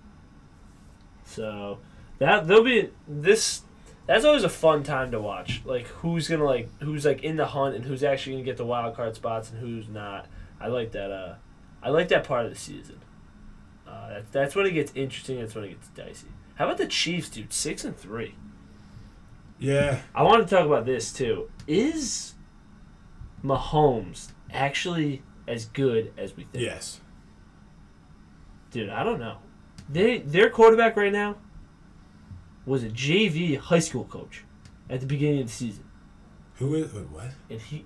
So 1.26 1.80
that 2.22 2.47
there'll 2.47 2.63
be 2.63 2.91
this. 3.07 3.63
That's 4.05 4.26
always 4.26 4.43
a 4.43 4.49
fun 4.49 4.84
time 4.84 5.09
to 5.11 5.19
watch. 5.19 5.63
Like 5.65 5.88
who's 5.88 6.28
gonna 6.28 6.45
like 6.45 6.69
who's 6.80 7.03
like 7.03 7.24
in 7.24 7.36
the 7.36 7.47
hunt 7.47 7.76
and 7.76 7.84
who's 7.84 8.03
actually 8.03 8.34
gonna 8.34 8.45
get 8.45 8.57
the 8.57 8.65
wild 8.65 8.95
card 8.95 9.15
spots 9.15 9.49
and 9.49 9.59
who's 9.59 9.89
not. 9.89 10.28
I 10.59 10.67
like 10.67 10.91
that. 10.91 11.11
Uh, 11.11 11.36
I 11.82 11.89
like 11.89 12.09
that 12.09 12.24
part 12.24 12.45
of 12.45 12.51
the 12.51 12.57
season. 12.57 12.99
Uh, 13.88 14.09
that's 14.09 14.30
that's 14.30 14.55
when 14.55 14.67
it 14.67 14.74
gets 14.74 14.91
interesting. 14.93 15.39
That's 15.39 15.55
when 15.55 15.63
it 15.63 15.69
gets 15.69 15.88
dicey. 15.88 16.28
How 16.55 16.65
about 16.65 16.78
the 16.78 16.86
Chiefs, 16.86 17.28
dude? 17.28 17.51
Six 17.51 17.84
and 17.84 17.97
three. 17.97 18.36
Yeah. 19.57 20.01
I 20.13 20.22
want 20.22 20.47
to 20.47 20.55
talk 20.55 20.67
about 20.67 20.86
this 20.86 21.11
too. 21.11 21.49
Is 21.65 22.36
Mahomes 23.43 24.32
actually 24.51 25.24
as 25.47 25.65
good 25.65 26.13
as 26.19 26.38
we 26.38 26.43
think? 26.43 26.65
Yes. 26.65 26.99
Dude, 28.69 28.89
I 28.89 29.03
don't 29.03 29.19
know. 29.19 29.38
They 29.89 30.19
their 30.19 30.51
quarterback 30.51 30.95
right 30.95 31.11
now 31.11 31.38
was 32.66 32.84
a 32.84 32.89
JV 32.89 33.57
high 33.57 33.80
school 33.80 34.03
coach 34.05 34.43
at 34.89 34.99
the 34.99 35.05
beginning 35.05 35.41
of 35.41 35.47
the 35.47 35.53
season. 35.53 35.84
Who 36.55 36.76
is 36.76 36.93
wait, 36.93 37.09
what? 37.09 37.32
And 37.49 37.59
he 37.59 37.86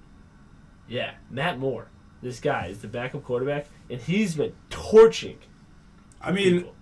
Yeah, 0.87 1.13
Matt 1.29 1.59
Moore. 1.59 1.89
This 2.21 2.39
guy 2.39 2.67
is 2.67 2.79
the 2.79 2.87
backup 2.87 3.23
quarterback 3.23 3.67
and 3.89 4.01
he's 4.01 4.35
been 4.35 4.53
torching 4.69 5.37
I 6.21 6.31
mean, 6.31 6.57
people. 6.57 6.75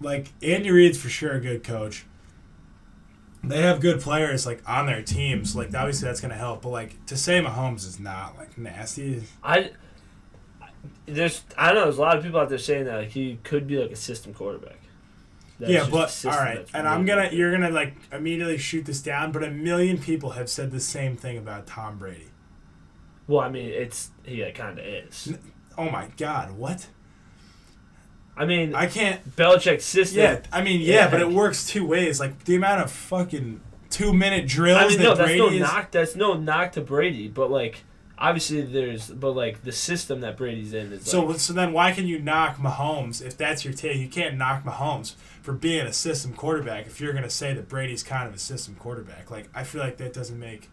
like 0.00 0.32
Andy 0.42 0.70
Reid's 0.70 0.98
for 0.98 1.08
sure 1.08 1.32
a 1.32 1.40
good 1.40 1.64
coach. 1.64 2.06
They 3.42 3.60
have 3.60 3.80
good 3.80 4.00
players 4.00 4.46
like 4.46 4.62
on 4.68 4.86
their 4.86 5.02
teams. 5.02 5.54
Like 5.54 5.74
obviously 5.74 6.06
that's 6.06 6.20
gonna 6.20 6.34
help. 6.34 6.62
But 6.62 6.70
like 6.70 7.04
to 7.06 7.16
say 7.16 7.40
Mahomes 7.40 7.86
is 7.86 7.98
not 8.00 8.38
like 8.38 8.56
nasty. 8.56 9.22
I 9.42 9.72
there's 11.06 11.42
I 11.58 11.72
know 11.72 11.82
there's 11.84 11.98
a 11.98 12.00
lot 12.00 12.16
of 12.16 12.24
people 12.24 12.40
out 12.40 12.48
there 12.48 12.58
saying 12.58 12.84
that 12.86 12.96
like, 12.96 13.08
he 13.10 13.38
could 13.42 13.66
be 13.66 13.78
like 13.78 13.90
a 13.90 13.96
system 13.96 14.32
quarterback. 14.32 14.78
That's 15.58 15.70
yeah, 15.72 15.86
but 15.88 16.24
all 16.26 16.32
right, 16.32 16.66
and 16.74 16.88
I'm 16.88 17.04
gonna 17.06 17.30
you're 17.32 17.52
gonna 17.52 17.70
like 17.70 17.94
immediately 18.12 18.58
shoot 18.58 18.84
this 18.86 19.00
down. 19.00 19.30
But 19.30 19.44
a 19.44 19.50
million 19.50 19.98
people 19.98 20.30
have 20.30 20.50
said 20.50 20.72
the 20.72 20.80
same 20.80 21.16
thing 21.16 21.38
about 21.38 21.66
Tom 21.66 21.96
Brady. 21.98 22.30
Well, 23.28 23.40
I 23.40 23.48
mean, 23.50 23.68
it's 23.68 24.10
he 24.24 24.44
kind 24.52 24.78
of 24.78 24.84
is. 24.84 25.34
Oh 25.78 25.88
my 25.90 26.08
God, 26.16 26.52
what? 26.52 26.88
I 28.36 28.46
mean, 28.46 28.74
I 28.74 28.86
can't. 28.86 29.36
Belichick's 29.36 29.84
system. 29.84 30.18
Yeah, 30.20 30.40
I 30.52 30.62
mean, 30.62 30.80
yeah, 30.80 30.94
Yeah. 30.94 31.10
but 31.10 31.20
it 31.20 31.30
works 31.30 31.66
two 31.66 31.86
ways. 31.86 32.18
Like 32.18 32.44
the 32.44 32.56
amount 32.56 32.82
of 32.82 32.90
fucking 32.90 33.60
two 33.90 34.12
minute 34.12 34.46
drills 34.48 34.78
I 34.82 34.88
mean, 34.88 34.98
that 34.98 35.04
no, 35.04 35.14
that's 35.14 35.28
Brady 35.28 35.38
no 35.40 35.48
is. 35.50 35.60
knock. 35.60 35.90
That's 35.92 36.16
no 36.16 36.34
knock 36.34 36.72
to 36.72 36.80
Brady, 36.80 37.28
but 37.28 37.48
like, 37.50 37.84
obviously, 38.18 38.62
there's, 38.62 39.08
but 39.08 39.32
like, 39.36 39.62
the 39.62 39.70
system 39.70 40.20
that 40.22 40.36
Brady's 40.36 40.74
in 40.74 40.92
is 40.92 41.08
So, 41.08 41.24
like, 41.26 41.38
so 41.38 41.52
then 41.52 41.72
why 41.72 41.92
can 41.92 42.08
you 42.08 42.18
knock 42.18 42.56
Mahomes 42.56 43.24
if 43.24 43.36
that's 43.36 43.64
your 43.64 43.72
take? 43.72 43.98
You 43.98 44.08
can't 44.08 44.36
knock 44.36 44.64
Mahomes 44.64 45.14
for 45.44 45.52
being 45.52 45.86
a 45.86 45.92
system 45.92 46.32
quarterback 46.32 46.86
if 46.86 47.02
you're 47.02 47.12
going 47.12 47.22
to 47.22 47.28
say 47.28 47.52
that 47.52 47.68
Brady's 47.68 48.02
kind 48.02 48.26
of 48.26 48.34
a 48.34 48.38
system 48.38 48.76
quarterback. 48.76 49.30
Like, 49.30 49.50
I 49.54 49.62
feel 49.62 49.82
like 49.82 49.98
that 49.98 50.14
doesn't 50.14 50.40
make 50.40 50.70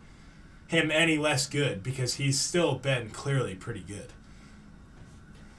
him 0.67 0.89
any 0.89 1.17
less 1.17 1.45
good 1.45 1.83
because 1.83 2.13
he's 2.13 2.39
still 2.39 2.75
been 2.75 3.09
clearly 3.09 3.53
pretty 3.53 3.81
good. 3.81 4.13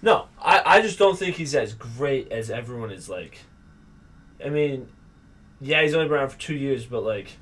no. 0.01 0.29
I, 0.41 0.63
I 0.65 0.81
just 0.81 0.99
don't 0.99 1.19
think 1.19 1.37
he's 1.37 1.55
as 1.55 1.75
great 1.75 2.33
as 2.33 2.51
everyone 2.51 2.91
is 2.91 3.11
like. 3.11 3.41
I 4.43 4.49
mean, 4.49 4.89
yeah, 5.61 5.83
he's 5.83 5.93
only 5.93 6.09
been 6.09 6.17
around 6.17 6.31
for 6.31 6.39
two 6.39 6.57
years, 6.57 6.87
but 6.87 7.05
like, 7.05 7.33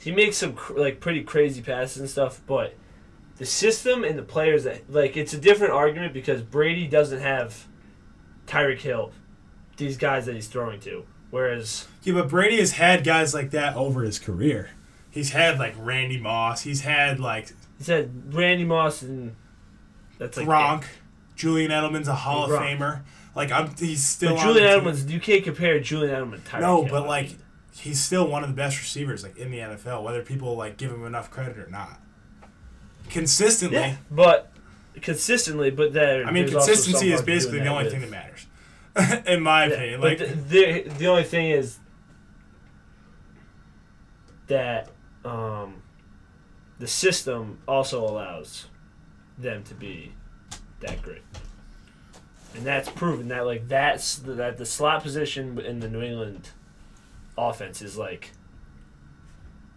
he 0.00 0.12
makes 0.12 0.38
some 0.38 0.54
cr- 0.54 0.78
like 0.78 0.98
pretty 0.98 1.22
crazy 1.24 1.60
passes 1.60 2.00
and 2.00 2.08
stuff. 2.08 2.40
But 2.46 2.74
the 3.36 3.44
system 3.44 4.02
and 4.02 4.18
the 4.18 4.22
players 4.22 4.64
that 4.64 4.90
like, 4.90 5.14
it's 5.14 5.34
a 5.34 5.38
different 5.38 5.74
argument 5.74 6.14
because 6.14 6.40
Brady 6.40 6.86
doesn't 6.86 7.20
have 7.20 7.66
Tyreek 8.46 8.80
Hill, 8.80 9.12
these 9.76 9.96
guys 9.96 10.26
that 10.26 10.34
he's 10.34 10.46
throwing 10.48 10.80
to, 10.80 11.04
whereas. 11.30 11.86
Yeah, 12.02 12.14
but 12.14 12.28
Brady 12.28 12.58
has 12.58 12.72
had 12.72 13.04
guys 13.04 13.34
like 13.34 13.50
that 13.52 13.76
over 13.76 14.02
his 14.02 14.18
career. 14.18 14.70
He's 15.10 15.30
had 15.30 15.58
like 15.58 15.74
Randy 15.78 16.18
Moss. 16.18 16.62
He's 16.62 16.80
had 16.82 17.20
like 17.20 17.48
He 17.78 17.84
said 17.84 18.34
Randy 18.34 18.64
Moss 18.64 19.02
and 19.02 19.36
that's 20.18 20.36
like 20.36 20.46
Gronk. 20.46 20.84
Julian 21.36 21.70
Edelman's 21.70 22.08
a 22.08 22.14
Hall 22.14 22.44
of 22.44 22.50
Gronk. 22.50 22.78
Famer. 22.78 23.02
Like 23.34 23.50
I'm, 23.50 23.74
he's 23.76 24.04
still 24.04 24.34
But 24.34 24.42
Julian. 24.42 24.68
Edelman's 24.68 25.10
you 25.12 25.20
can't 25.20 25.44
compare 25.44 25.78
Julian 25.80 26.14
Edelman 26.14 26.44
to 26.44 26.50
Tyreek 26.50 26.60
No, 26.60 26.82
Hill, 26.82 26.90
but 26.90 27.06
like 27.06 27.36
he's 27.76 28.00
still 28.00 28.26
one 28.28 28.42
of 28.42 28.48
the 28.48 28.54
best 28.56 28.78
receivers 28.80 29.22
like 29.22 29.36
in 29.36 29.50
the 29.50 29.58
NFL, 29.58 30.02
whether 30.02 30.22
people 30.22 30.56
like 30.56 30.76
give 30.76 30.90
him 30.90 31.04
enough 31.04 31.30
credit 31.30 31.58
or 31.58 31.68
not. 31.70 32.00
Consistently, 33.10 33.78
yeah, 33.78 33.96
but 34.10 34.50
consistently, 35.02 35.70
but 35.70 35.92
there. 35.92 36.24
I 36.24 36.30
mean, 36.30 36.48
consistency 36.48 37.08
is 37.08 37.20
hard 37.20 37.26
to 37.26 37.30
do 37.30 37.36
basically 37.36 37.58
the 37.60 37.66
only 37.66 37.84
with. 37.84 37.92
thing 37.92 38.00
that 38.02 38.10
matters, 38.10 38.43
in 39.26 39.42
my 39.42 39.66
Yeah, 39.66 39.72
opinion. 39.74 40.00
Like, 40.00 40.18
the, 40.18 40.26
the 40.26 40.82
the 40.98 41.06
only 41.06 41.24
thing 41.24 41.50
is 41.50 41.78
that 44.46 44.90
um, 45.24 45.82
the 46.78 46.86
system 46.86 47.58
also 47.66 48.02
allows 48.04 48.66
them 49.38 49.62
to 49.64 49.74
be 49.74 50.12
that 50.80 51.02
great, 51.02 51.22
and 52.54 52.64
that's 52.64 52.88
proven 52.88 53.28
that 53.28 53.46
like 53.46 53.68
that's 53.68 54.16
that 54.16 54.58
the 54.58 54.66
slot 54.66 55.02
position 55.02 55.58
in 55.58 55.80
the 55.80 55.88
New 55.88 56.02
England 56.02 56.50
offense 57.36 57.82
is 57.82 57.96
like. 57.96 58.30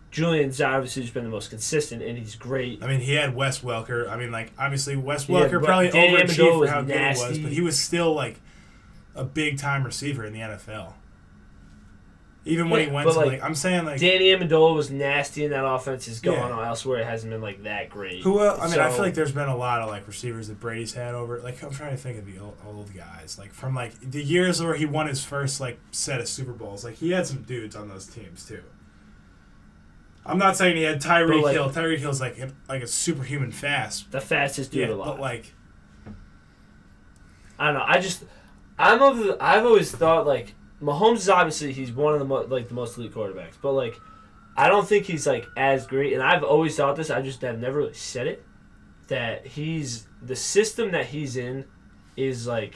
Julian's 0.10 0.60
obviously 0.62 1.04
has 1.04 1.12
been 1.12 1.26
the 1.26 1.30
most 1.30 1.50
consistent, 1.50 2.02
and 2.02 2.18
he's 2.18 2.34
great. 2.36 2.82
I 2.82 2.88
mean, 2.88 3.02
he 3.02 3.14
had 3.14 3.36
Wes 3.36 3.60
Welker. 3.60 4.10
I 4.10 4.16
mean, 4.16 4.32
like 4.32 4.52
obviously 4.58 4.96
Wes 4.96 5.26
Welker 5.26 5.60
but 5.60 5.66
probably 5.66 5.90
overachieved 5.90 6.60
for 6.60 6.68
how 6.68 6.82
good 6.82 6.96
he 6.96 7.22
was, 7.22 7.38
but 7.40 7.52
he 7.52 7.62
was 7.62 7.78
still 7.78 8.14
like 8.16 8.40
a 9.18 9.24
big 9.24 9.58
time 9.58 9.84
receiver 9.84 10.24
in 10.26 10.34
the 10.34 10.40
NFL. 10.40 10.94
Even 12.46 12.70
when 12.70 12.80
Yeah, 12.80 12.86
he 12.88 12.92
went 12.94 13.10
to 13.12 13.16
like, 13.18 13.28
like, 13.28 13.44
I'm 13.44 13.56
saying 13.56 13.84
like 13.84 14.00
Danny 14.00 14.28
Amendola 14.28 14.74
was 14.74 14.90
nasty 14.90 15.44
in 15.44 15.52
that 15.52 15.66
offense. 15.66 16.06
He's 16.06 16.22
going 16.22 16.38
Yeah. 16.38 16.50
on 16.56 16.66
elsewhere. 16.66 17.00
It 17.02 17.06
hasn't 17.06 17.30
been 17.30 17.42
like 17.42 17.64
that 17.64 17.90
great. 17.90 18.24
Who? 18.24 18.40
Uh, 18.40 18.58
I 18.62 18.70
mean, 18.70 18.80
I 18.80 18.90
feel 18.90 19.00
like 19.02 19.16
there's 19.16 19.34
been 19.34 19.50
a 19.50 19.56
lot 19.58 19.82
of 19.82 19.90
like 19.90 20.08
receivers 20.08 20.48
that 20.48 20.58
Brady's 20.58 20.94
had 20.94 21.14
over. 21.14 21.40
Like 21.42 21.62
I'm 21.62 21.72
trying 21.72 21.92
to 21.92 21.98
think 21.98 22.18
of 22.18 22.26
the 22.26 22.40
old, 22.40 22.58
old 22.66 22.96
guys, 22.96 23.36
like 23.38 23.52
from 23.54 23.76
like 23.76 24.00
the 24.00 24.24
years 24.24 24.64
where 24.64 24.76
he 24.76 24.86
won 24.86 25.08
his 25.08 25.22
first 25.26 25.60
like 25.60 25.78
set 25.92 26.22
of 26.22 26.30
Super 26.30 26.54
Bowls. 26.54 26.86
Like 26.86 26.96
he 26.96 27.12
had 27.12 27.28
some 27.28 27.42
dudes 27.42 27.76
on 27.76 27.90
those 27.90 28.06
teams 28.06 28.46
too. 28.48 28.64
I'm 30.26 30.38
not 30.38 30.56
saying 30.56 30.78
he 30.78 30.84
had 30.84 31.02
Tyreek 31.02 31.42
like- 31.44 31.54
Hill. 31.54 31.70
Tyreek 31.70 31.98
Hill's 31.98 32.22
like 32.22 32.38
like 32.70 32.82
a 32.82 32.88
superhuman 32.88 33.52
fast. 33.52 34.10
the 34.12 34.22
fastest 34.22 34.72
dude 34.72 34.88
Yeah, 34.88 34.96
alive. 34.96 35.08
but 35.16 35.20
like 35.20 35.54
I 37.60 37.66
don't 37.66 37.74
know. 37.76 37.86
I 37.86 38.00
just 38.00 38.24
I'm 38.80 39.02
of 39.02 39.18
the, 39.18 39.38
I've 39.40 39.66
always 39.66 39.92
thought 39.92 40.28
like 40.28 40.54
Mahomes 40.82 41.18
is 41.18 41.30
obviously 41.30 41.74
he's 41.74 41.92
one 41.92 42.14
of 42.14 42.20
the 42.20 42.26
mo- 42.26 42.46
like 42.48 42.68
the 42.68 42.74
most 42.74 42.98
elite 42.98 43.14
quarterbacks, 43.14 43.56
but 43.62 43.74
like 43.74 43.96
I 44.56 44.68
don't 44.70 44.88
think 44.88 45.06
he's 45.06 45.26
like 45.28 45.46
as 45.56 45.86
great. 45.88 46.14
And 46.14 46.22
I've 46.24 46.44
always 46.44 46.76
thought 46.76 46.96
this. 46.96 47.10
I 47.10 47.22
just 47.22 47.42
have 47.42 47.60
never 47.60 47.78
really 47.80 47.94
said 47.94 48.28
it. 48.28 48.44
That 49.08 49.48
he's 49.48 50.08
the 50.22 50.36
system 50.36 50.92
that 50.92 51.08
he's 51.08 51.38
in 51.38 51.66
is 52.16 52.46
like 52.48 52.76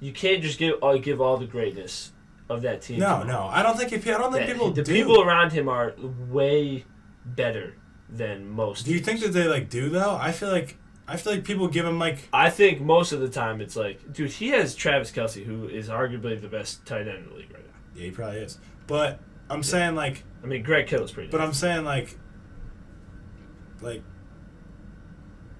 you 0.00 0.12
can't 0.12 0.42
just 0.42 0.58
give 0.58 0.82
uh, 0.82 0.96
give 0.96 1.20
all 1.20 1.36
the 1.36 1.46
greatness 1.46 2.12
of 2.48 2.62
that 2.62 2.82
team. 2.82 2.98
no, 2.98 3.22
no, 3.22 3.48
I 3.50 3.62
don't 3.62 3.78
think 3.78 3.92
if 3.92 4.06
I 4.06 4.10
don't 4.12 4.32
think 4.32 4.46
people 4.46 4.72
the 4.72 4.82
do. 4.82 4.92
people 4.92 5.22
around 5.22 5.52
him 5.52 5.68
are 5.68 5.94
way 6.28 6.84
better 7.24 7.76
than 8.08 8.48
most. 8.48 8.84
do 8.84 8.92
you 8.92 8.98
think 8.98 9.20
that 9.20 9.28
they 9.28 9.46
like 9.46 9.70
do 9.70 9.88
though? 9.88 10.16
I 10.20 10.32
feel 10.32 10.50
like 10.50 10.76
I 11.12 11.16
feel 11.16 11.34
like 11.34 11.44
people 11.44 11.68
give 11.68 11.84
him 11.84 11.98
like 11.98 12.26
I 12.32 12.48
think 12.48 12.80
most 12.80 13.12
of 13.12 13.20
the 13.20 13.28
time 13.28 13.60
it's 13.60 13.76
like, 13.76 14.14
dude, 14.14 14.30
he 14.30 14.48
has 14.48 14.74
Travis 14.74 15.10
Kelce, 15.12 15.44
who 15.44 15.68
is 15.68 15.90
arguably 15.90 16.40
the 16.40 16.48
best 16.48 16.86
tight 16.86 17.06
end 17.06 17.24
in 17.24 17.28
the 17.28 17.34
league 17.34 17.52
right 17.52 17.66
now. 17.66 17.74
yeah, 17.94 18.04
he 18.06 18.10
probably 18.10 18.38
is. 18.38 18.58
But 18.86 19.20
I'm 19.50 19.62
saying 19.62 19.94
like 19.94 20.24
I 20.42 20.46
mean, 20.46 20.62
Greg 20.62 20.86
Kittle's 20.86 21.12
pretty. 21.12 21.30
But 21.30 21.38
nice. 21.38 21.48
I'm 21.48 21.52
saying 21.52 21.84
like, 21.84 22.18
like 23.82 24.02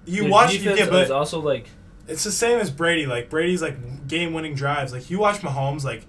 you 0.05 0.23
Their 0.23 0.31
watch, 0.31 0.51
defense 0.53 0.79
yeah, 0.79 0.89
but 0.89 1.03
is 1.03 1.11
also 1.11 1.39
like 1.39 1.67
it's 2.07 2.23
the 2.23 2.31
same 2.31 2.59
as 2.59 2.71
Brady. 2.71 3.05
Like 3.05 3.29
Brady's 3.29 3.61
like 3.61 4.07
game-winning 4.07 4.55
drives. 4.55 4.91
Like 4.91 5.11
you 5.11 5.19
watch 5.19 5.37
Mahomes, 5.41 5.83
like 5.83 6.07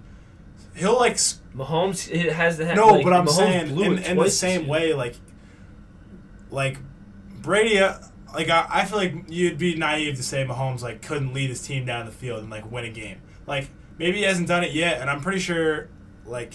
he'll 0.75 0.97
like 0.97 1.17
Mahomes. 1.55 2.11
It 2.11 2.33
has 2.33 2.57
the 2.57 2.65
have 2.65 2.75
no, 2.75 2.87
like, 2.87 3.03
but 3.03 3.13
I'm 3.13 3.27
Mahomes 3.27 3.29
saying 3.29 3.79
in, 3.79 3.99
in 3.99 4.17
the 4.17 4.29
same 4.31 4.65
way, 4.65 4.95
like 4.95 5.15
like 6.49 6.79
Brady. 7.41 7.77
Uh, 7.77 7.99
like 8.35 8.49
I, 8.49 8.67
I 8.69 8.85
feel 8.85 8.97
like 8.97 9.13
you'd 9.29 9.57
be 9.57 9.75
naive 9.75 10.17
to 10.17 10.23
say 10.23 10.45
Mahomes 10.45 10.81
like 10.81 11.01
couldn't 11.01 11.33
lead 11.33 11.49
his 11.49 11.61
team 11.65 11.85
down 11.85 12.05
the 12.05 12.11
field 12.11 12.41
and 12.41 12.49
like 12.49 12.69
win 12.71 12.85
a 12.85 12.89
game. 12.89 13.21
Like 13.47 13.69
maybe 13.97 14.17
he 14.17 14.23
hasn't 14.23 14.47
done 14.47 14.63
it 14.63 14.73
yet, 14.73 15.01
and 15.01 15.09
I'm 15.09 15.21
pretty 15.21 15.39
sure 15.39 15.89
like. 16.25 16.53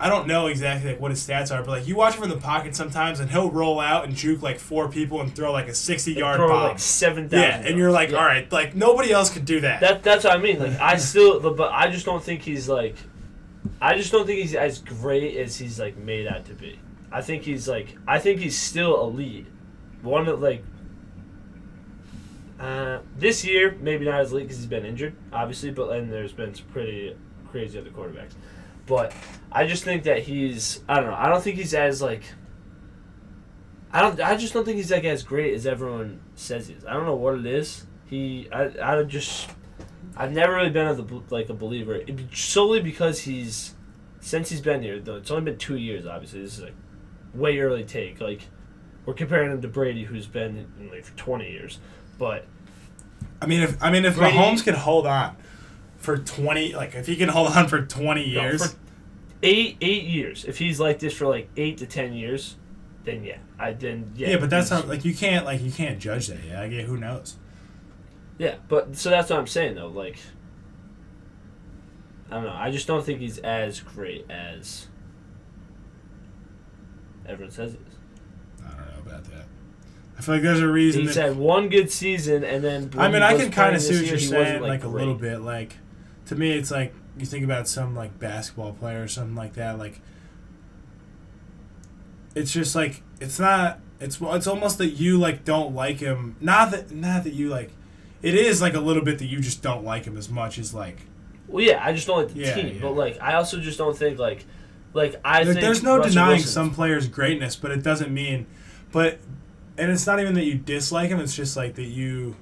I 0.00 0.08
don't 0.08 0.26
know 0.26 0.48
exactly 0.48 0.90
like 0.90 1.00
what 1.00 1.12
his 1.12 1.24
stats 1.24 1.54
are, 1.54 1.60
but 1.62 1.68
like 1.68 1.86
you 1.86 1.94
watch 1.94 2.14
him 2.14 2.22
from 2.22 2.30
the 2.30 2.38
pocket 2.38 2.74
sometimes, 2.74 3.20
and 3.20 3.30
he'll 3.30 3.52
roll 3.52 3.78
out 3.78 4.04
and 4.04 4.16
juke 4.16 4.42
like 4.42 4.58
four 4.58 4.88
people 4.88 5.20
and 5.20 5.32
throw 5.36 5.52
like 5.52 5.68
a 5.68 5.74
sixty 5.74 6.14
yard 6.14 6.38
bomb. 6.38 6.50
like 6.50 6.78
seven 6.80 7.28
thousand. 7.28 7.62
yeah, 7.62 7.68
and 7.68 7.78
you're 7.78 7.92
like, 7.92 8.08
all 8.08 8.24
right, 8.24 8.50
like 8.50 8.74
nobody 8.74 9.12
else 9.12 9.30
could 9.30 9.44
do 9.44 9.60
that. 9.60 9.80
That 9.80 10.02
that's 10.02 10.24
what 10.24 10.36
I 10.36 10.38
mean. 10.42 10.58
Like 10.58 10.80
I 10.80 10.96
still, 11.10 11.38
but 11.54 11.70
I 11.70 11.88
just 11.88 12.04
don't 12.04 12.22
think 12.24 12.42
he's 12.42 12.68
like, 12.68 12.96
I 13.80 13.96
just 13.96 14.10
don't 14.10 14.26
think 14.26 14.40
he's 14.40 14.56
as 14.56 14.80
great 14.80 15.36
as 15.36 15.56
he's 15.56 15.78
like 15.78 15.96
made 15.96 16.26
out 16.26 16.46
to 16.46 16.54
be. 16.54 16.80
I 17.12 17.20
think 17.22 17.44
he's 17.44 17.68
like, 17.68 17.94
I 18.08 18.18
think 18.18 18.40
he's 18.40 18.58
still 18.58 19.02
elite. 19.02 19.46
One 20.02 20.28
of 20.28 20.40
like, 20.40 20.64
uh, 22.60 23.00
this 23.16 23.44
year 23.44 23.76
maybe 23.80 24.04
not 24.04 24.20
as 24.20 24.32
late 24.32 24.42
because 24.42 24.58
he's 24.58 24.66
been 24.66 24.84
injured, 24.84 25.14
obviously, 25.32 25.70
but 25.70 25.88
then 25.88 26.10
there's 26.10 26.32
been 26.32 26.54
some 26.54 26.66
pretty 26.66 27.16
crazy 27.50 27.78
other 27.78 27.90
quarterbacks. 27.90 28.32
But 28.86 29.14
I 29.50 29.66
just 29.66 29.84
think 29.84 30.04
that 30.04 30.20
he's, 30.20 30.80
I 30.88 30.96
don't 30.96 31.06
know, 31.06 31.16
I 31.16 31.28
don't 31.28 31.42
think 31.42 31.56
he's 31.56 31.74
as 31.74 32.02
like. 32.02 32.22
I 33.92 34.00
don't. 34.00 34.18
I 34.20 34.36
just 34.36 34.54
don't 34.54 34.64
think 34.64 34.78
he's 34.78 34.90
like 34.90 35.04
as 35.04 35.22
great 35.22 35.54
as 35.54 35.66
everyone 35.66 36.20
says 36.34 36.68
he 36.68 36.74
is. 36.74 36.84
I 36.86 36.94
don't 36.94 37.04
know 37.04 37.14
what 37.14 37.38
it 37.38 37.46
is. 37.46 37.86
He. 38.06 38.48
I. 38.50 38.70
I 38.80 39.02
just. 39.02 39.50
I've 40.16 40.32
never 40.32 40.54
really 40.54 40.70
been 40.70 40.86
a, 40.86 41.34
like 41.34 41.48
a 41.48 41.54
believer 41.54 41.94
It 41.94 42.20
solely 42.34 42.80
because 42.80 43.20
he's 43.20 43.74
since 44.20 44.48
he's 44.48 44.60
been 44.60 44.82
here. 44.82 44.98
Though 44.98 45.16
it's 45.16 45.30
only 45.30 45.44
been 45.44 45.58
two 45.58 45.76
years. 45.76 46.06
Obviously, 46.06 46.40
this 46.40 46.56
is 46.56 46.64
like 46.64 46.74
way 47.34 47.58
early 47.60 47.84
take. 47.84 48.18
Like 48.20 48.48
we're 49.04 49.14
comparing 49.14 49.50
him 49.50 49.60
to 49.62 49.68
Brady, 49.68 50.04
who's 50.04 50.26
been 50.26 50.66
in 50.80 50.90
like 50.90 51.04
for 51.04 51.16
twenty 51.16 51.50
years. 51.50 51.78
But 52.18 52.46
I 53.40 53.46
mean, 53.46 53.62
if 53.62 53.82
I 53.82 53.90
mean 53.90 54.04
if 54.04 54.16
Brady- 54.16 54.36
Mahomes 54.36 54.62
can 54.64 54.74
hold 54.74 55.06
on 55.06 55.36
for 55.98 56.18
twenty, 56.18 56.74
like 56.74 56.94
if 56.94 57.06
he 57.06 57.16
can 57.16 57.28
hold 57.28 57.48
on 57.52 57.68
for 57.68 57.82
twenty 57.84 58.32
No, 58.34 58.42
years, 58.42 58.72
for 58.72 58.78
eight 59.42 59.76
eight 59.80 60.04
years, 60.04 60.44
if 60.44 60.58
he's 60.58 60.78
like 60.78 60.98
this 60.98 61.14
for 61.14 61.26
like 61.26 61.48
eight 61.56 61.78
to 61.78 61.86
ten 61.86 62.12
years, 62.12 62.56
then 63.04 63.24
yeah, 63.24 63.38
I 63.58 63.72
then 63.72 64.12
yeah. 64.14 64.30
yeah, 64.30 64.36
but 64.38 64.50
that's 64.50 64.70
not 64.70 64.88
like 64.88 65.04
you 65.04 65.14
can't 65.14 65.44
like 65.44 65.60
you 65.60 65.72
can't 65.72 65.98
judge 65.98 66.28
that. 66.28 66.38
Yeah, 66.46 66.62
I 66.62 66.68
get 66.68 66.84
who 66.84 66.96
knows. 66.96 67.36
Yeah, 68.38 68.56
but 68.68 68.96
so 68.96 69.10
that's 69.10 69.30
what 69.30 69.38
I'm 69.38 69.46
saying 69.46 69.74
though. 69.74 69.88
Like, 69.88 70.18
I 72.30 72.34
don't 72.34 72.44
know. 72.44 72.54
I 72.54 72.70
just 72.70 72.86
don't 72.86 73.04
think 73.04 73.20
he's 73.20 73.38
as 73.38 73.80
great 73.80 74.28
as 74.30 74.86
everyone 77.26 77.52
says 77.52 77.72
he 77.72 77.78
is. 77.78 77.91
I 79.12 79.18
about 79.18 79.30
that. 79.30 79.44
I 80.18 80.22
feel 80.22 80.34
like 80.36 80.42
there's 80.42 80.60
a 80.60 80.68
reason. 80.68 81.02
He's 81.02 81.14
that, 81.16 81.28
had 81.28 81.36
one 81.36 81.68
good 81.68 81.90
season, 81.90 82.44
and 82.44 82.62
then 82.62 82.90
I 82.96 83.08
mean, 83.10 83.22
I 83.22 83.36
can 83.36 83.50
kind 83.50 83.74
of 83.74 83.82
see 83.82 83.94
what 83.94 84.02
year, 84.02 84.10
you're 84.10 84.18
saying, 84.18 84.60
wasn't, 84.60 84.62
like, 84.62 84.84
a 84.84 84.88
little 84.88 85.14
bit. 85.14 85.40
Like 85.40 85.76
to 86.26 86.36
me, 86.36 86.52
it's 86.52 86.70
like 86.70 86.94
you 87.18 87.26
think 87.26 87.44
about 87.44 87.66
some 87.68 87.94
like 87.96 88.18
basketball 88.18 88.72
player 88.72 89.02
or 89.02 89.08
something 89.08 89.34
like 89.34 89.54
that. 89.54 89.78
Like 89.78 90.00
it's 92.34 92.52
just 92.52 92.74
like 92.74 93.02
it's 93.20 93.38
not 93.38 93.78
It's 94.00 94.18
it's 94.20 94.46
almost 94.46 94.78
that 94.78 94.88
you 94.90 95.18
like 95.18 95.44
don't 95.44 95.74
like 95.74 95.98
him. 95.98 96.36
Not 96.40 96.70
that 96.72 96.90
not 96.90 97.24
that 97.24 97.32
you 97.34 97.48
like. 97.48 97.70
It 98.22 98.34
is 98.34 98.62
like 98.62 98.74
a 98.74 98.80
little 98.80 99.02
bit 99.04 99.18
that 99.18 99.26
you 99.26 99.40
just 99.40 99.62
don't 99.62 99.84
like 99.84 100.04
him 100.04 100.16
as 100.16 100.28
much 100.28 100.58
as 100.58 100.72
like. 100.72 101.00
Well, 101.48 101.62
yeah, 101.64 101.84
I 101.84 101.92
just 101.92 102.06
don't 102.06 102.18
like 102.18 102.32
the 102.32 102.40
Yeah, 102.40 102.54
team, 102.54 102.74
yeah. 102.76 102.80
but 102.82 102.92
like 102.92 103.18
I 103.20 103.34
also 103.34 103.58
just 103.60 103.78
don't 103.78 103.96
think 103.96 104.18
like, 104.18 104.44
like 104.94 105.20
I 105.24 105.38
Like, 105.38 105.48
think 105.48 105.60
there's 105.60 105.82
no 105.82 105.96
Russell 105.98 106.10
denying 106.10 106.28
Wilson's- 106.30 106.52
some 106.52 106.70
players' 106.70 107.08
greatness, 107.08 107.56
but 107.56 107.70
it 107.72 107.82
doesn't 107.82 108.12
mean. 108.12 108.46
But 108.92 109.18
and 109.78 109.90
it's 109.90 110.06
not 110.06 110.20
even 110.20 110.34
that 110.34 110.44
you 110.44 110.54
dislike 110.54 111.08
him. 111.10 111.18
It's 111.20 111.34
just 111.34 111.56
like 111.56 111.74
that 111.76 111.84
you 111.84 112.36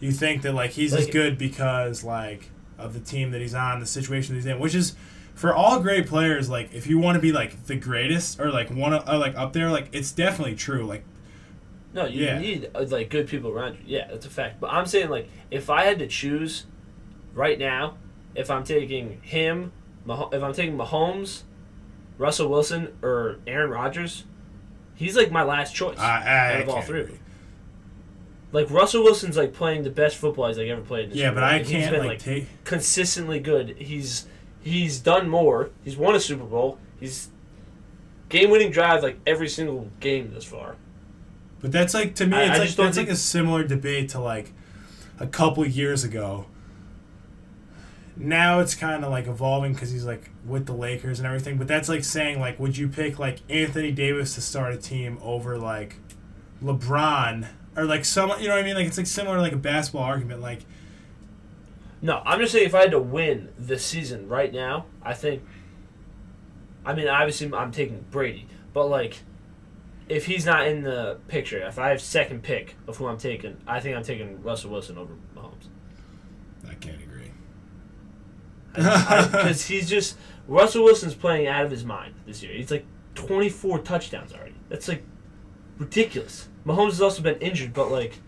you 0.00 0.12
think 0.12 0.42
that 0.42 0.52
like 0.54 0.72
he's 0.72 0.92
as 0.92 1.06
good 1.06 1.38
because 1.38 2.04
like 2.04 2.50
of 2.78 2.92
the 2.94 3.00
team 3.00 3.30
that 3.30 3.40
he's 3.40 3.54
on, 3.54 3.78
the 3.80 3.86
situation 3.86 4.34
that 4.34 4.40
he's 4.40 4.46
in, 4.46 4.58
which 4.58 4.74
is. 4.74 4.94
For 5.34 5.54
all 5.54 5.80
great 5.80 6.06
players, 6.06 6.50
like 6.50 6.74
if 6.74 6.86
you 6.86 6.98
want 6.98 7.16
to 7.16 7.20
be 7.20 7.32
like 7.32 7.64
the 7.64 7.74
greatest 7.74 8.38
or 8.38 8.50
like 8.52 8.68
one 8.70 8.92
of, 8.92 9.08
or 9.08 9.16
like 9.16 9.34
up 9.34 9.54
there, 9.54 9.70
like 9.70 9.88
it's 9.90 10.12
definitely 10.12 10.54
true. 10.54 10.84
Like 10.84 11.04
No, 11.94 12.04
you 12.04 12.26
Yeah. 12.26 12.38
need 12.38 12.70
uh, 12.74 12.84
like 12.90 13.08
good 13.08 13.28
people 13.28 13.50
around 13.50 13.76
you. 13.76 13.80
Yeah, 13.86 14.08
that's 14.10 14.26
a 14.26 14.30
fact. 14.30 14.60
But 14.60 14.74
I'm 14.74 14.84
saying 14.84 15.08
like 15.08 15.30
if 15.50 15.70
I 15.70 15.84
had 15.84 15.98
to 16.00 16.06
choose 16.06 16.66
right 17.32 17.58
now, 17.58 17.96
if 18.34 18.50
I'm 18.50 18.62
taking 18.62 19.22
him, 19.22 19.72
Mah- 20.04 20.28
if 20.32 20.42
I'm 20.42 20.52
taking 20.52 20.76
Mahomes, 20.76 21.44
Russell 22.18 22.48
Wilson, 22.50 22.92
or 23.02 23.38
Aaron 23.46 23.70
Rodgers, 23.70 24.24
he's 25.02 25.16
like 25.16 25.30
my 25.30 25.42
last 25.42 25.74
choice 25.74 25.98
I, 25.98 26.22
I 26.22 26.54
out 26.54 26.60
of 26.62 26.68
all 26.68 26.74
can't 26.76 26.86
three. 26.86 27.00
agree. 27.02 27.18
Like 28.52 28.70
Russell 28.70 29.02
Wilson's 29.02 29.36
like 29.36 29.52
playing 29.54 29.82
the 29.82 29.90
best 29.90 30.16
football 30.16 30.48
he's 30.48 30.58
like 30.58 30.68
ever 30.68 30.82
played. 30.82 31.04
In 31.04 31.10
his 31.10 31.18
Yeah, 31.20 31.30
but 31.30 31.40
career. 31.40 31.44
I 31.46 31.58
he's 31.58 31.68
can't 31.70 31.96
been, 31.96 32.06
like, 32.06 32.18
take. 32.18 32.64
consistently 32.64 33.40
good. 33.40 33.76
He's 33.78 34.26
he's 34.62 34.98
done 35.00 35.28
more. 35.28 35.70
He's 35.84 35.96
won 35.96 36.14
a 36.14 36.20
Super 36.20 36.44
Bowl. 36.44 36.78
He's 37.00 37.30
game 38.28 38.50
winning 38.50 38.70
drive 38.70 39.02
like 39.02 39.18
every 39.26 39.48
single 39.48 39.88
game 40.00 40.32
thus 40.34 40.44
far. 40.44 40.76
But 41.60 41.72
that's 41.72 41.94
like 41.94 42.14
to 42.16 42.26
me, 42.26 42.36
I- 42.36 42.42
it's 42.42 42.50
I 42.50 42.58
like 42.58 42.66
just 42.66 42.76
don't 42.76 42.86
that's 42.86 42.96
think- 42.98 43.08
like 43.08 43.14
a 43.14 43.18
similar 43.18 43.64
debate 43.64 44.10
to 44.10 44.20
like 44.20 44.52
a 45.18 45.26
couple 45.26 45.64
years 45.66 46.04
ago. 46.04 46.46
Now 48.22 48.60
it's 48.60 48.74
kind 48.74 49.04
of 49.04 49.10
like 49.10 49.26
evolving 49.26 49.72
because 49.72 49.90
he's 49.90 50.04
like 50.04 50.30
with 50.46 50.66
the 50.66 50.72
Lakers 50.72 51.18
and 51.18 51.26
everything. 51.26 51.58
But 51.58 51.66
that's 51.66 51.88
like 51.88 52.04
saying 52.04 52.38
like, 52.38 52.58
would 52.60 52.76
you 52.76 52.88
pick 52.88 53.18
like 53.18 53.40
Anthony 53.50 53.90
Davis 53.90 54.34
to 54.36 54.40
start 54.40 54.72
a 54.72 54.76
team 54.76 55.18
over 55.22 55.58
like 55.58 55.96
LeBron 56.62 57.48
or 57.76 57.84
like 57.84 58.04
some? 58.04 58.30
You 58.40 58.48
know 58.48 58.54
what 58.54 58.62
I 58.62 58.66
mean? 58.66 58.76
Like 58.76 58.86
it's 58.86 58.96
like 58.96 59.08
similar 59.08 59.36
to 59.36 59.42
like 59.42 59.52
a 59.52 59.56
basketball 59.56 60.04
argument. 60.04 60.40
Like 60.40 60.60
No, 62.00 62.22
I'm 62.24 62.38
just 62.38 62.52
saying 62.52 62.66
if 62.66 62.74
I 62.74 62.82
had 62.82 62.92
to 62.92 63.00
win 63.00 63.48
this 63.58 63.84
season 63.84 64.28
right 64.28 64.52
now, 64.52 64.86
I 65.02 65.14
think. 65.14 65.42
I 66.84 66.94
mean, 66.94 67.08
obviously 67.08 67.52
I'm 67.52 67.70
taking 67.70 68.04
Brady, 68.10 68.48
but 68.72 68.86
like, 68.86 69.20
if 70.08 70.26
he's 70.26 70.44
not 70.44 70.66
in 70.66 70.82
the 70.82 71.18
picture, 71.28 71.64
if 71.64 71.78
I 71.78 71.90
have 71.90 72.00
second 72.00 72.42
pick 72.42 72.74
of 72.88 72.96
who 72.96 73.06
I'm 73.06 73.18
taking, 73.18 73.56
I 73.68 73.78
think 73.78 73.96
I'm 73.96 74.02
taking 74.02 74.42
Russell 74.42 74.72
Wilson 74.72 74.98
over 74.98 75.14
Mahomes 75.36 75.68
I 76.68 76.74
can't 76.74 77.00
agree. 77.02 77.11
Because 78.74 79.66
he's 79.68 79.88
just 79.88 80.16
Russell 80.48 80.84
Wilson's 80.84 81.14
playing 81.14 81.46
out 81.46 81.64
of 81.64 81.70
his 81.70 81.84
mind 81.84 82.14
this 82.26 82.42
year. 82.42 82.52
He's 82.52 82.70
like 82.70 82.86
24 83.14 83.80
touchdowns 83.80 84.32
already. 84.32 84.54
That's 84.68 84.88
like 84.88 85.04
ridiculous. 85.78 86.48
Mahomes 86.66 86.90
has 86.90 87.02
also 87.02 87.22
been 87.22 87.38
injured, 87.38 87.72
but 87.72 87.90
like, 87.90 88.20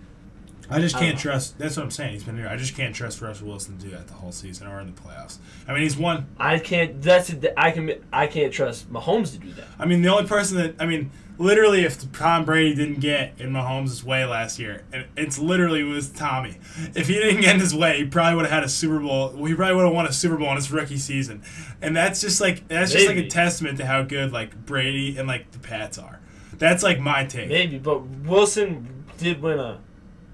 I 0.71 0.81
just 0.81 0.97
can't 0.97 1.19
trust. 1.19 1.59
That's 1.59 1.77
what 1.77 1.83
I'm 1.83 1.91
saying. 1.91 2.12
He's 2.12 2.25
been 2.25 2.37
here. 2.37 2.49
I 2.49 2.57
just 2.57 2.75
can't 2.75 2.95
trust 2.95 3.21
Russell 3.21 3.49
Wilson 3.49 3.79
to 3.79 3.85
do 3.85 3.91
that 3.91 4.07
the 4.07 4.15
whole 4.15 4.33
season 4.33 4.67
or 4.67 4.81
in 4.81 4.87
the 4.87 5.01
playoffs. 5.01 5.39
I 5.69 5.73
mean, 5.73 5.83
he's 5.83 5.97
won 5.97 6.27
I 6.39 6.59
can't. 6.59 7.01
That's 7.03 7.35
I 7.57 7.71
can. 7.71 7.93
I 8.12 8.27
can't 8.27 8.53
trust 8.53 8.93
Mahomes 8.93 9.33
to 9.33 9.39
do 9.39 9.53
that. 9.53 9.67
I 9.79 9.87
mean, 9.87 10.03
the 10.03 10.09
only 10.09 10.27
person 10.27 10.57
that 10.59 10.77
I 10.81 10.87
mean, 10.87 11.11
literally, 11.39 11.85
if 11.85 12.11
Tom 12.12 12.45
Brady 12.45 12.75
didn't 12.75 13.01
get 13.01 13.35
in 13.39 13.51
Mahomes' 13.51 14.03
way 14.03 14.25
last 14.25 14.59
year, 14.59 14.85
and 14.93 15.07
it's 15.17 15.39
literally 15.39 15.83
was 15.83 16.11
Tommy. 16.11 16.59
If 16.95 17.09
he 17.09 17.15
didn't 17.15 17.43
get 17.43 17.55
in 17.55 17.61
his 17.61 17.75
way, 17.75 17.99
he 17.99 18.05
probably 18.07 18.37
would 18.37 18.47
have 18.47 18.53
had 18.53 18.65
a 18.65 18.69
Super 18.69 19.01
Bowl. 19.01 19.31
He 19.47 19.55
probably 19.55 19.77
would 19.77 19.85
have 19.85 19.95
won 19.95 20.07
a 20.07 20.12
Super 20.12 20.37
Bowl 20.37 20.51
in 20.51 20.57
his 20.57 20.71
rookie 20.71 20.99
season, 20.99 21.43
and 21.83 21.97
that's 21.97 22.21
just 22.21 22.41
like 22.41 22.67
that's 22.69 22.93
just 22.93 23.07
like 23.07 23.17
a 23.17 23.29
testament 23.29 23.79
to 23.79 23.87
how 23.87 24.03
good 24.03 24.33
like 24.33 24.67
Brady 24.67 25.17
and 25.19 25.29
like 25.29 25.51
the 25.53 25.59
Pats 25.59 25.99
are. 25.99 26.21
That's 26.59 26.83
like 26.83 27.01
my 27.01 27.25
take. 27.25 27.49
Maybe, 27.49 27.79
but 27.79 28.07
Wilson 28.07 29.05
did 29.19 29.43
win 29.43 29.59
a 29.59 29.81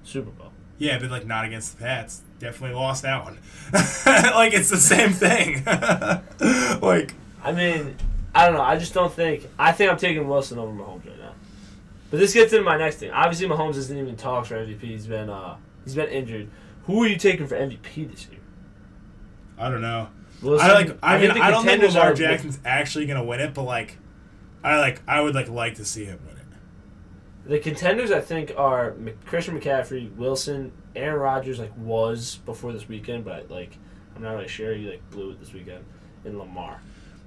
Super 0.03 0.31
Bowl. 0.31 0.51
Yeah, 0.77 0.97
but 0.99 1.11
like 1.11 1.25
not 1.25 1.45
against 1.45 1.77
the 1.77 1.83
Pats. 1.83 2.21
Definitely 2.39 2.75
lost 2.75 3.03
that 3.03 3.23
one. 3.23 3.37
like 4.33 4.53
it's 4.53 4.69
the 4.69 4.77
same 4.77 5.11
thing. 5.11 5.63
like 6.81 7.13
I 7.43 7.51
mean, 7.51 7.95
I 8.33 8.45
don't 8.45 8.55
know. 8.55 8.63
I 8.63 8.77
just 8.77 8.93
don't 8.93 9.13
think. 9.13 9.47
I 9.59 9.71
think 9.71 9.91
I'm 9.91 9.97
taking 9.97 10.27
Wilson 10.27 10.57
over 10.57 10.71
Mahomes 10.71 11.05
right 11.05 11.19
now. 11.19 11.33
But 12.09 12.19
this 12.19 12.33
gets 12.33 12.51
into 12.51 12.65
my 12.65 12.77
next 12.77 12.97
thing. 12.97 13.11
Obviously, 13.11 13.47
Mahomes 13.47 13.75
isn't 13.75 13.97
even 13.97 14.15
talks 14.15 14.49
for 14.49 14.55
MVP. 14.55 14.81
He's 14.81 15.07
been 15.07 15.29
uh 15.29 15.57
he's 15.83 15.95
been 15.95 16.09
injured. 16.09 16.49
Who 16.85 17.03
are 17.03 17.07
you 17.07 17.17
taking 17.17 17.47
for 17.47 17.55
MVP 17.55 18.11
this 18.11 18.27
year? 18.27 18.39
I 19.57 19.69
don't 19.69 19.81
know. 19.81 20.09
Wilson, 20.41 20.69
I 20.69 20.73
like. 20.73 20.97
I, 21.03 21.17
mean, 21.17 21.27
think 21.27 21.33
the 21.35 21.45
I 21.45 21.51
don't 21.51 21.63
think 21.63 21.73
contenders 21.73 21.95
Lamar 21.95 22.11
are- 22.11 22.15
Jackson's 22.15 22.59
actually 22.65 23.05
gonna 23.05 23.23
win 23.23 23.39
it, 23.39 23.53
but 23.53 23.63
like, 23.63 23.97
I 24.63 24.79
like. 24.79 25.01
I 25.07 25.21
would 25.21 25.35
like 25.35 25.47
like 25.49 25.75
to 25.75 25.85
see 25.85 26.05
him 26.05 26.19
win 26.25 26.30
it. 26.30 26.30
The 27.45 27.59
contenders, 27.59 28.11
I 28.11 28.21
think, 28.21 28.53
are 28.55 28.95
Christian 29.25 29.59
McCaffrey, 29.59 30.15
Wilson, 30.15 30.71
Aaron 30.95 31.19
Rodgers. 31.19 31.59
Like 31.59 31.75
was 31.77 32.37
before 32.45 32.71
this 32.71 32.87
weekend, 32.87 33.25
but 33.25 33.49
like 33.49 33.77
I'm 34.15 34.21
not 34.21 34.33
really 34.33 34.47
sure. 34.47 34.73
He 34.73 34.89
like 34.89 35.09
blew 35.09 35.31
it 35.31 35.39
this 35.39 35.53
weekend. 35.53 35.83
in 36.25 36.37
Lamar. 36.37 36.81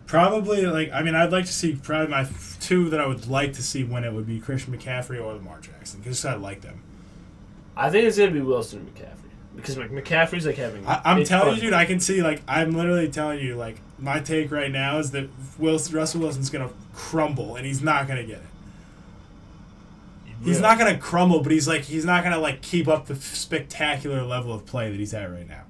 Probably 0.06 0.66
like. 0.66 0.92
I 0.92 1.02
mean, 1.02 1.14
I'd 1.14 1.32
like 1.32 1.46
to 1.46 1.52
see 1.52 1.74
probably 1.74 2.08
my 2.08 2.26
two 2.60 2.90
that 2.90 3.00
I 3.00 3.06
would 3.06 3.26
like 3.26 3.54
to 3.54 3.62
see 3.62 3.84
win 3.84 4.04
it 4.04 4.12
would 4.12 4.26
be 4.26 4.38
Christian 4.38 4.76
McCaffrey 4.76 5.20
or 5.20 5.32
Lamar 5.32 5.60
Jackson 5.60 6.00
because 6.00 6.24
I 6.24 6.34
like 6.34 6.60
them. 6.60 6.82
I 7.76 7.90
think 7.90 8.06
it's 8.06 8.18
gonna 8.18 8.30
be 8.30 8.40
Wilson 8.40 8.80
and 8.80 8.94
McCaffrey 8.94 9.30
because 9.56 9.76
Mc- 9.76 9.90
McCaffrey's 9.90 10.46
like 10.46 10.56
having. 10.56 10.86
I, 10.86 11.00
I'm 11.04 11.24
telling 11.24 11.48
fun. 11.48 11.56
you, 11.56 11.60
dude. 11.62 11.72
I 11.72 11.86
can 11.86 12.00
see 12.00 12.22
like. 12.22 12.42
I'm 12.46 12.72
literally 12.72 13.08
telling 13.08 13.40
you 13.40 13.56
like. 13.56 13.80
My 13.98 14.20
take 14.20 14.50
right 14.50 14.70
now 14.70 14.98
is 14.98 15.12
that 15.12 15.28
Wilson, 15.58 15.96
Russell 15.96 16.20
Wilson's 16.20 16.50
gonna 16.50 16.70
crumble 16.92 17.56
and 17.56 17.64
he's 17.64 17.82
not 17.82 18.06
gonna 18.06 18.24
get 18.24 18.38
it. 18.38 18.42
He's 20.44 20.56
Really. 20.58 20.62
not 20.62 20.78
gonna 20.78 20.98
crumble, 20.98 21.40
but 21.42 21.52
he's 21.52 21.66
like 21.66 21.82
he's 21.82 22.04
not 22.04 22.22
gonna 22.22 22.38
like 22.38 22.60
keep 22.62 22.86
up 22.86 23.06
the 23.06 23.16
spectacular 23.16 24.22
level 24.22 24.52
of 24.52 24.66
play 24.66 24.90
that 24.90 24.98
he's 24.98 25.14
at 25.14 25.30
right 25.30 25.48
now 25.48 25.64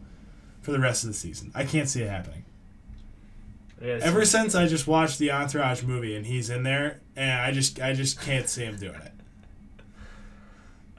for 0.62 0.72
the 0.72 0.80
rest 0.80 1.04
of 1.04 1.08
the 1.08 1.14
season. 1.14 1.52
I 1.54 1.64
can't 1.64 1.88
see 1.88 2.02
it 2.02 2.10
happening. 2.10 2.44
Ever 3.80 4.24
since 4.24 4.54
I 4.54 4.66
just 4.66 4.86
watched 4.86 5.18
the 5.18 5.30
Entourage 5.30 5.82
movie 5.82 6.16
and 6.16 6.24
he's 6.26 6.48
in 6.50 6.62
there, 6.62 7.00
and 7.16 7.30
I 7.40 7.50
just 7.52 7.80
I 7.80 7.92
just 7.92 8.20
can't 8.20 8.48
see 8.48 8.64
him 8.64 8.76
doing 8.76 8.94
it. 9.00 9.12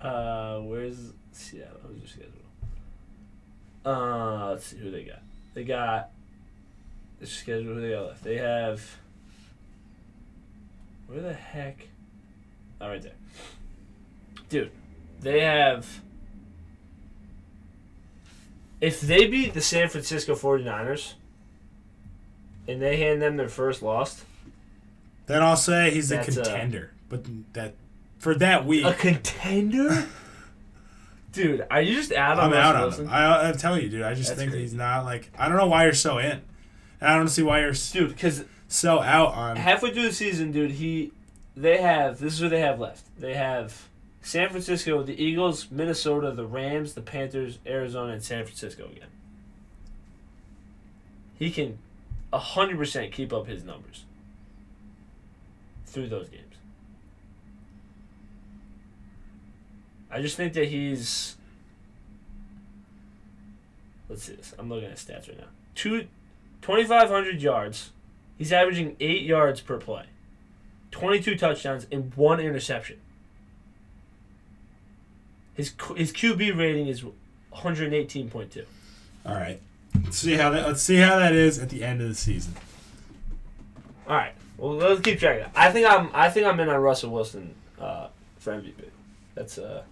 Uh, 0.06 0.60
where's 0.60 0.98
Seattle? 1.32 1.80
Who's 1.88 2.00
their 2.00 2.08
schedule? 2.08 2.32
Uh, 3.86 4.50
let's 4.52 4.66
see 4.68 4.78
who 4.78 4.92
they 4.92 5.04
got. 5.04 5.22
They 5.54 5.64
got 5.64 6.12
the 7.20 7.26
schedule. 7.28 7.74
Who 7.76 7.82
they 7.82 7.90
got 7.92 8.06
left? 8.08 8.24
They 8.24 8.38
have. 8.38 8.82
Where 11.08 11.22
the 11.22 11.34
heck? 11.34 11.88
Oh, 12.82 12.90
right 12.90 13.02
there. 13.02 13.14
Dude, 14.50 14.72
they 15.22 15.42
have. 15.42 16.02
If 18.82 19.02
they 19.02 19.28
beat 19.28 19.54
the 19.54 19.62
San 19.62 19.90
Francisco 19.90 20.36
49ers 20.36 21.14
and 22.68 22.82
they 22.82 22.98
hand 22.98 23.22
them 23.22 23.38
their 23.38 23.48
first 23.50 23.82
loss, 23.82 24.26
Then 25.28 25.42
I'll 25.42 25.56
say 25.56 25.92
he's 25.92 26.12
a 26.12 26.20
uh, 26.20 26.24
contender, 26.24 26.92
but 27.10 27.26
that 27.54 27.74
for 28.20 28.36
that 28.36 28.66
week 28.66 28.86
a 28.86 28.94
contender? 28.94 30.08
Dude, 31.32 31.66
are 31.70 31.82
you 31.82 31.96
just 31.96 32.12
out 32.14 32.40
on 32.40 32.54
I'm 32.54 32.54
out 32.54 32.76
on 32.76 32.92
him. 32.94 33.10
I, 33.10 33.50
I'm 33.50 33.58
telling 33.58 33.82
you, 33.82 33.90
dude. 33.90 34.04
I 34.04 34.14
just 34.14 34.30
That's 34.30 34.40
think 34.40 34.52
crazy. 34.52 34.64
he's 34.64 34.74
not 34.74 35.04
like 35.06 35.32
I 35.38 35.48
don't 35.50 35.58
know 35.58 35.68
why 35.68 35.84
you're 35.86 35.94
so 35.94 36.18
in, 36.18 36.42
and 37.02 37.10
I 37.10 37.18
don't 37.18 37.28
see 37.28 37.44
why 37.44 37.62
you're 37.62 37.74
Dude, 37.74 38.10
because 38.10 38.44
so 38.68 39.00
out 39.02 39.34
on. 39.34 39.56
halfway 39.56 39.92
through 39.94 40.04
the 40.04 40.14
season, 40.14 40.52
dude, 40.52 40.72
he 40.72 41.12
they 41.56 41.78
have 41.82 42.20
this 42.20 42.34
is 42.34 42.42
what 42.42 42.52
they 42.52 42.60
have 42.62 42.80
left. 42.80 43.06
They 43.20 43.34
have 43.34 43.88
San 44.26 44.50
Francisco, 44.50 45.04
the 45.04 45.24
Eagles, 45.24 45.70
Minnesota, 45.70 46.32
the 46.32 46.48
Rams, 46.48 46.96
the 46.96 47.02
Panthers, 47.02 47.60
Arizona, 47.64 48.14
and 48.14 48.24
San 48.24 48.44
Francisco 48.44 48.88
again. 48.88 49.10
He 51.38 51.52
can 51.52 51.78
hundred 52.34 52.78
percent 52.80 53.14
keep 53.14 53.32
up 53.32 53.46
his 53.46 53.64
numbers 53.64 54.04
through 55.86 56.10
those 56.10 56.28
games. 56.28 56.56
I 60.10 60.24
just 60.24 60.36
think 60.36 60.54
that 60.54 60.70
he's 60.70 61.36
let's 64.10 64.24
see 64.24 64.34
this. 64.34 64.56
I'm 64.58 64.70
looking 64.70 64.90
at 64.90 64.98
stats 64.98 65.28
right 65.30 65.38
now. 65.38 65.50
Two 65.76 66.08
2,500 66.64 67.44
yards. 67.44 67.92
He's 68.40 68.52
averaging 68.52 68.96
eight 69.00 69.22
yards 69.22 69.62
per 69.62 69.78
play, 69.78 70.06
22 70.90 71.38
touchdowns, 71.38 71.86
and 71.92 72.12
one 72.16 72.40
interception. 72.40 72.98
His 75.56 75.74
his 75.96 76.12
QB 76.12 76.58
rating 76.58 76.88
is 76.88 77.04
118.2. 77.54 78.66
All 79.26 79.34
right, 79.34 79.60
let's 80.04 80.18
see 80.18 80.34
how 80.34 80.50
that 80.52 80.68
let's 80.68 80.82
see 80.82 80.98
how 80.98 81.18
that 81.18 81.34
is 81.34 81.58
at 81.60 81.70
the 81.70 81.84
end 81.84 82.02
of 82.02 82.10
the 82.10 82.16
season. 82.16 82.54
All 84.08 84.16
right, 84.16 84.34
well 84.58 84.76
let's 84.76 85.02
keep 85.02 85.20
track. 85.20 85.40
Of 85.40 85.54
that. 85.54 85.60
I 85.60 85.72
think 85.72 85.88
I'm 85.90 86.10
I 86.14 86.30
think 86.30 86.46
I'm 86.46 86.60
in 86.60 86.70
on 86.70 86.80
Russell 86.82 87.12
Wilson 87.12 87.56
uh, 87.80 88.08
for 88.38 88.54
MVP. 88.54 88.74
That's 89.34 89.58
uh. 89.58 89.84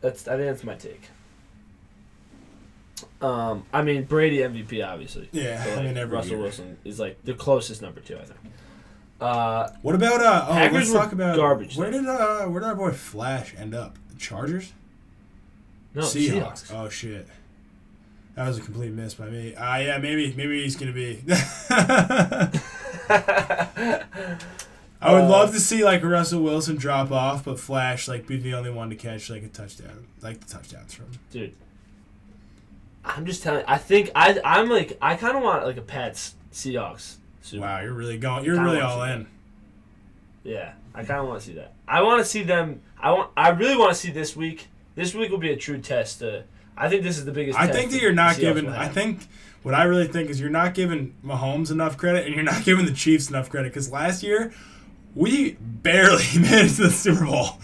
That's 0.00 0.28
I 0.28 0.36
think 0.36 0.46
that's 0.46 0.64
my 0.64 0.74
take. 0.74 1.02
Um, 3.20 3.64
I 3.72 3.82
mean 3.82 4.04
Brady 4.04 4.38
MVP 4.38 4.86
obviously. 4.86 5.28
Yeah, 5.32 5.64
but, 5.64 5.78
I 5.78 5.82
mean 5.82 5.96
every 5.96 6.16
Russell 6.16 6.34
year. 6.34 6.42
Wilson 6.42 6.78
is 6.84 7.00
like 7.00 7.22
the 7.24 7.34
closest 7.34 7.82
number 7.82 8.00
two, 8.00 8.16
I 8.16 8.22
think. 8.22 8.38
Uh, 9.20 9.68
What 9.82 9.94
about 9.96 10.20
uh? 10.20 10.46
Oh, 10.48 10.52
Packers 10.52 10.90
let's 10.90 10.92
talk 10.92 11.12
about 11.12 11.36
garbage, 11.36 11.76
Where 11.76 11.90
did 11.90 12.06
uh? 12.06 12.44
Where 12.46 12.60
did 12.60 12.66
our 12.68 12.74
boy 12.76 12.92
Flash 12.92 13.54
end 13.58 13.74
up? 13.74 13.96
The 14.10 14.16
Chargers. 14.16 14.72
no 15.94 16.02
Seahawks. 16.02 16.66
Seahawks. 16.70 16.72
Oh 16.74 16.88
shit. 16.88 17.26
That 18.36 18.46
was 18.46 18.58
a 18.58 18.60
complete 18.60 18.92
miss 18.92 19.14
by 19.14 19.26
me. 19.28 19.54
Ah, 19.58 19.78
yeah, 19.78 19.98
maybe 19.98 20.32
maybe 20.36 20.62
he's 20.62 20.76
gonna 20.76 20.92
be. 20.92 21.20
I 25.00 25.12
would 25.12 25.22
Uh, 25.22 25.28
love 25.28 25.52
to 25.52 25.60
see 25.60 25.84
like 25.84 26.02
Russell 26.04 26.42
Wilson 26.42 26.76
drop 26.76 27.10
off, 27.12 27.44
but 27.44 27.58
Flash 27.58 28.08
like 28.08 28.26
be 28.26 28.36
the 28.36 28.54
only 28.54 28.70
one 28.70 28.90
to 28.90 28.96
catch 28.96 29.30
like 29.30 29.42
a 29.42 29.48
touchdown, 29.48 30.06
like 30.22 30.40
the 30.40 30.46
touchdowns 30.52 30.94
from. 30.94 31.06
dude. 31.30 31.54
I'm 33.04 33.24
just 33.24 33.42
telling. 33.42 33.64
I 33.66 33.78
think 33.78 34.10
I 34.14 34.38
I'm 34.44 34.68
like 34.68 34.98
I 35.00 35.14
kind 35.16 35.36
of 35.36 35.42
want 35.42 35.64
like 35.64 35.76
a 35.76 35.82
Pats 35.82 36.34
Seahawks. 36.52 37.16
Wow, 37.52 37.80
you're 37.80 37.92
really 37.92 38.18
going. 38.18 38.44
You're 38.44 38.62
really 38.62 38.80
all 38.80 39.02
in. 39.02 39.26
Yeah, 40.44 40.72
I 40.94 41.04
kind 41.04 41.20
of 41.20 41.28
want 41.28 41.40
to 41.40 41.46
see 41.46 41.54
that. 41.54 41.72
I 41.86 42.02
want 42.02 42.20
to 42.20 42.24
see 42.24 42.42
them. 42.42 42.82
I 43.00 43.12
want. 43.12 43.30
I 43.36 43.50
really 43.50 43.76
want 43.76 43.92
to 43.92 43.98
see 43.98 44.10
this 44.10 44.36
week. 44.36 44.68
This 44.94 45.14
week 45.14 45.30
will 45.30 45.38
be 45.38 45.52
a 45.52 45.56
true 45.56 45.78
test. 45.78 46.22
Uh, 46.22 46.40
I 46.76 46.88
think 46.88 47.02
this 47.02 47.18
is 47.18 47.24
the 47.24 47.32
biggest. 47.32 47.58
I 47.58 47.68
think 47.68 47.90
that 47.92 48.02
you're 48.02 48.12
not 48.12 48.38
giving. 48.38 48.68
I 48.68 48.88
think 48.88 49.26
what 49.62 49.74
I 49.74 49.84
really 49.84 50.06
think 50.06 50.30
is 50.30 50.40
you're 50.40 50.50
not 50.50 50.74
giving 50.74 51.14
Mahomes 51.24 51.70
enough 51.70 51.96
credit, 51.96 52.26
and 52.26 52.34
you're 52.34 52.44
not 52.44 52.64
giving 52.64 52.86
the 52.86 52.92
Chiefs 52.92 53.28
enough 53.28 53.50
credit 53.50 53.72
because 53.72 53.90
last 53.90 54.22
year 54.22 54.52
we 55.14 55.52
barely 55.60 56.24
made 56.38 56.66
it 56.66 56.74
to 56.76 56.82
the 56.82 56.90
Super 56.90 57.26
Bowl. 57.26 57.58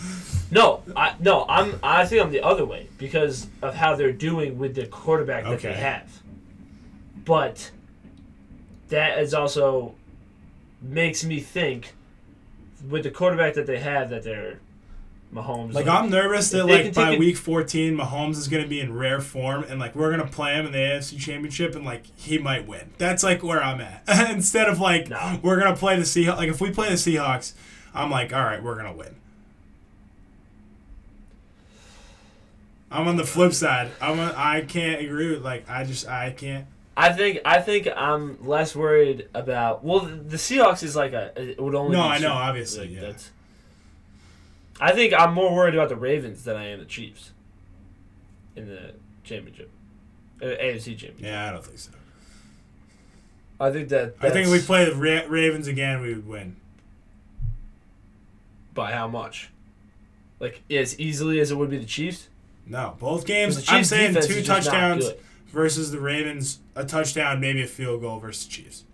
No, 0.50 0.82
I 0.94 1.14
no. 1.20 1.46
I'm. 1.48 1.78
I 1.82 2.06
think 2.06 2.22
I'm 2.22 2.30
the 2.30 2.42
other 2.42 2.64
way 2.64 2.88
because 2.98 3.48
of 3.62 3.74
how 3.74 3.96
they're 3.96 4.12
doing 4.12 4.58
with 4.58 4.74
the 4.74 4.86
quarterback 4.86 5.44
that 5.44 5.60
they 5.60 5.72
have. 5.72 6.22
But 7.24 7.70
that 8.88 9.18
is 9.18 9.34
also 9.34 9.94
makes 10.82 11.24
me 11.24 11.40
think 11.40 11.94
with 12.88 13.02
the 13.04 13.10
quarterback 13.10 13.54
that 13.54 13.66
they 13.66 13.78
have 13.78 14.10
that 14.10 14.22
they're 14.22 14.60
Mahomes. 15.32 15.72
Like 15.72 15.88
I'm 15.88 16.10
nervous 16.10 16.50
that 16.50 16.64
like 16.66 16.94
by 16.94 17.16
week 17.16 17.36
14 17.36 17.96
Mahomes 17.96 18.36
is 18.36 18.46
going 18.46 18.62
to 18.62 18.68
be 18.68 18.78
in 18.80 18.94
rare 18.96 19.20
form 19.20 19.64
and 19.64 19.80
like 19.80 19.96
we're 19.96 20.14
going 20.14 20.24
to 20.24 20.32
play 20.32 20.54
him 20.54 20.66
in 20.66 20.72
the 20.72 20.78
AFC 20.78 21.18
Championship 21.18 21.74
and 21.74 21.84
like 21.84 22.04
he 22.16 22.38
might 22.38 22.68
win. 22.68 22.90
That's 22.98 23.24
like 23.24 23.42
where 23.42 23.60
I'm 23.62 23.80
at. 23.80 24.04
Instead 24.30 24.68
of 24.68 24.78
like 24.78 25.08
No. 25.08 25.40
we're 25.42 25.58
going 25.58 25.72
to 25.72 25.78
play 25.78 25.96
the 25.96 26.02
Seahawks 26.02 26.36
like 26.36 26.50
if 26.50 26.60
we 26.60 26.70
play 26.70 26.88
the 26.88 26.94
Seahawks, 26.94 27.54
I'm 27.92 28.10
like 28.10 28.32
all 28.32 28.44
right, 28.44 28.62
we're 28.62 28.74
going 28.74 28.86
to 28.92 28.96
win. 28.96 29.16
I'm 32.90 33.08
on 33.08 33.16
the 33.16 33.24
flip 33.26 33.52
side. 33.54 33.90
I'm 34.00 34.20
on, 34.20 34.32
I 34.36 34.60
can't 34.60 35.00
agree 35.00 35.30
with 35.30 35.42
like 35.44 35.68
I 35.68 35.82
just 35.84 36.06
I 36.06 36.30
can't 36.30 36.66
I 36.96 37.12
think 37.12 37.40
I 37.44 37.60
think 37.60 37.88
I'm 37.94 38.38
less 38.46 38.74
worried 38.76 39.28
about. 39.34 39.84
Well, 39.84 40.00
the, 40.00 40.14
the 40.14 40.36
Seahawks 40.36 40.82
is 40.82 40.94
like 40.94 41.12
a. 41.12 41.32
It 41.40 41.60
would 41.60 41.74
only. 41.74 41.96
No, 41.96 42.02
be 42.04 42.08
I 42.08 42.18
know, 42.18 42.32
obviously, 42.32 42.86
like, 42.86 42.90
yeah. 42.94 43.00
that's- 43.00 43.30
I 44.80 44.92
think 44.92 45.14
I'm 45.14 45.34
more 45.34 45.54
worried 45.54 45.74
about 45.74 45.88
the 45.88 45.96
Ravens 45.96 46.42
than 46.44 46.56
I 46.56 46.66
am 46.66 46.80
the 46.80 46.84
Chiefs. 46.84 47.30
In 48.56 48.66
the 48.66 48.94
championship, 49.24 49.70
uh, 50.42 50.46
AFC 50.46 50.84
championship. 50.96 51.20
Yeah, 51.20 51.48
I 51.48 51.52
don't 51.52 51.64
think 51.64 51.78
so. 51.78 51.90
I 53.60 53.70
think 53.70 53.88
that. 53.90 54.14
I 54.20 54.30
think 54.30 54.46
if 54.46 54.52
we 54.52 54.60
play 54.60 54.84
the 54.84 54.94
Ra- 54.94 55.26
Ravens 55.28 55.66
again, 55.68 56.00
we 56.00 56.14
would 56.14 56.26
win. 56.26 56.56
by 58.74 58.92
how 58.92 59.06
much? 59.08 59.50
Like 60.40 60.62
as 60.70 60.98
easily 60.98 61.40
as 61.40 61.50
it 61.50 61.56
would 61.56 61.70
be 61.70 61.78
the 61.78 61.84
Chiefs. 61.84 62.28
No, 62.66 62.96
both 62.98 63.26
games. 63.26 63.64
the 63.64 63.72
I'm 63.72 63.84
saying 63.84 64.14
two 64.14 64.20
is 64.20 64.48
not 64.48 64.62
touchdowns 64.62 65.08
good. 65.08 65.20
Versus 65.54 65.90
the 65.90 66.00
Ravens, 66.00 66.58
a 66.74 66.84
touchdown, 66.84 67.40
maybe 67.40 67.62
a 67.62 67.66
field 67.66 68.02
goal 68.02 68.18
versus 68.18 68.46
Chiefs. 68.46 68.84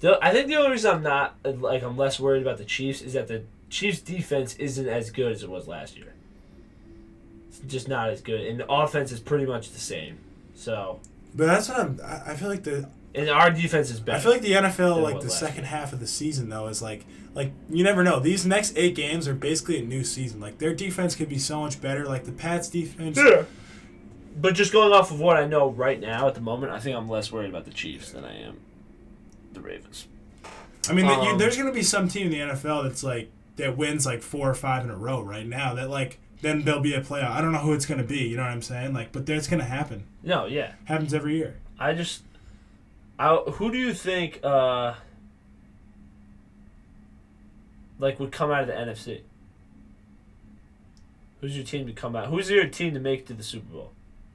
The, 0.00 0.18
I 0.22 0.32
think 0.32 0.48
the 0.48 0.56
only 0.56 0.70
reason 0.70 0.90
I'm 0.96 1.02
not 1.02 1.36
like 1.44 1.82
I'm 1.82 1.96
less 1.96 2.18
worried 2.18 2.42
about 2.42 2.58
the 2.58 2.64
Chiefs 2.64 3.02
is 3.02 3.12
that 3.12 3.28
the 3.28 3.42
Chiefs 3.68 4.00
defense 4.00 4.56
isn't 4.56 4.88
as 4.88 5.10
good 5.10 5.30
as 5.30 5.42
it 5.42 5.50
was 5.50 5.68
last 5.68 5.96
year. 5.96 6.14
It's 7.48 7.58
just 7.60 7.86
not 7.86 8.08
as 8.08 8.20
good, 8.22 8.40
and 8.40 8.58
the 8.58 8.70
offense 8.70 9.12
is 9.12 9.20
pretty 9.20 9.44
much 9.46 9.70
the 9.72 9.78
same. 9.78 10.18
So, 10.54 11.00
But 11.34 11.46
that's 11.46 11.68
what 11.68 11.78
I'm. 11.80 12.00
I 12.02 12.32
I 12.32 12.34
feel 12.36 12.48
like 12.48 12.64
the. 12.64 12.88
and 13.14 13.28
our 13.28 13.50
defense 13.50 13.90
is 13.90 14.00
better. 14.00 14.18
I 14.18 14.20
feel 14.20 14.32
like 14.32 14.42
the 14.42 14.52
NFL, 14.52 15.02
like 15.02 15.20
the 15.20 15.30
second 15.30 15.64
year. 15.64 15.70
half 15.70 15.92
of 15.92 16.00
the 16.00 16.06
season, 16.06 16.48
though, 16.48 16.66
is 16.68 16.80
like, 16.80 17.04
like 17.34 17.52
you 17.68 17.84
never 17.84 18.02
know. 18.02 18.20
These 18.20 18.46
next 18.46 18.76
eight 18.78 18.94
games 18.94 19.28
are 19.28 19.34
basically 19.34 19.78
a 19.80 19.84
new 19.84 20.04
season. 20.04 20.40
Like 20.40 20.58
their 20.58 20.74
defense 20.74 21.14
could 21.14 21.28
be 21.28 21.38
so 21.38 21.60
much 21.60 21.80
better. 21.80 22.06
Like 22.06 22.24
the 22.24 22.32
Pats 22.32 22.68
defense. 22.68 23.18
Yeah. 23.18 23.44
But 24.36 24.54
just 24.54 24.72
going 24.72 24.92
off 24.92 25.10
of 25.10 25.20
what 25.20 25.36
I 25.36 25.46
know 25.46 25.70
right 25.70 26.00
now 26.00 26.28
at 26.28 26.34
the 26.34 26.40
moment, 26.40 26.72
I 26.72 26.78
think 26.78 26.96
I'm 26.96 27.08
less 27.08 27.32
worried 27.32 27.50
about 27.50 27.64
the 27.64 27.72
Chiefs 27.72 28.12
than 28.12 28.24
I 28.24 28.40
am 28.40 28.58
the 29.52 29.60
Ravens. 29.60 30.06
I 30.88 30.92
mean, 30.92 31.06
you, 31.06 31.12
Um, 31.12 31.38
there's 31.38 31.56
gonna 31.56 31.72
be 31.72 31.82
some 31.82 32.08
team 32.08 32.26
in 32.26 32.32
the 32.32 32.38
NFL 32.40 32.84
that's 32.84 33.02
like 33.02 33.30
that 33.56 33.76
wins 33.76 34.06
like 34.06 34.22
four 34.22 34.48
or 34.48 34.54
five 34.54 34.84
in 34.84 34.90
a 34.90 34.96
row 34.96 35.20
right 35.20 35.46
now. 35.46 35.74
That 35.74 35.90
like 35.90 36.18
then 36.40 36.62
there'll 36.62 36.80
be 36.80 36.94
a 36.94 37.00
playoff. 37.02 37.30
I 37.30 37.40
don't 37.40 37.52
know 37.52 37.58
who 37.58 37.72
it's 37.72 37.86
gonna 37.86 38.04
be. 38.04 38.28
You 38.28 38.36
know 38.36 38.42
what 38.42 38.52
I'm 38.52 38.62
saying? 38.62 38.94
Like, 38.94 39.12
but 39.12 39.26
that's 39.26 39.46
gonna 39.46 39.64
happen. 39.64 40.04
No, 40.22 40.46
yeah. 40.46 40.72
Happens 40.84 41.12
every 41.12 41.36
year. 41.36 41.56
I 41.78 41.92
just, 41.94 42.22
I, 43.18 43.36
who 43.36 43.70
do 43.70 43.78
you 43.78 43.94
think, 43.94 44.40
uh, 44.42 44.94
like 47.98 48.18
would 48.20 48.32
come 48.32 48.50
out 48.50 48.62
of 48.62 48.66
the 48.68 48.74
NFC? 48.74 49.22
Who's 51.40 51.56
your 51.56 51.64
team 51.64 51.86
to 51.86 51.92
come 51.92 52.14
out? 52.16 52.26
Who's 52.28 52.50
your 52.50 52.66
team 52.66 52.92
to 52.94 53.00
make 53.00 53.20
it 53.20 53.26
to 53.28 53.34
the 53.34 53.42
Super 53.42 53.72
Bowl 53.72 53.92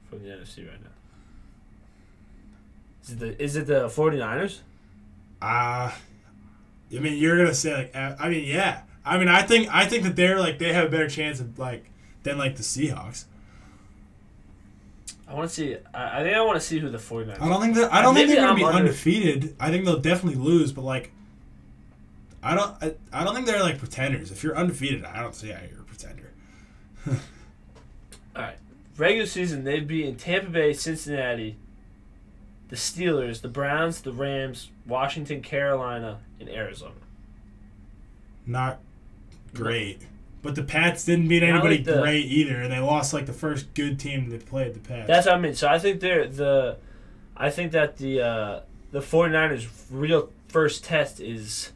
from 0.08 0.22
the 0.22 0.28
NFC 0.30 0.68
right 0.68 0.80
now? 0.82 0.90
Is 3.04 3.10
it 3.12 3.18
the 3.18 3.42
is 3.42 3.56
it 3.56 3.66
the 3.66 3.86
49ers? 3.88 4.60
Uh 5.42 5.92
I 6.94 6.98
mean, 7.00 7.18
you're 7.18 7.36
gonna 7.36 7.54
say 7.54 7.74
like, 7.74 7.96
uh, 7.96 8.14
I 8.18 8.28
mean, 8.28 8.44
yeah. 8.44 8.82
I 9.04 9.18
mean, 9.18 9.28
I 9.28 9.42
think 9.42 9.68
I 9.72 9.86
think 9.86 10.04
that 10.04 10.16
they're 10.16 10.38
like 10.38 10.58
they 10.58 10.72
have 10.72 10.86
a 10.86 10.88
better 10.88 11.08
chance 11.08 11.40
of 11.40 11.58
like 11.58 11.90
than 12.22 12.38
like 12.38 12.56
the 12.56 12.62
Seahawks. 12.62 13.24
I 15.28 15.34
want 15.34 15.48
to 15.48 15.54
see. 15.54 15.76
I, 15.92 16.20
I 16.20 16.22
think 16.22 16.36
I 16.36 16.40
want 16.42 16.56
to 16.60 16.64
see 16.64 16.78
who 16.78 16.88
the 16.88 16.98
49ers. 16.98 17.40
I 17.40 17.48
don't 17.48 17.60
think 17.60 17.74
that 17.74 17.92
I 17.92 18.02
don't 18.02 18.14
think 18.14 18.28
they're 18.28 18.36
gonna 18.36 18.50
I'm 18.50 18.56
be 18.56 18.64
under- 18.64 18.78
undefeated. 18.78 19.56
I 19.58 19.70
think 19.70 19.84
they'll 19.84 19.98
definitely 19.98 20.40
lose, 20.40 20.72
but 20.72 20.82
like, 20.82 21.10
I 22.42 22.54
don't 22.54 22.76
I, 22.82 22.94
I 23.12 23.24
don't 23.24 23.34
think 23.34 23.46
they're 23.46 23.62
like 23.62 23.78
pretenders. 23.78 24.30
If 24.30 24.44
you're 24.44 24.56
undefeated, 24.56 25.04
I 25.04 25.20
don't 25.22 25.34
see 25.34 25.48
how 25.50 25.60
you're 25.68 25.80
a 25.80 25.84
pretender. 25.84 26.30
Regular 28.98 29.26
season, 29.26 29.64
they'd 29.64 29.86
be 29.86 30.06
in 30.06 30.16
Tampa 30.16 30.50
Bay, 30.50 30.72
Cincinnati, 30.72 31.56
the 32.68 32.76
Steelers, 32.76 33.40
the 33.42 33.48
Browns, 33.48 34.00
the 34.00 34.12
Rams, 34.12 34.70
Washington, 34.86 35.42
Carolina, 35.42 36.20
and 36.40 36.48
Arizona. 36.48 36.94
Not 38.46 38.80
great. 39.54 40.02
But 40.42 40.54
the 40.54 40.62
Pats 40.62 41.04
didn't 41.04 41.28
beat 41.28 41.40
Not 41.42 41.48
anybody 41.50 41.76
like 41.78 41.84
the- 41.84 42.00
great 42.00 42.26
either, 42.26 42.56
and 42.62 42.72
they 42.72 42.78
lost 42.78 43.12
like 43.12 43.26
the 43.26 43.32
first 43.32 43.74
good 43.74 43.98
team 43.98 44.30
that 44.30 44.46
played 44.46 44.74
the 44.74 44.80
Pats. 44.80 45.06
That's 45.08 45.26
what 45.26 45.34
I 45.34 45.38
mean. 45.38 45.54
So 45.54 45.66
I 45.68 45.78
think 45.78 46.00
they're 46.00 46.28
the, 46.28 46.76
I 47.36 47.50
think 47.50 47.72
that 47.72 47.96
the 47.96 48.20
uh, 48.20 48.60
the 48.92 49.00
49ers' 49.00 49.66
real 49.90 50.30
first 50.48 50.84
test 50.84 51.20
is, 51.20 51.72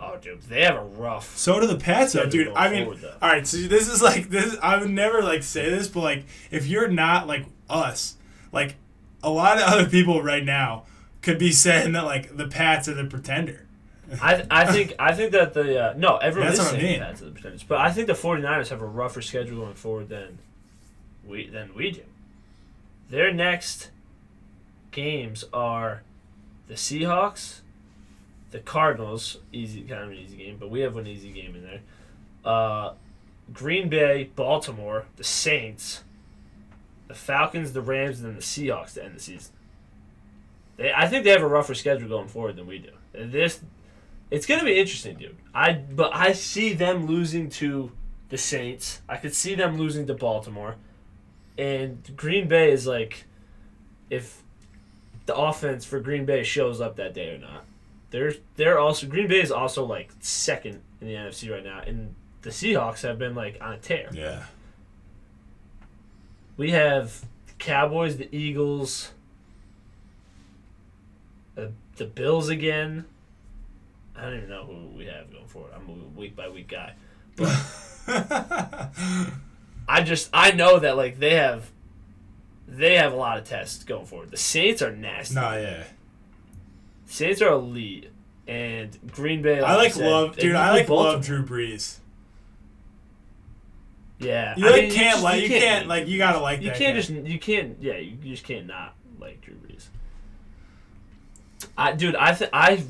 oh 0.00 0.16
dude, 0.20 0.42
they 0.42 0.62
have 0.62 0.76
a 0.76 0.84
rough. 0.84 1.36
So 1.36 1.60
do 1.60 1.66
the 1.66 1.76
Pats, 1.76 2.12
though, 2.12 2.26
dude. 2.26 2.48
I 2.54 2.70
mean, 2.70 2.84
forward, 2.84 3.04
all 3.20 3.28
right. 3.28 3.46
So 3.46 3.56
this 3.58 3.88
is 3.88 4.02
like 4.02 4.30
this. 4.30 4.56
I 4.62 4.78
would 4.78 4.90
never 4.90 5.22
like 5.22 5.42
say 5.42 5.68
this, 5.68 5.88
but 5.88 6.00
like, 6.00 6.24
if 6.50 6.66
you're 6.66 6.88
not 6.88 7.26
like 7.26 7.46
us, 7.68 8.16
like 8.52 8.76
a 9.22 9.30
lot 9.30 9.58
of 9.58 9.64
other 9.64 9.88
people 9.88 10.22
right 10.22 10.44
now 10.44 10.84
could 11.22 11.38
be 11.38 11.52
saying 11.52 11.92
that 11.92 12.04
like 12.04 12.36
the 12.36 12.48
Pats 12.48 12.88
are 12.88 12.94
the 12.94 13.04
pretender. 13.04 13.66
I, 14.20 14.44
I 14.50 14.72
think 14.72 14.94
I 14.98 15.14
think 15.14 15.32
that 15.32 15.54
the 15.54 15.90
uh, 15.90 15.94
no 15.96 16.16
everyone 16.16 16.48
That's 16.50 16.60
is 16.60 16.66
what 16.66 16.74
I 16.76 16.80
saying 16.80 16.92
mean. 16.92 17.00
that 17.00 17.16
to 17.16 17.24
the 17.26 17.30
percentage, 17.30 17.68
but 17.68 17.78
I 17.78 17.92
think 17.92 18.06
the 18.06 18.14
49ers 18.14 18.68
have 18.68 18.82
a 18.82 18.86
rougher 18.86 19.22
schedule 19.22 19.62
going 19.62 19.74
forward 19.74 20.08
than 20.08 20.38
we 21.26 21.48
than 21.48 21.74
we 21.74 21.92
do. 21.92 22.02
Their 23.08 23.32
next 23.32 23.90
games 24.90 25.44
are 25.52 26.02
the 26.68 26.74
Seahawks, 26.74 27.60
the 28.50 28.58
Cardinals, 28.58 29.38
easy 29.52 29.82
kind 29.82 30.02
of 30.02 30.10
an 30.10 30.16
easy 30.16 30.36
game, 30.36 30.56
but 30.58 30.70
we 30.70 30.80
have 30.80 30.96
an 30.96 31.06
easy 31.06 31.32
game 31.32 31.54
in 31.54 31.62
there. 31.62 31.80
Uh, 32.44 32.94
Green 33.52 33.88
Bay, 33.88 34.30
Baltimore, 34.34 35.06
the 35.16 35.24
Saints, 35.24 36.04
the 37.08 37.14
Falcons, 37.14 37.72
the 37.72 37.80
Rams, 37.80 38.20
and 38.20 38.28
then 38.28 38.36
the 38.36 38.42
Seahawks 38.42 38.94
to 38.94 39.04
end 39.04 39.16
the 39.16 39.20
season. 39.20 39.52
They, 40.76 40.92
I 40.92 41.06
think 41.06 41.24
they 41.24 41.30
have 41.30 41.42
a 41.42 41.48
rougher 41.48 41.74
schedule 41.74 42.08
going 42.08 42.28
forward 42.28 42.56
than 42.56 42.66
we 42.66 42.78
do. 42.78 42.90
This 43.12 43.60
it's 44.30 44.46
gonna 44.46 44.64
be 44.64 44.78
interesting, 44.78 45.16
dude. 45.16 45.36
I 45.54 45.72
but 45.72 46.14
I 46.14 46.32
see 46.32 46.72
them 46.72 47.06
losing 47.06 47.50
to 47.50 47.92
the 48.28 48.38
Saints. 48.38 49.02
I 49.08 49.16
could 49.16 49.34
see 49.34 49.54
them 49.54 49.76
losing 49.76 50.06
to 50.06 50.14
Baltimore, 50.14 50.76
and 51.58 51.98
Green 52.16 52.46
Bay 52.46 52.70
is 52.70 52.86
like, 52.86 53.24
if 54.08 54.42
the 55.26 55.34
offense 55.34 55.84
for 55.84 56.00
Green 56.00 56.24
Bay 56.24 56.42
shows 56.42 56.80
up 56.80 56.96
that 56.96 57.14
day 57.14 57.34
or 57.34 57.38
not. 57.38 57.64
They're 58.10 58.34
they're 58.56 58.78
also 58.78 59.06
Green 59.06 59.28
Bay 59.28 59.40
is 59.40 59.52
also 59.52 59.84
like 59.84 60.10
second 60.20 60.82
in 61.00 61.06
the 61.06 61.14
NFC 61.14 61.50
right 61.50 61.64
now, 61.64 61.80
and 61.80 62.14
the 62.42 62.50
Seahawks 62.50 63.02
have 63.02 63.18
been 63.18 63.34
like 63.34 63.58
on 63.60 63.74
a 63.74 63.78
tear. 63.78 64.08
Yeah. 64.12 64.44
We 66.56 66.72
have 66.72 67.24
Cowboys, 67.58 68.16
the 68.16 68.34
Eagles, 68.36 69.12
the, 71.54 71.72
the 71.96 72.04
Bills 72.04 72.48
again. 72.48 73.06
I 74.16 74.22
don't 74.24 74.36
even 74.36 74.48
know 74.50 74.64
who 74.64 74.96
we 74.96 75.06
have 75.06 75.32
going 75.32 75.46
forward. 75.46 75.72
I'm 75.74 75.88
a 75.88 76.18
week 76.18 76.36
by 76.36 76.48
week 76.48 76.68
guy. 76.68 76.94
but 77.36 77.48
I 79.88 80.02
just 80.02 80.28
I 80.32 80.50
know 80.50 80.78
that 80.80 80.96
like 80.96 81.18
they 81.18 81.34
have 81.34 81.70
they 82.68 82.96
have 82.96 83.12
a 83.12 83.16
lot 83.16 83.38
of 83.38 83.44
tests 83.44 83.84
going 83.84 84.06
forward. 84.06 84.30
The 84.30 84.36
Saints 84.36 84.82
are 84.82 84.92
nasty. 84.94 85.36
no, 85.36 85.56
yeah. 85.56 85.84
Saints 87.10 87.42
are 87.42 87.48
elite. 87.52 88.10
And 88.48 88.98
Green 89.12 89.42
Bay. 89.42 89.60
I 89.60 89.76
like 89.76 89.92
said, 89.92 90.10
love, 90.10 90.36
dude. 90.36 90.56
I 90.56 90.70
like 90.72 90.86
Baltimore. 90.88 91.12
love 91.14 91.24
Drew 91.24 91.44
Brees. 91.44 91.98
Yeah, 94.18 94.54
You 94.56 94.66
I 94.66 94.70
like 94.70 94.82
mean, 94.82 94.92
can't 94.92 95.12
just- 95.12 95.22
like 95.24 95.42
you 95.42 95.48
can't, 95.48 95.86
like 95.88 96.06
you 96.08 96.18
gotta 96.18 96.40
like 96.40 96.60
you 96.60 96.70
can't 96.72 96.94
guy. 96.94 97.00
just 97.00 97.10
you 97.10 97.38
can't 97.38 97.76
yeah 97.80 97.96
you, 97.96 98.18
you 98.22 98.32
just 98.32 98.44
can't 98.44 98.66
not 98.66 98.94
like 99.18 99.40
Drew 99.40 99.54
Brees. 99.54 99.86
I 101.78 101.92
dude 101.92 102.16
I 102.16 102.34
th- 102.34 102.50
I 102.52 102.82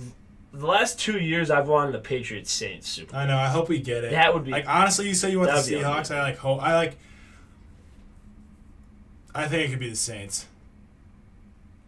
the 0.52 0.66
last 0.66 0.98
two 0.98 1.18
years 1.20 1.50
I've 1.50 1.68
wanted 1.68 1.92
the 1.92 2.00
Patriots 2.00 2.50
Saints 2.50 2.88
Super. 2.88 3.14
I 3.14 3.26
know. 3.26 3.36
I 3.36 3.46
hope 3.48 3.68
we 3.68 3.78
get 3.80 4.02
it. 4.02 4.10
That 4.10 4.34
would 4.34 4.44
be- 4.44 4.50
like 4.50 4.68
honestly. 4.68 5.06
You 5.08 5.14
say 5.14 5.30
you 5.30 5.38
want 5.38 5.50
the 5.52 5.56
Seahawks. 5.58 6.10
I 6.12 6.22
like 6.22 6.38
hope. 6.38 6.60
I 6.62 6.74
like. 6.74 6.96
I 9.34 9.46
think 9.46 9.68
it 9.68 9.70
could 9.70 9.78
be 9.80 9.90
the 9.90 9.94
Saints. 9.96 10.46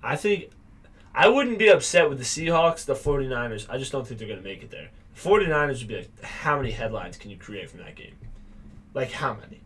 I 0.04 0.14
think 0.14 0.50
I 1.14 1.28
wouldn't 1.28 1.58
be 1.58 1.68
upset 1.68 2.08
with 2.08 2.18
the 2.18 2.24
Seahawks, 2.24 2.84
the 2.86 2.94
49ers. 2.94 3.66
I 3.68 3.76
just 3.78 3.92
don't 3.92 4.06
think 4.06 4.18
they're 4.18 4.28
going 4.28 4.40
to 4.42 4.44
make 4.48 4.62
it 4.62 4.70
there. 4.70 4.88
The 5.14 5.28
49ers 5.28 5.78
would 5.80 5.88
be 5.88 5.96
like, 5.96 6.22
how 6.22 6.56
many 6.56 6.70
headlines 6.70 7.16
can 7.18 7.30
you 7.30 7.36
create 7.36 7.68
from 7.70 7.80
that 7.80 7.94
game? 7.96 8.14
Like, 8.94 9.12
how 9.12 9.34
many? 9.34 9.60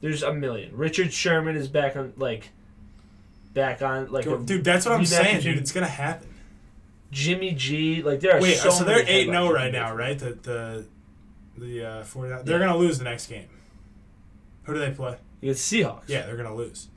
There's 0.00 0.22
a 0.22 0.32
million. 0.32 0.76
Richard 0.76 1.12
Sherman 1.12 1.56
is 1.56 1.66
back 1.66 1.96
on, 1.96 2.12
like, 2.16 2.50
back 3.54 3.82
on, 3.82 4.12
like, 4.12 4.26
a, 4.26 4.38
dude, 4.38 4.62
that's 4.64 4.86
what 4.86 4.94
I'm 4.94 5.04
saying, 5.04 5.38
to 5.38 5.42
dude. 5.42 5.58
It's 5.58 5.72
gonna 5.72 5.86
happen. 5.86 6.28
Jimmy 7.10 7.52
G. 7.52 8.02
Like, 8.02 8.20
there 8.20 8.36
are 8.36 8.40
so 8.40 8.42
Wait, 8.46 8.56
so 8.58 8.70
so 8.70 8.84
they're 8.84 8.98
many 8.98 9.10
eight 9.10 9.24
zero 9.24 9.34
headlines 9.46 9.54
right 9.56 9.72
now, 9.72 9.94
right? 9.94 10.18
The 10.18 10.30
the 10.34 10.84
the 11.56 11.84
uh, 11.84 12.04
49 12.04 12.44
They're 12.44 12.60
Yeah. 12.60 12.66
gonna 12.66 12.78
lose 12.78 12.98
the 12.98 13.04
next 13.04 13.26
game. 13.26 13.48
Who 14.64 14.74
do 14.74 14.80
they 14.80 14.90
play? 14.92 15.16
Against 15.42 15.72
Seahawks. 15.72 16.02
Yeah, 16.06 16.26
they're 16.26 16.36
gonna 16.36 16.54
lose. 16.54 16.88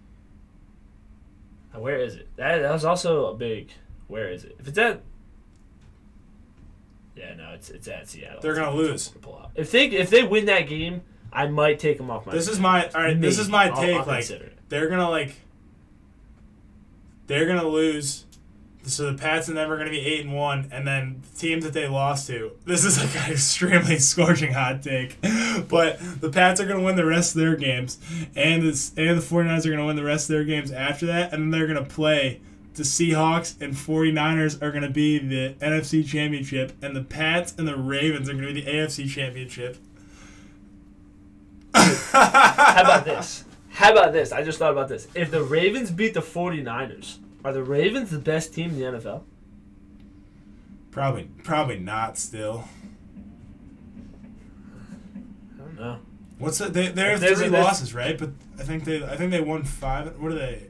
Where 1.74 1.98
is 1.98 2.16
it? 2.16 2.28
That, 2.36 2.60
that 2.60 2.72
was 2.72 2.86
also 2.86 3.28
a 3.28 3.34
big. 3.34 3.72
Where 4.08 4.30
is 4.30 4.44
it? 4.44 4.56
If 4.60 4.68
it's 4.68 4.78
at. 4.78 5.02
Yeah, 7.16 7.34
no, 7.36 7.52
it's 7.54 7.70
it's 7.70 7.88
at 7.88 8.08
Seattle. 8.10 8.42
They're 8.42 8.56
gonna 8.56 8.76
lose. 8.76 9.10
to 9.10 9.20
pull 9.20 9.38
out. 9.38 9.52
If 9.56 9.72
they 9.72 9.86
if 9.88 10.10
they 10.10 10.24
win 10.24 10.46
that 10.46 10.68
game, 10.68 11.02
I 11.32 11.48
might 11.48 11.80
take 11.80 11.98
them 11.98 12.10
off 12.10 12.26
my. 12.26 12.32
This 12.34 12.48
is 12.48 12.60
my 12.60 12.88
all 12.90 13.02
right. 13.02 13.20
This 13.20 13.38
is 13.40 13.48
Maybe. 13.50 13.70
my 13.70 13.76
I'll- 13.76 13.82
take. 13.82 13.98
I'll 13.98 14.06
like 14.06 14.30
it. 14.30 14.58
they're 14.70 14.90
gonna 14.90 15.10
like 15.10 15.36
they're 17.28 17.46
gonna 17.48 17.68
lose. 17.68 18.26
So 18.84 19.12
the 19.12 19.18
Pats 19.18 19.48
and 19.48 19.56
them 19.56 19.72
are 19.72 19.78
gonna 19.78 19.92
be 19.92 20.00
eight 20.00 20.26
and 20.26 20.36
one, 20.36 20.68
and 20.72 20.88
then 20.88 21.22
the 21.32 21.40
teams 21.40 21.64
that 21.64 21.74
they 21.74 21.88
lost 21.88 22.28
to. 22.28 22.52
This 22.66 22.84
is 22.84 23.00
like 23.00 23.16
an 23.16 23.32
extremely 23.32 24.00
scorching 24.00 24.54
hot 24.54 24.82
take, 24.82 25.22
but 25.22 26.00
the 26.20 26.30
Pats 26.32 26.60
are 26.60 26.66
gonna 26.66 26.84
win 26.84 26.96
the 26.96 27.06
rest 27.06 27.36
of 27.36 27.42
their 27.42 27.56
games, 27.56 28.00
and 28.36 28.64
the 28.64 28.92
and 28.98 29.18
the 29.18 29.24
49ers 29.24 29.66
are 29.66 29.70
gonna 29.70 29.86
win 29.86 29.96
the 29.96 30.04
rest 30.04 30.30
of 30.30 30.34
their 30.34 30.44
games 30.44 30.72
after 30.72 31.06
that, 31.06 31.34
and 31.34 31.44
then 31.44 31.52
they're 31.52 31.68
gonna 31.68 31.86
play. 31.86 32.42
The 32.74 32.84
Seahawks 32.84 33.60
and 33.62 33.74
49ers 33.74 34.62
are 34.62 34.72
going 34.72 34.84
to 34.84 34.90
be 34.90 35.18
the 35.18 35.56
NFC 35.60 36.08
Championship, 36.08 36.72
and 36.82 36.96
the 36.96 37.04
Pats 37.04 37.54
and 37.58 37.68
the 37.68 37.76
Ravens 37.76 38.30
are 38.30 38.34
going 38.34 38.48
to 38.48 38.54
be 38.54 38.62
the 38.62 38.72
AFC 38.72 39.10
Championship. 39.10 39.78
How 41.74 42.82
about 42.82 43.04
this? 43.04 43.44
How 43.70 43.92
about 43.92 44.14
this? 44.14 44.32
I 44.32 44.44
just 44.44 44.58
thought 44.58 44.72
about 44.72 44.88
this. 44.88 45.08
If 45.16 45.32
the 45.32 45.44
Ravens 45.44 45.92
beat 45.92 46.14
the 46.14 46.22
49ers, 46.22 47.18
are 47.44 47.54
the 47.54 47.64
Ravens 47.64 48.12
the 48.12 48.20
best 48.20 48.54
team 48.54 48.72
in 48.72 48.80
the 48.80 48.86
NFL? 49.00 49.24
Probably, 50.92 51.30
probably 51.44 51.80
not. 51.80 52.18
Still, 52.18 52.66
I 55.56 55.62
don't 55.64 55.80
know. 55.80 56.00
what's 56.38 56.60
it? 56.62 56.74
They 56.74 56.88
they 56.90 57.02
have 57.04 57.22
there's 57.22 57.38
three 57.38 57.48
a- 57.48 57.50
there's- 57.52 57.66
losses, 57.66 57.94
right? 57.94 58.18
But 58.18 58.32
I 58.60 58.64
think 58.64 58.84
they 58.86 59.04
I 59.04 59.16
think 59.16 59.32
they 59.32 59.42
won 59.42 59.64
five. 59.64 60.18
What 60.20 60.32
are 60.32 60.36
they? 60.36 60.68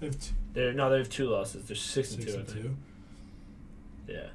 They 0.00 0.06
have 0.06 0.18
two, 0.20 0.34
They're 0.52 0.72
no, 0.72 0.90
they 0.90 0.98
have 0.98 1.08
two 1.08 1.28
losses. 1.28 1.64
They're 1.66 1.76
six, 1.76 2.14
and 2.14 2.26
two. 2.26 2.32
I 2.32 2.36
and 2.36 2.46
think. 2.48 2.62
two. 2.62 2.76
Yeah, 4.06 4.26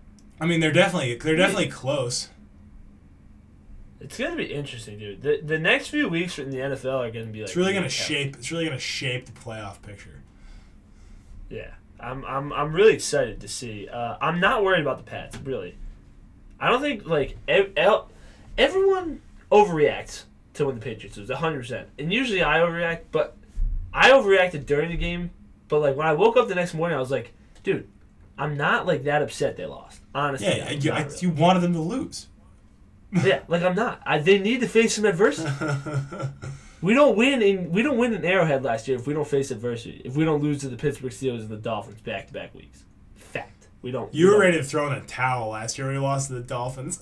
I 0.42 0.46
mean, 0.48 0.60
they're 0.60 0.72
definitely 0.72 1.16
they're 1.16 1.36
definitely 1.36 1.68
close. 1.68 2.30
it's 4.00 4.18
gonna 4.18 4.36
be 4.36 4.46
interesting, 4.46 4.98
dude. 4.98 5.22
The 5.22 5.42
the 5.44 5.60
next 5.60 5.90
few 5.90 6.10
weeks 6.10 6.40
in 6.40 6.50
the 6.50 6.58
NFL 6.58 7.08
are 7.08 7.12
gonna 7.12 7.26
be 7.28 7.40
like. 7.42 7.50
It's 7.50 7.56
really 7.56 7.74
gonna 7.74 7.88
shape. 7.90 8.36
It's 8.36 8.52
really 8.52 8.66
gonna 8.66 8.80
shape 8.80 9.28
the 9.28 9.32
playoff 9.34 9.82
picture. 9.84 10.18
Yeah, 11.50 11.72
I'm 12.00 12.24
I'm 12.26 12.54
I'm 12.54 12.74
really 12.74 12.93
excited 12.93 13.41
to 13.41 13.47
see. 13.47 13.88
Uh, 13.88 14.18
I'm 14.22 14.39
not 14.39 14.64
worried 14.64 14.82
about 14.82 14.97
the 14.97 15.04
Pats, 15.04 15.38
really. 15.43 15.76
I 16.60 16.70
don't 16.70 16.82
think 16.82 17.06
like 17.08 17.38
ev- 17.47 17.72
el- 17.78 18.10
everyone 18.58 19.22
overreacts 19.52 20.24
to 20.56 20.66
when 20.66 20.76
the 20.76 20.82
Patriots 20.82 21.18
lose, 21.18 21.30
100. 21.30 21.58
percent 21.60 21.88
And 21.97 22.12
usually 22.14 22.43
I 22.43 22.60
overreact, 22.60 23.02
but 23.12 23.36
I 23.93 24.12
overreacted 24.12 24.66
during 24.66 24.89
the 24.89 24.97
game. 24.97 25.32
But 25.68 25.80
like 25.80 25.95
when 25.95 26.06
I 26.08 26.14
woke 26.14 26.36
up 26.38 26.47
the 26.47 26.56
next 26.56 26.74
morning, 26.74 26.97
I 26.97 27.00
was 27.00 27.12
like, 27.12 27.34
dude, 27.64 27.88
I'm 28.38 28.58
not 28.58 28.86
like 28.86 29.04
that 29.06 29.22
upset 29.22 29.56
they 29.58 29.66
lost. 29.66 30.02
Honestly, 30.14 30.47
Yeah, 30.47 30.72
you, 30.72 30.91
I, 30.91 31.04
really. 31.04 31.18
you 31.22 31.30
wanted 31.32 31.60
them 31.62 31.74
to 31.74 31.80
lose. 31.82 32.28
yeah, 33.12 33.41
like 33.47 33.64
I'm 33.64 33.76
not. 33.76 34.02
I, 34.06 34.20
they 34.20 34.38
need 34.39 34.60
to 34.62 34.68
face 34.68 34.95
some 34.95 35.06
adversity. 35.06 35.50
We 36.82 36.94
don't 36.94 37.18
win 37.18 37.42
in 37.42 37.72
we 37.72 37.82
don't 37.82 37.98
win 37.98 38.14
in 38.14 38.24
Arrowhead 38.24 38.64
last 38.64 38.88
year 38.88 38.98
if 38.98 39.06
we 39.06 39.14
don't 39.14 39.28
face 39.28 39.52
adversity. 39.52 40.02
If 40.06 40.16
we 40.16 40.24
don't 40.24 40.42
lose 40.42 40.62
to 40.62 40.70
the 40.70 40.78
Pittsburgh 40.78 41.12
Steelers 41.12 41.42
and 41.42 41.50
the 41.50 41.58
Dolphins 41.58 42.02
back 42.02 42.28
to 42.28 42.34
back 42.34 42.56
weeks. 42.56 42.84
Fact. 43.16 43.68
We 43.82 43.92
don't. 43.92 44.14
you 44.14 44.26
we 44.26 44.32
were 44.32 44.38
don't. 44.38 44.46
ready 44.46 44.58
to 44.58 44.64
throw 44.64 44.88
in 44.88 44.94
a 44.94 45.02
towel 45.02 45.50
last 45.50 45.78
year 45.78 45.88
when 45.88 45.98
we 45.98 46.02
lost 46.02 46.28
to 46.28 46.34
the 46.34 46.42
Dolphins. 46.42 47.00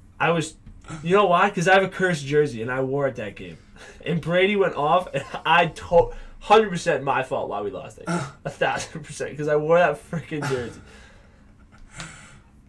I 0.20 0.30
was. 0.30 0.54
You 1.02 1.16
know 1.16 1.26
why? 1.26 1.48
Because 1.48 1.66
I 1.66 1.74
have 1.74 1.82
a 1.82 1.88
cursed 1.88 2.24
jersey 2.24 2.62
and 2.62 2.70
I 2.70 2.80
wore 2.80 3.08
it 3.08 3.16
that 3.16 3.34
game. 3.36 3.58
And 4.04 4.20
Brady 4.20 4.54
went 4.54 4.76
off, 4.76 5.08
and 5.12 5.24
I 5.44 5.66
told 5.66 6.14
hundred 6.40 6.70
percent 6.70 7.02
my 7.02 7.22
fault 7.22 7.48
why 7.48 7.60
we 7.60 7.70
lost 7.70 7.96
that 7.96 8.06
game. 8.06 8.20
A 8.44 8.50
thousand 8.50 9.02
percent 9.02 9.30
because 9.30 9.48
I 9.48 9.56
wore 9.56 9.78
that 9.78 9.98
freaking 10.10 10.48
jersey. 10.48 10.80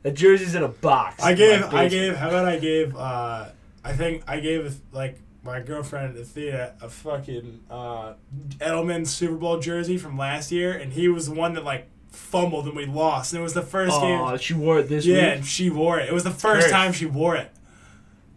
That 0.03 0.13
jersey's 0.13 0.55
in 0.55 0.63
a 0.63 0.67
box. 0.67 1.21
I 1.21 1.33
gave, 1.33 1.63
I 1.73 1.87
gave. 1.89 2.15
How 2.15 2.29
about 2.29 2.45
I 2.45 2.59
gave? 2.59 2.95
uh 2.95 3.49
I 3.83 3.93
think 3.93 4.23
I 4.27 4.39
gave 4.39 4.79
like 4.91 5.19
my 5.47 5.61
girlfriend 5.61 6.17
Athena 6.17 6.73
a 6.81 6.89
fucking 6.89 7.61
uh, 7.71 8.13
Edelman 8.57 9.07
Super 9.07 9.35
Bowl 9.35 9.59
jersey 9.59 9.97
from 9.97 10.17
last 10.17 10.51
year, 10.51 10.73
and 10.73 10.93
he 10.93 11.07
was 11.07 11.27
the 11.29 11.33
one 11.33 11.53
that 11.53 11.63
like 11.63 11.87
fumbled 12.11 12.67
and 12.67 12.75
we 12.75 12.85
lost, 12.85 13.31
and 13.33 13.39
it 13.39 13.43
was 13.43 13.53
the 13.53 13.61
first 13.61 13.95
Oh, 13.95 14.01
game. 14.29 14.37
she 14.37 14.53
wore 14.53 14.79
it 14.79 14.89
this 14.89 15.05
Yeah, 15.05 15.15
week. 15.15 15.23
and 15.37 15.45
she 15.45 15.69
wore 15.69 15.99
it. 15.99 16.09
It 16.09 16.13
was 16.13 16.23
the 16.25 16.31
first 16.31 16.63
Cursed. 16.67 16.69
time 16.73 16.91
she 16.91 17.05
wore 17.05 17.35
it. 17.37 17.49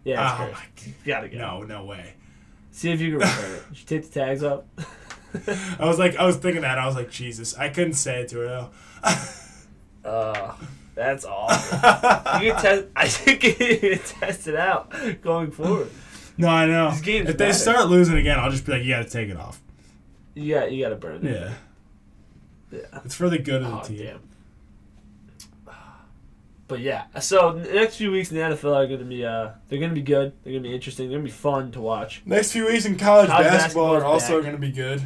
Yeah, 0.05 0.23
it's 0.33 0.41
oh 0.41 0.53
my 0.53 0.65
You 0.87 0.93
gotta 1.05 1.29
get 1.29 1.37
it. 1.37 1.41
No, 1.43 1.63
no 1.65 1.85
way. 1.85 2.15
See 2.71 2.91
if 2.93 3.01
you 3.01 3.19
can 3.19 3.29
return 3.29 3.55
it. 3.57 3.63
You 3.73 3.85
take 3.87 4.11
the 4.11 4.21
tags 4.21 4.43
off? 4.45 4.63
I 5.79 5.85
was 5.85 5.99
like, 5.99 6.17
I 6.17 6.25
was 6.25 6.37
thinking 6.37 6.63
that. 6.63 6.79
I 6.79 6.87
was 6.87 6.95
like, 6.97 7.11
Jesus, 7.11 7.57
I 7.59 7.69
couldn't 7.69 7.95
say 7.95 8.21
it 8.23 8.29
to 8.29 8.39
her 8.39 8.47
though. 8.47 8.71
Uh, 10.03 10.55
that's 10.95 11.27
awful. 11.27 11.77
you 12.43 12.53
can 12.55 12.63
test. 12.63 12.87
I 12.97 13.07
think 13.07 13.43
you 13.45 13.79
can 13.79 13.99
test 13.99 14.49
it 14.49 14.57
out 14.57 14.91
going 15.21 15.51
forward. 15.51 15.91
No, 16.41 16.49
I 16.49 16.67
know. 16.67 16.91
These 16.91 17.01
games 17.03 17.29
If 17.31 17.39
they 17.39 17.47
matter. 17.47 17.59
start 17.59 17.89
losing 17.89 18.17
again, 18.17 18.39
I'll 18.39 18.51
just 18.51 18.65
be 18.67 18.73
like, 18.73 18.83
you 18.83 18.89
got 18.95 19.05
to 19.05 19.11
take 19.11 19.29
it 19.29 19.37
off. 19.37 19.61
You 20.35 20.55
got 20.55 20.73
you 20.73 20.83
got 20.83 20.91
to 20.91 20.97
burn 20.97 21.27
it. 21.27 21.33
Yeah, 21.35 21.55
Yeah. 22.79 23.01
it's 23.05 23.15
for 23.15 23.29
the 23.29 23.39
good 23.39 23.63
of 23.63 23.71
the 23.71 23.77
Oh 23.79 23.83
team. 23.83 23.99
damn. 24.07 24.21
But 26.69 26.79
yeah, 26.81 27.07
so 27.19 27.53
the 27.59 27.73
next 27.73 27.97
few 27.97 28.13
weeks 28.13 28.31
in 28.31 28.37
the 28.37 28.43
NFL 28.45 28.73
are 28.77 28.87
going 28.87 29.01
to 29.01 29.05
be 29.05 29.25
uh 29.25 29.51
they're 29.69 29.81
going 29.81 29.91
to 29.91 29.95
be 29.95 30.03
good. 30.03 30.33
They're 30.45 30.53
going 30.53 30.63
to 30.63 30.69
be 30.69 30.75
interesting. 30.75 31.09
They're 31.09 31.19
going 31.19 31.27
to 31.27 31.33
be 31.33 31.37
fun 31.37 31.73
to 31.73 31.81
watch. 31.81 32.23
Next 32.25 32.53
few 32.53 32.67
weeks 32.67 32.85
in 32.85 32.97
college, 32.97 33.29
College 33.29 33.47
basketball 33.49 33.97
are 33.97 34.01
basketball 34.01 34.17
is 34.17 34.23
also 34.23 34.41
going 34.41 34.53
to 34.55 34.59
be 34.61 34.71
good. 34.71 35.03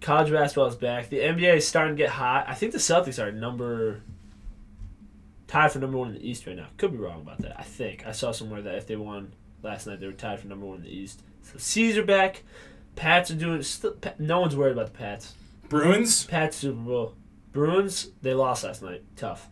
College 0.00 0.32
basketball 0.32 0.66
is 0.66 0.74
back. 0.74 1.08
The 1.08 1.18
NBA 1.20 1.56
is 1.58 1.68
starting 1.68 1.96
to 1.96 2.02
get 2.02 2.10
hot. 2.10 2.46
I 2.48 2.54
think 2.54 2.72
the 2.72 2.78
Celtics 2.78 3.22
are 3.22 3.30
number 3.30 4.02
tied 5.46 5.70
for 5.70 5.78
number 5.78 5.98
one 5.98 6.08
in 6.08 6.14
the 6.14 6.28
East 6.28 6.46
right 6.48 6.56
now. 6.56 6.66
Could 6.78 6.90
be 6.90 6.98
wrong 6.98 7.20
about 7.20 7.38
that. 7.42 7.54
I 7.58 7.62
think 7.62 8.04
I 8.04 8.10
saw 8.10 8.32
somewhere 8.32 8.60
that 8.62 8.74
if 8.74 8.88
they 8.88 8.96
won 8.96 9.32
last 9.62 9.86
night, 9.86 10.00
they 10.00 10.06
were 10.06 10.12
tied 10.12 10.40
for 10.40 10.46
number 10.48 10.66
one 10.66 10.78
in 10.78 10.82
the 10.82 10.90
East. 10.94 11.22
So 11.42 11.58
C's 11.58 11.96
are 11.96 12.04
back. 12.04 12.42
Pats 12.96 13.30
are 13.30 13.34
doing. 13.34 13.62
Still, 13.62 13.96
no 14.18 14.40
one's 14.40 14.56
worried 14.56 14.72
about 14.72 14.86
the 14.86 14.98
Pats. 14.98 15.34
Bruins. 15.68 16.24
Pats 16.24 16.56
Super 16.56 16.80
Bowl. 16.80 17.14
Bruins 17.52 18.08
they 18.22 18.34
lost 18.34 18.64
last 18.64 18.82
night. 18.82 19.02
Tough, 19.16 19.48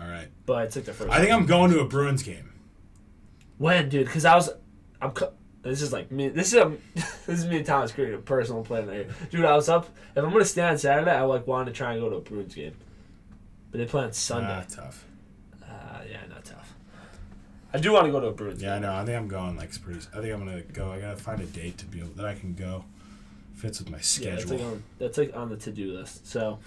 All 0.00 0.08
right. 0.08 0.28
but 0.46 0.64
it's 0.66 0.76
like 0.76 0.84
their 0.86 0.94
first. 0.94 1.10
I 1.10 1.18
think 1.20 1.32
I'm 1.32 1.46
going 1.46 1.70
to 1.72 1.80
a 1.80 1.84
Bruins 1.86 2.22
game. 2.22 2.50
when, 3.58 3.88
dude? 3.88 4.06
Because 4.06 4.24
I 4.24 4.34
was. 4.34 4.50
I'm. 5.00 5.12
This 5.62 5.80
is 5.80 5.92
like 5.92 6.10
me. 6.10 6.28
This 6.28 6.48
is 6.48 6.54
a, 6.60 6.72
this 6.94 7.38
is 7.38 7.46
me 7.46 7.58
and 7.58 7.66
Tomas 7.66 7.92
creating 7.92 8.16
a 8.16 8.22
personal 8.22 8.64
plan 8.64 8.86
right 8.88 8.96
here, 9.06 9.08
dude. 9.30 9.44
I 9.44 9.54
was 9.54 9.68
up. 9.68 9.86
If 10.16 10.24
I'm 10.24 10.32
gonna 10.32 10.44
stay 10.44 10.62
on 10.62 10.76
Saturday, 10.78 11.10
I 11.12 11.22
like 11.22 11.46
wanted 11.46 11.66
to 11.66 11.76
try 11.76 11.92
and 11.92 12.00
go 12.00 12.10
to 12.10 12.16
a 12.16 12.20
Bruins 12.20 12.54
game, 12.54 12.74
but 13.70 13.78
they 13.78 13.86
play 13.86 14.04
on 14.04 14.12
Sunday. 14.12 14.48
Ah, 14.50 14.64
tough. 14.68 15.04
Uh, 15.62 16.00
yeah, 16.10 16.18
not 16.28 16.44
tough. 16.44 16.74
I 17.74 17.78
do 17.78 17.92
want 17.92 18.06
to 18.06 18.12
go 18.12 18.20
to 18.20 18.26
a 18.28 18.32
Bruins. 18.32 18.62
Yeah, 18.62 18.74
I 18.74 18.78
know. 18.78 18.92
I 18.94 19.04
think 19.04 19.16
I'm 19.16 19.28
going 19.28 19.56
like 19.56 19.70
pretty. 19.82 20.00
I 20.14 20.20
think 20.20 20.32
I'm 20.34 20.44
gonna 20.44 20.60
go. 20.62 20.90
I 20.92 21.00
gotta 21.00 21.16
find 21.16 21.40
a 21.40 21.46
date 21.46 21.78
to 21.78 21.86
be 21.86 22.00
able 22.00 22.10
that 22.10 22.26
I 22.26 22.34
can 22.34 22.54
go. 22.54 22.84
Fits 23.54 23.78
with 23.78 23.90
my 23.90 23.98
Yeah, 23.98 24.02
schedule. 24.02 24.36
that's 24.36 24.50
like 24.50 24.60
on 24.60 24.82
that's 24.98 25.18
like 25.18 25.36
on 25.36 25.48
the 25.50 25.56
to 25.56 25.70
do 25.70 25.92
list. 25.92 26.26
So, 26.26 26.58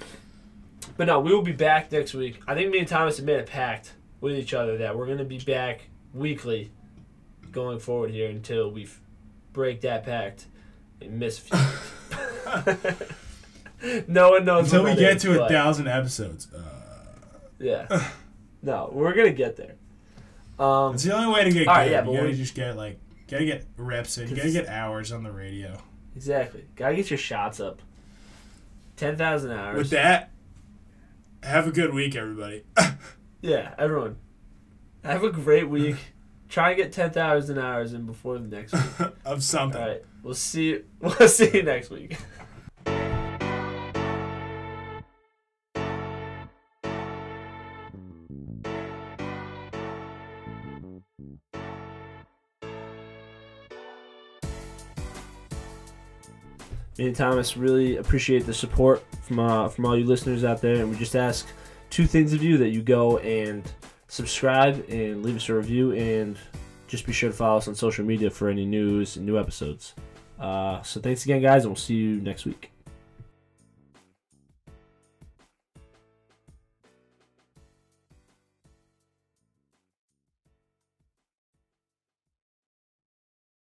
but 0.98 1.08
no, 1.08 1.20
we 1.20 1.34
will 1.34 1.42
be 1.42 1.52
back 1.52 1.92
next 1.92 2.14
week. 2.14 2.40
I 2.48 2.56
think 2.56 2.72
me 2.72 2.80
and 2.80 2.88
Tomas 2.88 3.18
have 3.18 3.26
made 3.26 3.40
a 3.40 3.44
pact 3.44 3.94
with 4.22 4.36
each 4.36 4.54
other 4.54 4.78
that 4.78 4.98
we're 4.98 5.08
gonna 5.08 5.26
be 5.26 5.40
back 5.40 5.82
weekly, 6.14 6.72
going 7.52 7.80
forward 7.80 8.12
here 8.12 8.30
until 8.30 8.72
we 8.72 8.88
break 9.54 9.82
that 9.82 10.06
pact 10.06 10.46
and 11.02 11.20
miss. 11.20 11.40
A 11.52 12.78
few. 12.88 12.96
no 14.08 14.32
one 14.32 14.46
knows 14.46 14.66
Until 14.74 14.86
we 14.86 14.96
get 14.96 15.18
is, 15.18 15.22
to 15.24 15.44
a 15.44 15.50
thousand 15.50 15.88
episodes. 15.88 16.52
Uh, 16.54 16.62
Yeah. 17.60 18.10
no, 18.62 18.90
we're 18.92 19.14
gonna 19.14 19.32
get 19.32 19.56
there. 19.58 19.76
Um, 20.58 20.94
it's 20.96 21.04
the 21.04 21.14
only 21.16 21.34
way 21.34 21.44
to 21.44 21.50
get 21.52 21.60
good. 21.60 21.68
right, 21.68 21.92
yeah, 21.92 22.06
you 22.06 22.16
gotta 22.16 22.28
we- 22.30 22.34
just 22.36 22.56
get 22.56 22.76
like 22.78 23.00
gotta 23.28 23.46
get 23.46 23.66
reps 23.78 24.18
in. 24.18 24.30
You 24.30 24.36
gotta 24.36 24.52
get 24.52 24.68
hours 24.68 25.12
on 25.12 25.24
the 25.24 25.32
radio. 25.32 25.78
exactly. 26.16 26.66
Gotta 26.76 26.96
get 26.96 27.10
your 27.10 27.18
shots 27.18 27.60
up. 27.60 27.82
Ten 28.96 29.18
thousand 29.18 29.52
hours. 29.52 29.78
With 29.78 29.90
that, 29.90 30.32
have 31.44 31.68
a 31.68 31.72
good 31.72 31.94
week, 31.94 32.16
everybody. 32.16 32.64
Yeah, 33.42 33.76
everyone. 33.78 34.16
Have 35.04 35.24
a 35.24 35.30
great 35.30 35.70
week. 35.70 35.98
Try 36.50 36.70
and 36.70 36.78
get 36.78 36.92
ten 36.94 37.12
thousand 37.12 37.60
hours 37.60 37.94
in 37.94 38.06
before 38.08 38.40
the 38.40 38.48
next 38.48 38.74
week. 38.74 39.10
of 39.26 39.44
something. 39.44 39.80
All 39.80 39.88
right, 39.88 40.04
we'll 40.24 40.34
see. 40.34 40.70
You, 40.70 40.86
we'll 41.00 41.28
see 41.28 41.52
you 41.58 41.62
next 41.64 41.92
week. 41.92 42.18
Tomas 57.14 57.58
really 57.58 57.98
appreciate 57.98 58.46
the 58.46 58.54
support 58.54 59.04
from 59.22 59.40
uh, 59.40 59.70
from 59.70 59.86
all 59.86 59.98
you 59.98 60.06
listeners 60.06 60.44
out 60.44 60.62
there, 60.62 60.76
and 60.76 60.90
we 60.90 60.96
just 60.98 61.16
ask 61.16 61.48
two 61.90 62.06
things 62.06 62.34
of 62.34 62.42
you: 62.42 62.58
that 62.58 62.70
you 62.70 62.82
go 62.82 63.18
and 63.20 63.64
subscribe 64.08 64.86
and 64.90 65.24
leave 65.24 65.36
us 65.36 65.50
a 65.50 65.54
review, 65.54 65.92
and 65.94 66.38
just 66.88 67.06
be 67.06 67.14
sure 67.14 67.30
to 67.30 67.36
follow 67.36 67.58
us 67.58 67.68
on 67.68 67.76
social 67.76 68.06
media 68.06 68.30
for 68.30 68.50
any 68.50 68.66
news 68.66 69.18
and 69.18 69.26
new 69.26 69.40
episodes. 69.40 69.94
Uh, 70.40 70.82
so 70.82 71.00
thanks 71.00 71.24
again, 71.26 71.42
guys, 71.42 71.64
and 71.64 71.72
we'll 71.72 71.76
see 71.76 71.96
you 71.96 72.22
next 72.22 72.46
week. 72.46 72.75